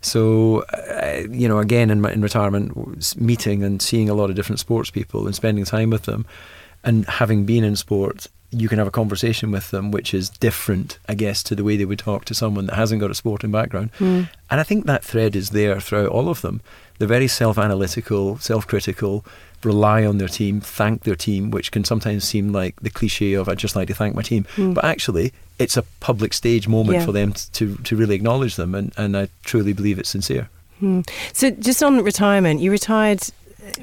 So, 0.00 0.60
uh, 0.72 1.24
you 1.28 1.48
know, 1.48 1.58
again 1.58 1.90
in 1.90 2.00
my, 2.00 2.12
in 2.12 2.22
retirement, 2.22 3.20
meeting 3.20 3.64
and 3.64 3.82
seeing 3.82 4.08
a 4.08 4.14
lot 4.14 4.30
of 4.30 4.36
different 4.36 4.60
sports 4.60 4.90
people 4.90 5.26
and 5.26 5.34
spending 5.34 5.64
time 5.64 5.90
with 5.90 6.04
them, 6.04 6.24
and 6.84 7.04
having 7.06 7.44
been 7.46 7.64
in 7.64 7.74
sport, 7.74 8.28
you 8.52 8.68
can 8.68 8.78
have 8.78 8.86
a 8.88 8.90
conversation 8.90 9.50
with 9.50 9.70
them 9.70 9.90
which 9.90 10.12
is 10.12 10.28
different, 10.28 10.98
I 11.08 11.14
guess, 11.14 11.42
to 11.44 11.54
the 11.54 11.62
way 11.64 11.76
they 11.76 11.84
would 11.84 11.98
talk 12.00 12.24
to 12.26 12.34
someone 12.34 12.66
that 12.66 12.74
hasn't 12.76 13.00
got 13.00 13.10
a 13.10 13.14
sporting 13.14 13.50
background. 13.52 13.90
Mm. 13.98 14.28
And 14.50 14.60
I 14.60 14.64
think 14.64 14.86
that 14.86 15.04
thread 15.04 15.36
is 15.36 15.50
there 15.50 15.80
throughout 15.80 16.08
all 16.08 16.28
of 16.28 16.40
them. 16.42 16.60
They're 16.98 17.06
very 17.08 17.28
self-analytical, 17.28 18.38
self-critical, 18.38 19.24
rely 19.62 20.04
on 20.04 20.18
their 20.18 20.28
team, 20.28 20.60
thank 20.60 21.04
their 21.04 21.14
team, 21.16 21.50
which 21.50 21.70
can 21.70 21.84
sometimes 21.84 22.24
seem 22.24 22.52
like 22.52 22.80
the 22.80 22.90
cliche 22.90 23.34
of 23.34 23.48
I'd 23.48 23.58
just 23.58 23.76
like 23.76 23.88
to 23.88 23.94
thank 23.94 24.14
my 24.14 24.22
team," 24.22 24.44
Mm. 24.56 24.74
but 24.74 24.84
actually, 24.84 25.32
it's 25.58 25.76
a 25.76 25.82
public 26.00 26.32
stage 26.32 26.66
moment 26.66 26.98
Yeah. 26.98 27.04
for 27.04 27.12
them 27.12 27.32
to 27.52 27.76
to 27.84 27.96
really 27.96 28.14
acknowledge 28.16 28.56
them, 28.56 28.74
and, 28.74 28.92
and 28.96 29.16
I 29.16 29.28
truly 29.44 29.72
believe 29.72 29.98
it's 29.98 30.08
sincere. 30.10 30.48
Hmm. 30.80 31.00
So, 31.34 31.50
just 31.50 31.82
on 31.82 32.02
retirement, 32.02 32.60
you 32.60 32.70
retired 32.70 33.20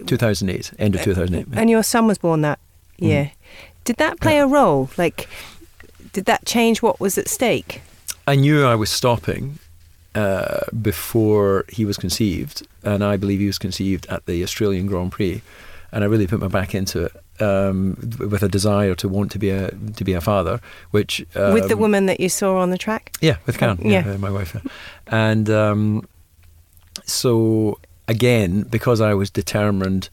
2008, 0.08 0.72
end 0.80 0.96
of 0.96 1.02
2008. 1.04 1.48
and 1.54 1.70
your 1.70 1.84
son 1.84 2.08
was 2.08 2.18
born 2.18 2.42
that 2.42 2.60
year. 2.98 3.32
Did 3.84 3.98
that 3.98 4.20
play 4.20 4.38
a 4.40 4.46
role? 4.46 4.90
Like, 4.98 5.30
did 6.14 6.26
that 6.26 6.46
change 6.46 6.82
what 6.82 7.00
was 7.00 7.18
at 7.18 7.28
stake? 7.28 7.82
I 8.28 8.36
knew 8.36 8.66
I 8.66 8.76
was 8.76 8.90
stopping 8.90 9.60
uh, 10.16 10.66
before 10.82 11.66
he 11.70 11.86
was 11.86 11.98
conceived, 11.98 12.68
and 12.84 13.04
I 13.04 13.18
believe 13.18 13.40
he 13.40 13.48
was 13.48 13.58
conceived 13.58 14.06
at 14.08 14.26
the 14.26 14.44
Australian 14.44 14.88
Grand 14.88 15.12
Prix, 15.12 15.42
and 15.92 16.04
I 16.04 16.08
really 16.08 16.28
put 16.28 16.40
my 16.40 16.48
back 16.48 16.76
into 16.76 17.06
it 17.06 17.42
um, 17.42 17.96
with 18.20 18.44
a 18.44 18.50
desire 18.50 18.96
to 18.96 19.08
want 19.08 19.32
to 19.32 19.40
be 19.40 19.52
a 19.52 19.72
to 19.96 20.04
be 20.04 20.14
a 20.14 20.22
father, 20.22 20.60
which 20.92 21.26
um, 21.36 21.54
With 21.54 21.70
the 21.70 21.78
woman 21.78 22.08
that 22.08 22.20
you 22.20 22.30
saw 22.30 22.58
on 22.58 22.72
the 22.72 22.78
track? 22.78 23.16
yeah, 23.22 23.38
with 23.46 23.58
Karen, 23.58 23.80
yeah, 23.82 24.06
yeah. 24.06 24.18
my 24.18 24.32
wife, 24.32 24.56
and 25.08 25.50
um, 25.50 26.08
so 27.06 27.80
again, 28.08 28.64
because 28.64 29.02
I 29.02 29.14
was 29.14 29.30
determined 29.30 30.10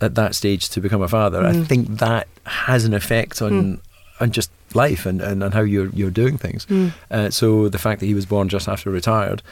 at 0.00 0.14
that 0.14 0.34
stage 0.34 0.68
to 0.70 0.80
become 0.80 1.02
a 1.02 1.08
father, 1.08 1.44
I 1.44 1.52
Mm. 1.52 1.66
think 1.66 1.98
that 1.98 2.26
has 2.44 2.84
an 2.84 2.94
effect 2.94 3.40
on 3.42 3.52
Mm. 3.52 3.78
on 4.20 4.30
just 4.30 4.50
life 4.74 5.06
and, 5.06 5.20
and, 5.20 5.42
and 5.42 5.54
how 5.54 5.60
you're 5.62 5.88
you're 5.94 6.10
doing 6.10 6.36
things. 6.38 6.66
Mm. 6.66 6.92
Uh, 7.10 7.30
so 7.30 7.68
the 7.68 7.78
fact 7.78 8.00
that 8.00 8.06
he 8.06 8.14
was 8.14 8.26
born 8.26 8.48
just 8.48 8.68
after 8.68 8.90
retired, 8.90 9.42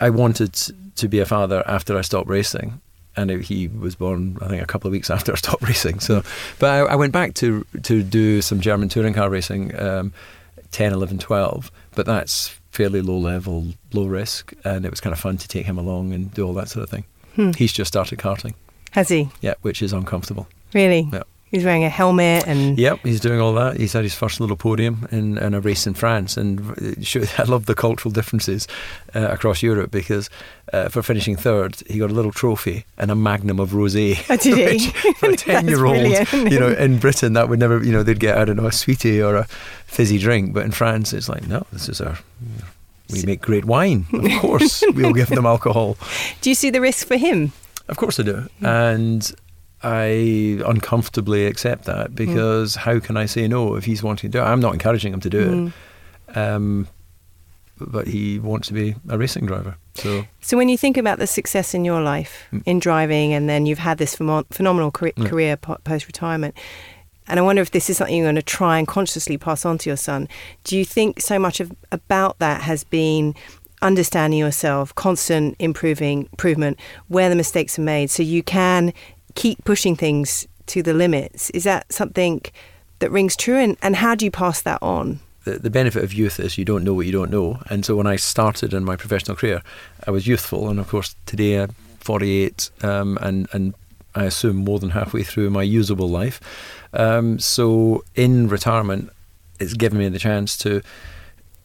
I 0.00 0.10
wanted 0.10 0.52
to 0.96 1.08
be 1.08 1.18
a 1.18 1.26
father 1.26 1.62
after 1.66 1.96
I 1.98 2.02
stopped 2.02 2.28
racing, 2.28 2.80
and 3.16 3.30
he 3.30 3.68
was 3.68 3.94
born 3.96 4.38
I 4.40 4.48
think 4.48 4.62
a 4.62 4.66
couple 4.66 4.88
of 4.88 4.92
weeks 4.92 5.10
after 5.10 5.32
I 5.32 5.36
stopped 5.36 5.62
racing. 5.70 6.00
So, 6.00 6.22
but 6.58 6.70
I, 6.70 6.78
I 6.92 6.96
went 6.96 7.12
back 7.12 7.34
to 7.34 7.66
to 7.82 8.02
do 8.02 8.42
some 8.42 8.60
German 8.60 8.88
touring 8.88 9.14
car 9.14 9.28
racing, 9.30 9.74
um, 9.78 10.12
10, 10.70 10.92
11, 10.92 11.18
12, 11.18 11.70
but 11.94 12.06
that's 12.06 12.48
fairly 12.70 13.00
low 13.00 13.18
level, 13.18 13.66
low 13.92 14.06
risk, 14.06 14.52
and 14.64 14.84
it 14.84 14.90
was 14.90 15.00
kind 15.00 15.12
of 15.12 15.20
fun 15.20 15.36
to 15.38 15.48
take 15.48 15.66
him 15.66 15.78
along 15.78 16.12
and 16.12 16.32
do 16.34 16.44
all 16.46 16.54
that 16.54 16.68
sort 16.68 16.82
of 16.82 16.90
thing. 16.90 17.04
Hmm. 17.36 17.52
He's 17.56 17.72
just 17.72 17.88
started 17.88 18.18
karting, 18.18 18.54
Has 18.94 19.08
he? 19.08 19.28
yeah, 19.40 19.54
which 19.62 19.82
is 19.82 19.92
uncomfortable. 19.92 20.46
Really? 20.72 21.08
Yeah. 21.12 21.24
He's 21.50 21.64
wearing 21.64 21.84
a 21.84 21.88
helmet 21.88 22.48
and. 22.48 22.76
Yep, 22.76 23.00
he's 23.04 23.20
doing 23.20 23.40
all 23.40 23.54
that. 23.54 23.76
He's 23.76 23.92
had 23.92 24.02
his 24.02 24.14
first 24.14 24.40
little 24.40 24.56
podium 24.56 25.06
in, 25.12 25.38
in 25.38 25.54
a 25.54 25.60
race 25.60 25.86
in 25.86 25.94
France, 25.94 26.36
and 26.36 26.58
I 27.38 27.42
love 27.44 27.66
the 27.66 27.76
cultural 27.76 28.10
differences 28.10 28.66
uh, 29.14 29.28
across 29.28 29.62
Europe 29.62 29.92
because 29.92 30.28
uh, 30.72 30.88
for 30.88 31.00
finishing 31.00 31.36
third, 31.36 31.80
he 31.86 32.00
got 32.00 32.10
a 32.10 32.12
little 32.12 32.32
trophy 32.32 32.84
and 32.98 33.08
a 33.08 33.14
magnum 33.14 33.60
of 33.60 33.70
rosé. 33.70 34.18
Oh, 34.28 34.36
did 34.42 34.80
he? 34.80 34.90
for 35.14 35.30
a 35.30 35.36
ten-year-old, 35.36 36.52
you 36.52 36.58
know, 36.58 36.72
in 36.72 36.98
Britain 36.98 37.34
that 37.34 37.48
would 37.48 37.60
never, 37.60 37.84
you 37.84 37.92
know, 37.92 38.02
they'd 38.02 38.18
get 38.18 38.36
I 38.36 38.44
don't 38.44 38.56
know 38.56 38.66
a 38.66 38.72
sweetie 38.72 39.22
or 39.22 39.36
a 39.36 39.44
fizzy 39.86 40.18
drink, 40.18 40.54
but 40.54 40.64
in 40.64 40.72
France 40.72 41.12
it's 41.12 41.28
like 41.28 41.46
no, 41.46 41.64
this 41.72 41.88
is 41.88 42.00
our. 42.00 42.18
We 43.12 43.22
make 43.22 43.42
great 43.42 43.64
wine. 43.64 44.06
Of 44.12 44.40
course, 44.40 44.82
we'll 44.94 45.12
give 45.12 45.28
them 45.28 45.46
alcohol. 45.46 45.98
Do 46.40 46.50
you 46.50 46.54
see 46.56 46.70
the 46.70 46.80
risk 46.80 47.06
for 47.06 47.16
him? 47.16 47.52
Of 47.88 47.96
course 47.96 48.18
I 48.18 48.22
do. 48.22 48.48
And 48.62 49.30
I 49.82 50.62
uncomfortably 50.66 51.46
accept 51.46 51.84
that 51.84 52.14
because 52.14 52.74
how 52.76 52.98
can 53.00 53.16
I 53.16 53.26
say 53.26 53.46
no 53.48 53.74
if 53.76 53.84
he's 53.84 54.02
wanting 54.02 54.30
to 54.30 54.38
do 54.38 54.42
it? 54.42 54.46
I'm 54.46 54.60
not 54.60 54.72
encouraging 54.72 55.12
him 55.12 55.20
to 55.20 55.30
do 55.30 55.44
Mm. 55.50 55.72
it. 56.28 56.36
Um, 56.38 56.88
but 57.78 58.06
he 58.06 58.38
wants 58.38 58.68
to 58.68 58.74
be 58.74 58.94
a 59.08 59.18
racing 59.18 59.46
driver. 59.46 59.76
So 59.94 60.24
So, 60.40 60.56
when 60.56 60.68
you 60.68 60.78
think 60.78 60.96
about 60.96 61.18
the 61.18 61.26
success 61.26 61.74
in 61.74 61.84
your 61.84 62.00
life 62.00 62.44
Mm. 62.52 62.62
in 62.66 62.78
driving, 62.78 63.34
and 63.34 63.48
then 63.48 63.66
you've 63.66 63.80
had 63.80 63.98
this 63.98 64.16
phenom- 64.16 64.46
phenomenal 64.50 64.90
career, 64.90 65.12
Yeah. 65.16 65.26
career 65.28 65.56
po- 65.56 65.78
post 65.84 66.06
retirement, 66.06 66.54
and 67.26 67.38
I 67.38 67.42
wonder 67.42 67.60
if 67.62 67.70
this 67.72 67.90
is 67.90 67.96
something 67.98 68.16
you're 68.16 68.24
going 68.26 68.34
to 68.36 68.42
try 68.42 68.78
and 68.78 68.86
consciously 68.86 69.36
pass 69.36 69.64
on 69.66 69.78
to 69.78 69.90
your 69.90 69.96
son. 69.96 70.28
Do 70.62 70.76
you 70.78 70.84
think 70.84 71.20
so 71.20 71.38
much 71.38 71.58
of 71.60 71.72
about 71.92 72.38
that 72.38 72.62
has 72.62 72.84
been 72.84 73.34
understanding 73.84 74.40
yourself, 74.40 74.94
constant 74.94 75.54
improving 75.58 76.22
improvement, 76.32 76.80
where 77.08 77.28
the 77.28 77.36
mistakes 77.36 77.78
are 77.78 77.82
made, 77.82 78.10
so 78.10 78.22
you 78.22 78.42
can 78.42 78.92
keep 79.34 79.62
pushing 79.64 79.94
things 79.94 80.48
to 80.66 80.82
the 80.82 80.94
limits? 80.94 81.50
Is 81.50 81.64
that 81.64 81.92
something 81.92 82.42
that 82.98 83.10
rings 83.10 83.36
true? 83.36 83.58
And, 83.58 83.76
and 83.82 83.96
how 83.96 84.14
do 84.14 84.24
you 84.24 84.30
pass 84.30 84.62
that 84.62 84.82
on? 84.82 85.20
The, 85.44 85.58
the 85.58 85.70
benefit 85.70 86.02
of 86.02 86.14
youth 86.14 86.40
is 86.40 86.56
you 86.56 86.64
don't 86.64 86.84
know 86.84 86.94
what 86.94 87.06
you 87.06 87.12
don't 87.12 87.30
know. 87.30 87.60
And 87.68 87.84
so 87.84 87.96
when 87.96 88.06
I 88.06 88.16
started 88.16 88.72
in 88.72 88.84
my 88.84 88.96
professional 88.96 89.36
career, 89.36 89.62
I 90.06 90.10
was 90.10 90.26
youthful. 90.26 90.68
And 90.68 90.80
of 90.80 90.88
course, 90.88 91.14
today 91.26 91.62
I'm 91.62 91.74
48 92.00 92.70
um, 92.82 93.18
and, 93.20 93.46
and 93.52 93.74
I 94.14 94.24
assume 94.24 94.56
more 94.56 94.78
than 94.78 94.90
halfway 94.90 95.22
through 95.22 95.50
my 95.50 95.62
usable 95.62 96.08
life. 96.08 96.40
Um, 96.92 97.38
so 97.38 98.04
in 98.14 98.48
retirement, 98.48 99.10
it's 99.60 99.74
given 99.74 99.98
me 99.98 100.08
the 100.08 100.18
chance 100.18 100.56
to, 100.58 100.82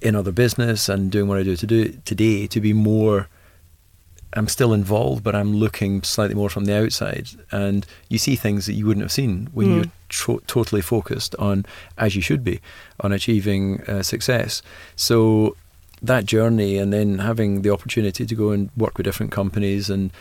in 0.02 0.16
other 0.16 0.32
business 0.32 0.89
and 0.89 1.12
doing 1.12 1.28
what 1.28 1.38
I 1.38 1.43
do 1.43 1.56
to 1.56 1.68
do 1.68 2.00
today, 2.06 2.47
to 2.47 2.62
be 2.62 2.74
more. 2.74 3.28
I'm 4.34 4.47
still 4.47 4.74
involved, 4.74 5.24
but 5.24 5.36
I'm 5.36 5.56
looking 5.56 6.04
slightly 6.04 6.36
more 6.36 6.50
from 6.50 6.66
the 6.66 6.78
outside, 6.78 7.30
and 7.52 7.86
you 8.10 8.20
see 8.20 8.36
things 8.36 8.68
that 8.68 8.74
you 8.74 8.86
wouldn't 8.86 9.04
have 9.04 9.12
seen 9.12 9.50
when 9.54 9.68
mm. 9.68 9.76
you're 9.76 9.91
tro- 10.08 10.41
totally 10.45 10.82
focused 10.82 11.36
on, 11.38 11.66
as 11.97 12.16
you 12.16 12.22
should 12.22 12.43
be, 12.43 12.60
on 13.00 13.12
achieving 13.12 13.82
uh, 13.82 14.04
success. 14.04 14.62
So 14.95 15.56
that 16.04 16.26
journey, 16.26 16.78
and 16.78 16.93
then 16.93 17.18
having 17.18 17.64
the 17.64 17.72
opportunity 17.72 18.26
to 18.26 18.36
go 18.36 18.52
and 18.52 18.70
work 18.78 18.97
with 18.97 19.06
different 19.06 19.32
companies 19.32 19.89
and 19.89 20.12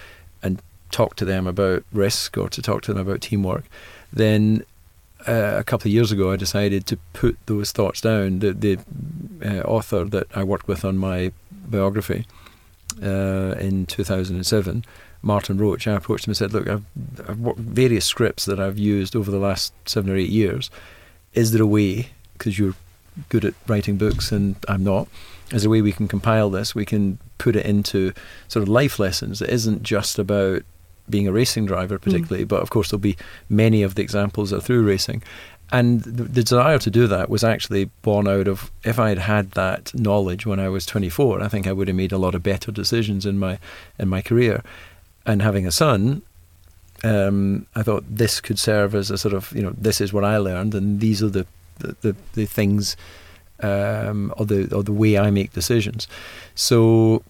and 0.43 0.62
talk 0.91 1.16
to 1.16 1.24
them 1.26 1.47
about 1.47 1.85
risk 1.93 2.39
or 2.39 2.49
to 2.49 2.62
talk 2.62 2.81
to 2.83 2.95
them 2.95 3.07
about 3.07 3.20
teamwork, 3.20 3.64
then 4.11 4.64
uh, 5.26 5.56
a 5.56 5.64
couple 5.64 5.88
of 5.88 5.92
years 5.92 6.12
ago, 6.12 6.30
I 6.32 6.36
decided 6.36 6.86
to 6.86 6.96
put 7.12 7.38
those 7.46 7.72
thoughts 7.72 8.00
down. 8.00 8.38
The, 8.38 8.52
the 8.52 8.78
uh, 9.44 9.62
author 9.62 10.04
that 10.04 10.26
I 10.34 10.44
worked 10.44 10.68
with 10.68 10.84
on 10.84 10.96
my 10.98 11.32
biography 11.50 12.26
uh, 13.02 13.54
in 13.58 13.86
2007, 13.86 14.84
Martin 15.22 15.58
Roach, 15.58 15.86
I 15.86 15.92
approached 15.94 16.26
him 16.26 16.30
and 16.30 16.36
said, 16.36 16.52
Look, 16.52 16.68
I've, 16.68 16.84
I've 17.28 17.40
worked 17.40 17.58
various 17.58 18.06
scripts 18.06 18.44
that 18.44 18.60
I've 18.60 18.78
used 18.78 19.16
over 19.16 19.30
the 19.30 19.38
last 19.38 19.72
seven 19.86 20.10
or 20.10 20.16
eight 20.16 20.30
years. 20.30 20.70
Is 21.34 21.52
there 21.52 21.62
a 21.62 21.66
way, 21.66 22.10
because 22.34 22.58
you're 22.58 22.74
good 23.28 23.44
at 23.44 23.54
writing 23.66 23.96
books 23.96 24.30
and 24.30 24.56
I'm 24.68 24.84
not, 24.84 25.08
is 25.50 25.62
there 25.62 25.68
a 25.68 25.72
way 25.72 25.82
we 25.82 25.92
can 25.92 26.08
compile 26.08 26.50
this? 26.50 26.74
We 26.74 26.84
can 26.84 27.18
put 27.38 27.56
it 27.56 27.66
into 27.66 28.12
sort 28.48 28.62
of 28.62 28.68
life 28.68 28.98
lessons 28.98 29.38
that 29.38 29.50
isn't 29.50 29.82
just 29.82 30.18
about 30.18 30.62
being 31.11 31.28
a 31.28 31.32
racing 31.32 31.66
driver, 31.66 31.98
particularly, 31.98 32.44
mm. 32.44 32.48
but 32.48 32.62
of 32.62 32.70
course 32.70 32.90
there'll 32.90 33.00
be 33.00 33.16
many 33.48 33.82
of 33.82 33.94
the 33.94 34.02
examples 34.02 34.50
that 34.50 34.59
are 34.59 34.62
through 34.62 34.82
racing. 34.82 35.22
And 35.70 36.02
the, 36.02 36.24
the, 36.24 36.42
desire 36.42 36.78
to 36.78 36.90
do 36.90 37.06
that 37.09 37.28
was 37.28 37.44
actually 37.44 37.86
born 38.00 38.26
out 38.26 38.48
of 38.48 38.70
if 38.84 38.98
I 38.98 39.11
had 39.11 39.18
had 39.18 39.50
that 39.50 39.94
knowledge 39.94 40.46
when 40.46 40.59
I 40.59 40.70
was 40.70 40.86
24, 40.86 41.42
I 41.42 41.48
think 41.48 41.66
I 41.66 41.72
would 41.72 41.88
have 41.88 41.96
made 41.96 42.12
a 42.12 42.16
lot 42.16 42.34
of 42.34 42.42
better 42.42 42.72
decisions 42.72 43.26
in 43.26 43.38
my 43.38 43.59
in 43.98 44.09
my 44.09 44.22
career. 44.22 44.62
And 45.26 45.42
having 45.42 45.66
a 45.66 45.70
son, 45.70 46.22
um, 47.04 47.66
I 47.74 47.82
thought 47.82 48.04
this 48.09 48.40
could 48.40 48.59
serve 48.59 48.94
as 48.94 49.11
a 49.11 49.18
sort 49.18 49.34
of 49.34 49.52
you 49.52 49.62
know 49.62 49.74
this 49.76 50.00
is 50.00 50.11
what 50.11 50.24
I 50.24 50.38
learned, 50.38 50.74
and 50.74 51.00
these 51.00 51.22
are 51.22 51.28
the 51.28 51.46
the, 51.80 51.96
the, 52.00 52.16
the 52.32 52.46
things 52.46 52.96
um, 53.61 54.32
or 54.36 54.46
the 54.46 54.74
or 54.74 54.82
the 54.82 54.92
way 54.92 55.18
I 55.18 55.30
make 55.30 55.52
decisions. 55.52 56.09
So 56.54 57.22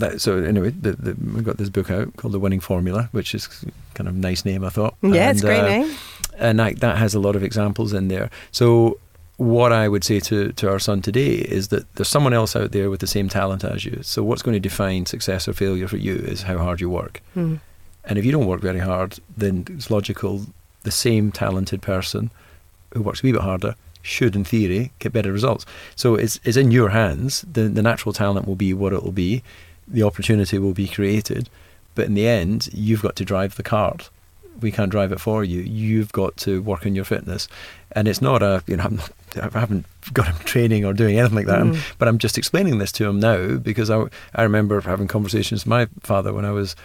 that, 0.00 0.20
so 0.20 0.38
anyway, 0.38 0.70
the, 0.70 0.92
the, 0.92 1.14
we 1.34 1.42
got 1.42 1.56
this 1.56 1.68
book 1.68 1.90
out 1.90 2.16
called 2.16 2.34
The 2.34 2.40
Winning 2.40 2.60
Formula, 2.60 3.08
which 3.12 3.34
is 3.34 3.46
kind 3.94 4.08
of 4.08 4.16
a 4.16 4.18
nice 4.18 4.44
name, 4.44 4.64
I 4.64 4.70
thought. 4.70 4.94
Yeah, 5.02 5.28
and, 5.28 5.30
it's 5.30 5.42
a 5.42 5.46
great 5.46 5.60
uh, 5.60 5.68
name. 5.68 5.96
And 6.38 6.58
that, 6.58 6.80
that 6.80 6.98
has 6.98 7.14
a 7.14 7.20
lot 7.20 7.36
of 7.36 7.42
examples 7.42 7.92
in 7.92 8.08
there. 8.08 8.30
So 8.50 8.98
what 9.36 9.72
I 9.72 9.88
would 9.88 10.04
say 10.04 10.20
to, 10.20 10.52
to 10.52 10.68
our 10.68 10.78
son 10.78 11.00
today 11.00 11.34
is 11.36 11.68
that 11.68 11.90
there's 11.94 12.08
someone 12.08 12.34
else 12.34 12.54
out 12.54 12.72
there 12.72 12.90
with 12.90 13.00
the 13.00 13.06
same 13.06 13.28
talent 13.28 13.64
as 13.64 13.84
you. 13.84 14.00
So 14.02 14.22
what's 14.22 14.42
going 14.42 14.54
to 14.54 14.60
define 14.60 15.06
success 15.06 15.48
or 15.48 15.54
failure 15.54 15.88
for 15.88 15.96
you 15.96 16.16
is 16.16 16.42
how 16.42 16.58
hard 16.58 16.80
you 16.80 16.90
work. 16.90 17.22
Mm. 17.34 17.60
And 18.04 18.18
if 18.18 18.24
you 18.24 18.32
don't 18.32 18.46
work 18.46 18.60
very 18.60 18.80
hard, 18.80 19.18
then 19.36 19.64
it's 19.70 19.90
logical 19.90 20.46
the 20.82 20.90
same 20.90 21.30
talented 21.32 21.82
person 21.82 22.30
who 22.92 23.02
works 23.02 23.22
a 23.22 23.26
wee 23.26 23.32
bit 23.32 23.40
harder 23.40 23.76
should, 24.02 24.34
in 24.34 24.44
theory, 24.44 24.92
get 24.98 25.12
better 25.12 25.32
results. 25.32 25.66
So 25.94 26.14
it's, 26.14 26.40
it's 26.44 26.56
in 26.56 26.70
your 26.70 26.90
hands. 26.90 27.44
The, 27.50 27.62
the 27.62 27.82
natural 27.82 28.12
talent 28.12 28.46
will 28.46 28.56
be 28.56 28.72
what 28.72 28.92
it 28.92 29.02
will 29.02 29.12
be 29.12 29.42
the 29.90 30.02
opportunity 30.02 30.58
will 30.58 30.72
be 30.72 30.88
created. 30.88 31.48
But 31.94 32.06
in 32.06 32.14
the 32.14 32.26
end, 32.26 32.68
you've 32.72 33.02
got 33.02 33.16
to 33.16 33.24
drive 33.24 33.56
the 33.56 33.62
cart. 33.62 34.10
We 34.60 34.70
can't 34.70 34.90
drive 34.90 35.12
it 35.12 35.20
for 35.20 35.42
you. 35.42 35.60
You've 35.60 36.12
got 36.12 36.36
to 36.38 36.62
work 36.62 36.86
on 36.86 36.94
your 36.94 37.04
fitness, 37.04 37.48
and 37.92 38.06
it's 38.06 38.20
not 38.20 38.42
a 38.42 38.62
you 38.66 38.76
know 38.76 38.84
I'm 38.84 38.96
not, 38.96 39.12
I 39.54 39.60
haven't 39.60 39.86
got 40.12 40.26
him 40.26 40.36
training 40.44 40.84
or 40.84 40.92
doing 40.92 41.18
anything 41.18 41.36
like 41.36 41.46
that. 41.46 41.62
Mm. 41.62 41.80
but 41.98 42.08
I'm 42.08 42.18
just 42.18 42.36
explaining 42.36 42.78
this 42.78 42.92
to 42.92 43.06
him 43.06 43.20
now 43.20 43.56
because 43.56 43.90
I 43.90 44.04
I 44.34 44.42
remember 44.42 44.80
having 44.80 45.08
conversations 45.08 45.62
with 45.62 45.68
my 45.68 45.86
father 46.00 46.32
when 46.32 46.44
I 46.44 46.50
was 46.50 46.76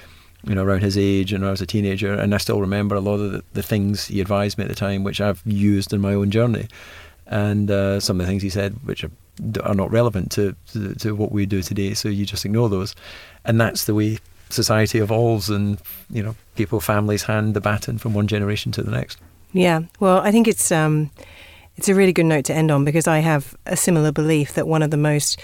you 0.46 0.56
know 0.56 0.64
around 0.64 0.84
his 0.84 0.98
age 0.98 1.34
and 1.34 1.46
I 1.46 1.52
was 1.52 1.62
a 1.62 1.66
teenager, 1.66 2.14
and 2.14 2.34
I 2.34 2.38
still 2.38 2.62
remember 2.62 2.96
a 2.96 3.02
lot 3.02 3.20
of 3.20 3.32
the, 3.32 3.44
the 3.54 3.64
things 3.64 4.08
he 4.08 4.22
advised 4.22 4.58
me 4.58 4.64
at 4.64 4.70
the 4.70 4.76
time, 4.76 5.04
which 5.04 5.20
I've 5.20 5.42
used 5.46 5.92
in 5.92 6.00
my 6.02 6.14
own 6.14 6.32
journey, 6.32 6.68
and 7.28 7.70
uh, 7.70 8.00
some 8.00 8.20
of 8.20 8.26
the 8.26 8.30
things 8.30 8.44
he 8.44 8.50
said, 8.50 8.80
which 8.86 9.04
are 9.04 9.12
are 9.64 9.76
not 9.76 9.92
relevant 9.92 10.32
to, 10.32 10.56
to, 10.72 10.96
to 10.96 11.16
what 11.16 11.32
we 11.32 11.46
do 11.46 11.62
today. 11.62 11.94
So 11.94 12.10
you 12.10 12.26
just 12.26 12.46
ignore 12.46 12.70
those, 12.70 12.96
and 13.44 13.60
that's 13.60 13.86
the 13.86 13.96
way 13.96 14.20
society 14.50 15.00
evolves, 15.00 15.50
and 15.50 15.80
you 16.10 16.24
know, 16.24 16.36
people, 16.56 16.80
families 16.80 17.24
hand 17.24 17.54
the 17.54 17.62
baton 17.62 17.98
from 17.98 18.14
one 18.14 18.28
generation 18.28 18.72
to 18.74 18.84
the 18.84 18.92
next. 18.92 19.20
Yeah, 19.54 19.82
well, 20.00 20.20
I 20.20 20.32
think 20.32 20.48
it's 20.48 20.72
um, 20.72 21.12
it's 21.78 21.90
a 21.90 21.96
really 21.96 22.14
good 22.14 22.26
note 22.26 22.46
to 22.46 22.54
end 22.54 22.72
on 22.72 22.86
because 22.86 23.08
I 23.08 23.20
have 23.20 23.56
a 23.66 23.78
similar 23.78 24.12
belief 24.12 24.54
that 24.54 24.68
one 24.68 24.84
of 24.84 24.92
the 24.92 24.98
most 24.98 25.40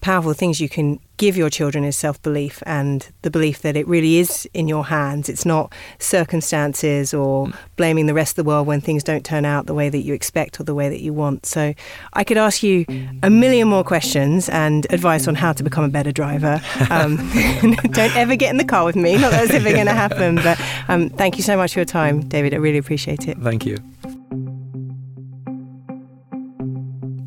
powerful 0.00 0.32
things 0.32 0.60
you 0.60 0.68
can 0.68 0.98
give 1.16 1.36
your 1.36 1.48
children 1.48 1.84
is 1.84 1.96
self 1.96 2.20
belief 2.22 2.62
and 2.66 3.08
the 3.22 3.30
belief 3.30 3.62
that 3.62 3.76
it 3.76 3.86
really 3.88 4.18
is 4.18 4.48
in 4.52 4.68
your 4.68 4.86
hands. 4.86 5.28
It's 5.28 5.46
not 5.46 5.72
circumstances 5.98 7.14
or 7.14 7.48
blaming 7.76 8.06
the 8.06 8.14
rest 8.14 8.38
of 8.38 8.44
the 8.44 8.48
world 8.48 8.66
when 8.66 8.80
things 8.80 9.02
don't 9.02 9.24
turn 9.24 9.44
out 9.44 9.66
the 9.66 9.74
way 9.74 9.88
that 9.88 10.00
you 10.00 10.14
expect 10.14 10.60
or 10.60 10.64
the 10.64 10.74
way 10.74 10.88
that 10.88 11.00
you 11.00 11.12
want. 11.12 11.46
So 11.46 11.74
I 12.12 12.24
could 12.24 12.36
ask 12.36 12.62
you 12.62 12.84
a 13.22 13.30
million 13.30 13.68
more 13.68 13.84
questions 13.84 14.48
and 14.48 14.86
advice 14.90 15.26
on 15.26 15.34
how 15.34 15.52
to 15.52 15.62
become 15.62 15.84
a 15.84 15.88
better 15.88 16.12
driver. 16.12 16.60
Um, 16.90 17.16
don't 17.90 18.16
ever 18.16 18.36
get 18.36 18.50
in 18.50 18.56
the 18.56 18.64
car 18.64 18.84
with 18.84 18.96
me. 18.96 19.16
Not 19.16 19.30
that 19.32 19.44
it's 19.44 19.54
ever 19.54 19.72
going 19.72 19.86
to 19.86 19.92
happen. 19.92 20.36
But 20.36 20.60
um, 20.88 21.08
thank 21.10 21.36
you 21.36 21.42
so 21.42 21.56
much 21.56 21.72
for 21.72 21.80
your 21.80 21.86
time, 21.86 22.20
David. 22.28 22.54
I 22.54 22.58
really 22.58 22.78
appreciate 22.78 23.28
it. 23.28 23.38
Thank 23.38 23.64
you. 23.66 23.76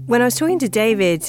When 0.05 0.21
I 0.23 0.25
was 0.25 0.35
talking 0.35 0.57
to 0.57 0.67
David, 0.67 1.23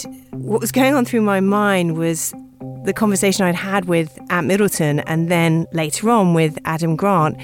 what 0.50 0.60
was 0.60 0.72
going 0.72 0.94
on 0.94 1.04
through 1.04 1.20
my 1.20 1.38
mind 1.38 1.96
was 1.96 2.34
the 2.82 2.92
conversation 2.92 3.46
I'd 3.46 3.54
had 3.54 3.84
with 3.84 4.18
Ant 4.30 4.48
Middleton 4.48 4.98
and 4.98 5.30
then 5.30 5.64
later 5.72 6.10
on 6.10 6.34
with 6.34 6.58
Adam 6.64 6.96
Grant. 6.96 7.36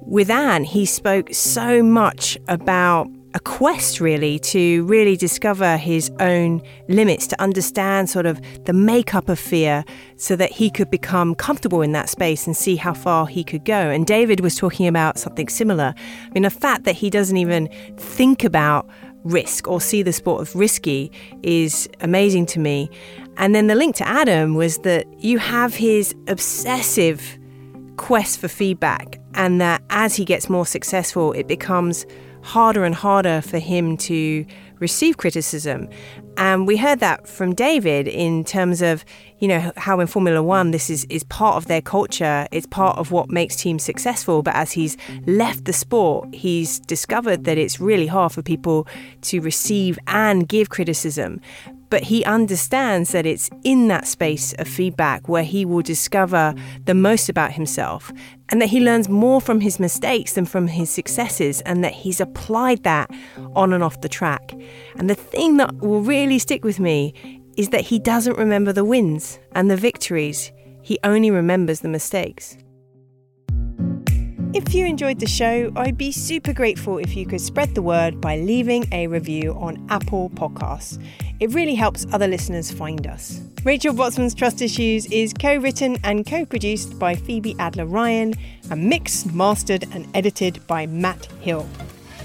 With 0.00 0.30
Ant, 0.30 0.64
he 0.64 0.86
spoke 0.86 1.28
so 1.34 1.82
much 1.82 2.38
about 2.48 3.06
a 3.34 3.40
quest 3.40 4.00
really 4.00 4.38
to 4.38 4.82
really 4.86 5.14
discover 5.14 5.76
his 5.76 6.10
own 6.20 6.62
limits, 6.88 7.26
to 7.26 7.38
understand 7.38 8.08
sort 8.08 8.24
of 8.24 8.40
the 8.64 8.72
makeup 8.72 9.28
of 9.28 9.38
fear 9.38 9.84
so 10.16 10.34
that 10.34 10.50
he 10.50 10.70
could 10.70 10.90
become 10.90 11.34
comfortable 11.34 11.82
in 11.82 11.92
that 11.92 12.08
space 12.08 12.46
and 12.46 12.56
see 12.56 12.76
how 12.76 12.94
far 12.94 13.26
he 13.26 13.44
could 13.44 13.66
go. 13.66 13.90
And 13.90 14.06
David 14.06 14.40
was 14.40 14.54
talking 14.54 14.86
about 14.86 15.18
something 15.18 15.50
similar. 15.50 15.92
I 15.98 16.30
mean, 16.30 16.44
the 16.44 16.50
fact 16.50 16.84
that 16.84 16.94
he 16.94 17.10
doesn't 17.10 17.36
even 17.36 17.68
think 17.98 18.42
about 18.42 18.88
risk 19.24 19.68
or 19.68 19.80
see 19.80 20.02
the 20.02 20.12
sport 20.12 20.42
as 20.42 20.54
risky 20.54 21.10
is 21.42 21.88
amazing 22.00 22.46
to 22.46 22.58
me. 22.60 22.90
And 23.36 23.54
then 23.54 23.66
the 23.66 23.74
link 23.74 23.96
to 23.96 24.08
Adam 24.08 24.54
was 24.54 24.78
that 24.78 25.06
you 25.22 25.38
have 25.38 25.74
his 25.74 26.14
obsessive 26.26 27.38
quest 27.96 28.38
for 28.38 28.48
feedback, 28.48 29.20
and 29.34 29.60
that 29.60 29.82
as 29.90 30.16
he 30.16 30.24
gets 30.24 30.48
more 30.48 30.66
successful, 30.66 31.32
it 31.32 31.46
becomes 31.46 32.06
harder 32.48 32.84
and 32.84 32.94
harder 32.94 33.42
for 33.42 33.58
him 33.58 33.96
to 33.98 34.46
receive 34.78 35.18
criticism. 35.18 35.86
And 36.38 36.66
we 36.66 36.78
heard 36.78 37.00
that 37.00 37.28
from 37.28 37.54
David 37.54 38.08
in 38.08 38.42
terms 38.42 38.80
of, 38.80 39.04
you 39.38 39.48
know, 39.48 39.70
how 39.76 40.00
in 40.00 40.06
Formula 40.06 40.42
One 40.42 40.70
this 40.70 40.88
is, 40.88 41.04
is 41.10 41.24
part 41.24 41.56
of 41.56 41.66
their 41.66 41.82
culture, 41.82 42.46
it's 42.50 42.66
part 42.66 42.96
of 42.96 43.10
what 43.10 43.28
makes 43.28 43.56
teams 43.56 43.82
successful. 43.82 44.42
But 44.42 44.54
as 44.54 44.72
he's 44.72 44.96
left 45.26 45.66
the 45.66 45.74
sport, 45.74 46.32
he's 46.32 46.80
discovered 46.80 47.44
that 47.44 47.58
it's 47.58 47.80
really 47.80 48.06
hard 48.06 48.32
for 48.32 48.40
people 48.40 48.86
to 49.22 49.40
receive 49.40 49.98
and 50.06 50.48
give 50.48 50.70
criticism 50.70 51.40
but 51.90 52.04
he 52.04 52.24
understands 52.24 53.12
that 53.12 53.26
it's 53.26 53.50
in 53.64 53.88
that 53.88 54.06
space 54.06 54.52
of 54.54 54.68
feedback 54.68 55.28
where 55.28 55.42
he 55.42 55.64
will 55.64 55.82
discover 55.82 56.54
the 56.84 56.94
most 56.94 57.28
about 57.28 57.52
himself 57.52 58.12
and 58.50 58.60
that 58.60 58.68
he 58.68 58.80
learns 58.80 59.08
more 59.08 59.40
from 59.40 59.60
his 59.60 59.78
mistakes 59.78 60.32
than 60.34 60.44
from 60.44 60.66
his 60.66 60.90
successes 60.90 61.60
and 61.62 61.84
that 61.84 61.92
he's 61.92 62.20
applied 62.20 62.82
that 62.82 63.10
on 63.54 63.72
and 63.72 63.82
off 63.82 64.00
the 64.00 64.08
track. 64.08 64.54
And 64.96 65.08
the 65.08 65.14
thing 65.14 65.56
that 65.58 65.74
will 65.76 66.02
really 66.02 66.38
stick 66.38 66.64
with 66.64 66.80
me 66.80 67.14
is 67.56 67.70
that 67.70 67.82
he 67.82 67.98
doesn't 67.98 68.38
remember 68.38 68.72
the 68.72 68.84
wins 68.84 69.38
and 69.52 69.70
the 69.70 69.76
victories, 69.76 70.52
he 70.82 70.98
only 71.04 71.30
remembers 71.30 71.80
the 71.80 71.88
mistakes. 71.88 72.56
If 74.54 74.74
you 74.74 74.86
enjoyed 74.86 75.20
the 75.20 75.26
show, 75.26 75.70
I'd 75.76 75.98
be 75.98 76.10
super 76.10 76.54
grateful 76.54 76.96
if 76.96 77.14
you 77.14 77.26
could 77.26 77.40
spread 77.40 77.74
the 77.74 77.82
word 77.82 78.18
by 78.18 78.38
leaving 78.38 78.86
a 78.92 79.06
review 79.06 79.52
on 79.60 79.86
Apple 79.90 80.30
Podcasts. 80.30 80.98
It 81.40 81.54
really 81.54 81.76
helps 81.76 82.04
other 82.12 82.26
listeners 82.26 82.72
find 82.72 83.06
us. 83.06 83.40
Rachel 83.62 83.94
Botsman's 83.94 84.34
Trust 84.34 84.60
Issues 84.60 85.06
is 85.06 85.32
co 85.32 85.56
written 85.56 85.96
and 86.02 86.26
co 86.26 86.44
produced 86.44 86.98
by 86.98 87.14
Phoebe 87.14 87.54
Adler 87.60 87.86
Ryan 87.86 88.34
and 88.70 88.88
mixed, 88.88 89.32
mastered, 89.32 89.84
and 89.92 90.08
edited 90.14 90.66
by 90.66 90.86
Matt 90.86 91.26
Hill. 91.40 91.68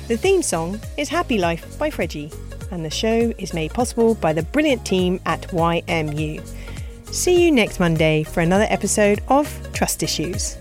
The 0.07 0.17
theme 0.17 0.41
song 0.41 0.79
is 0.97 1.09
Happy 1.09 1.37
Life 1.37 1.77
by 1.77 1.91
Freggie, 1.91 2.33
and 2.71 2.83
the 2.83 2.89
show 2.89 3.33
is 3.37 3.53
made 3.53 3.71
possible 3.71 4.15
by 4.15 4.33
the 4.33 4.43
brilliant 4.43 4.83
team 4.83 5.19
at 5.27 5.41
YMU. 5.49 6.43
See 7.05 7.45
you 7.45 7.51
next 7.51 7.79
Monday 7.79 8.23
for 8.23 8.41
another 8.41 8.65
episode 8.69 9.21
of 9.27 9.47
Trust 9.73 10.01
Issues. 10.01 10.57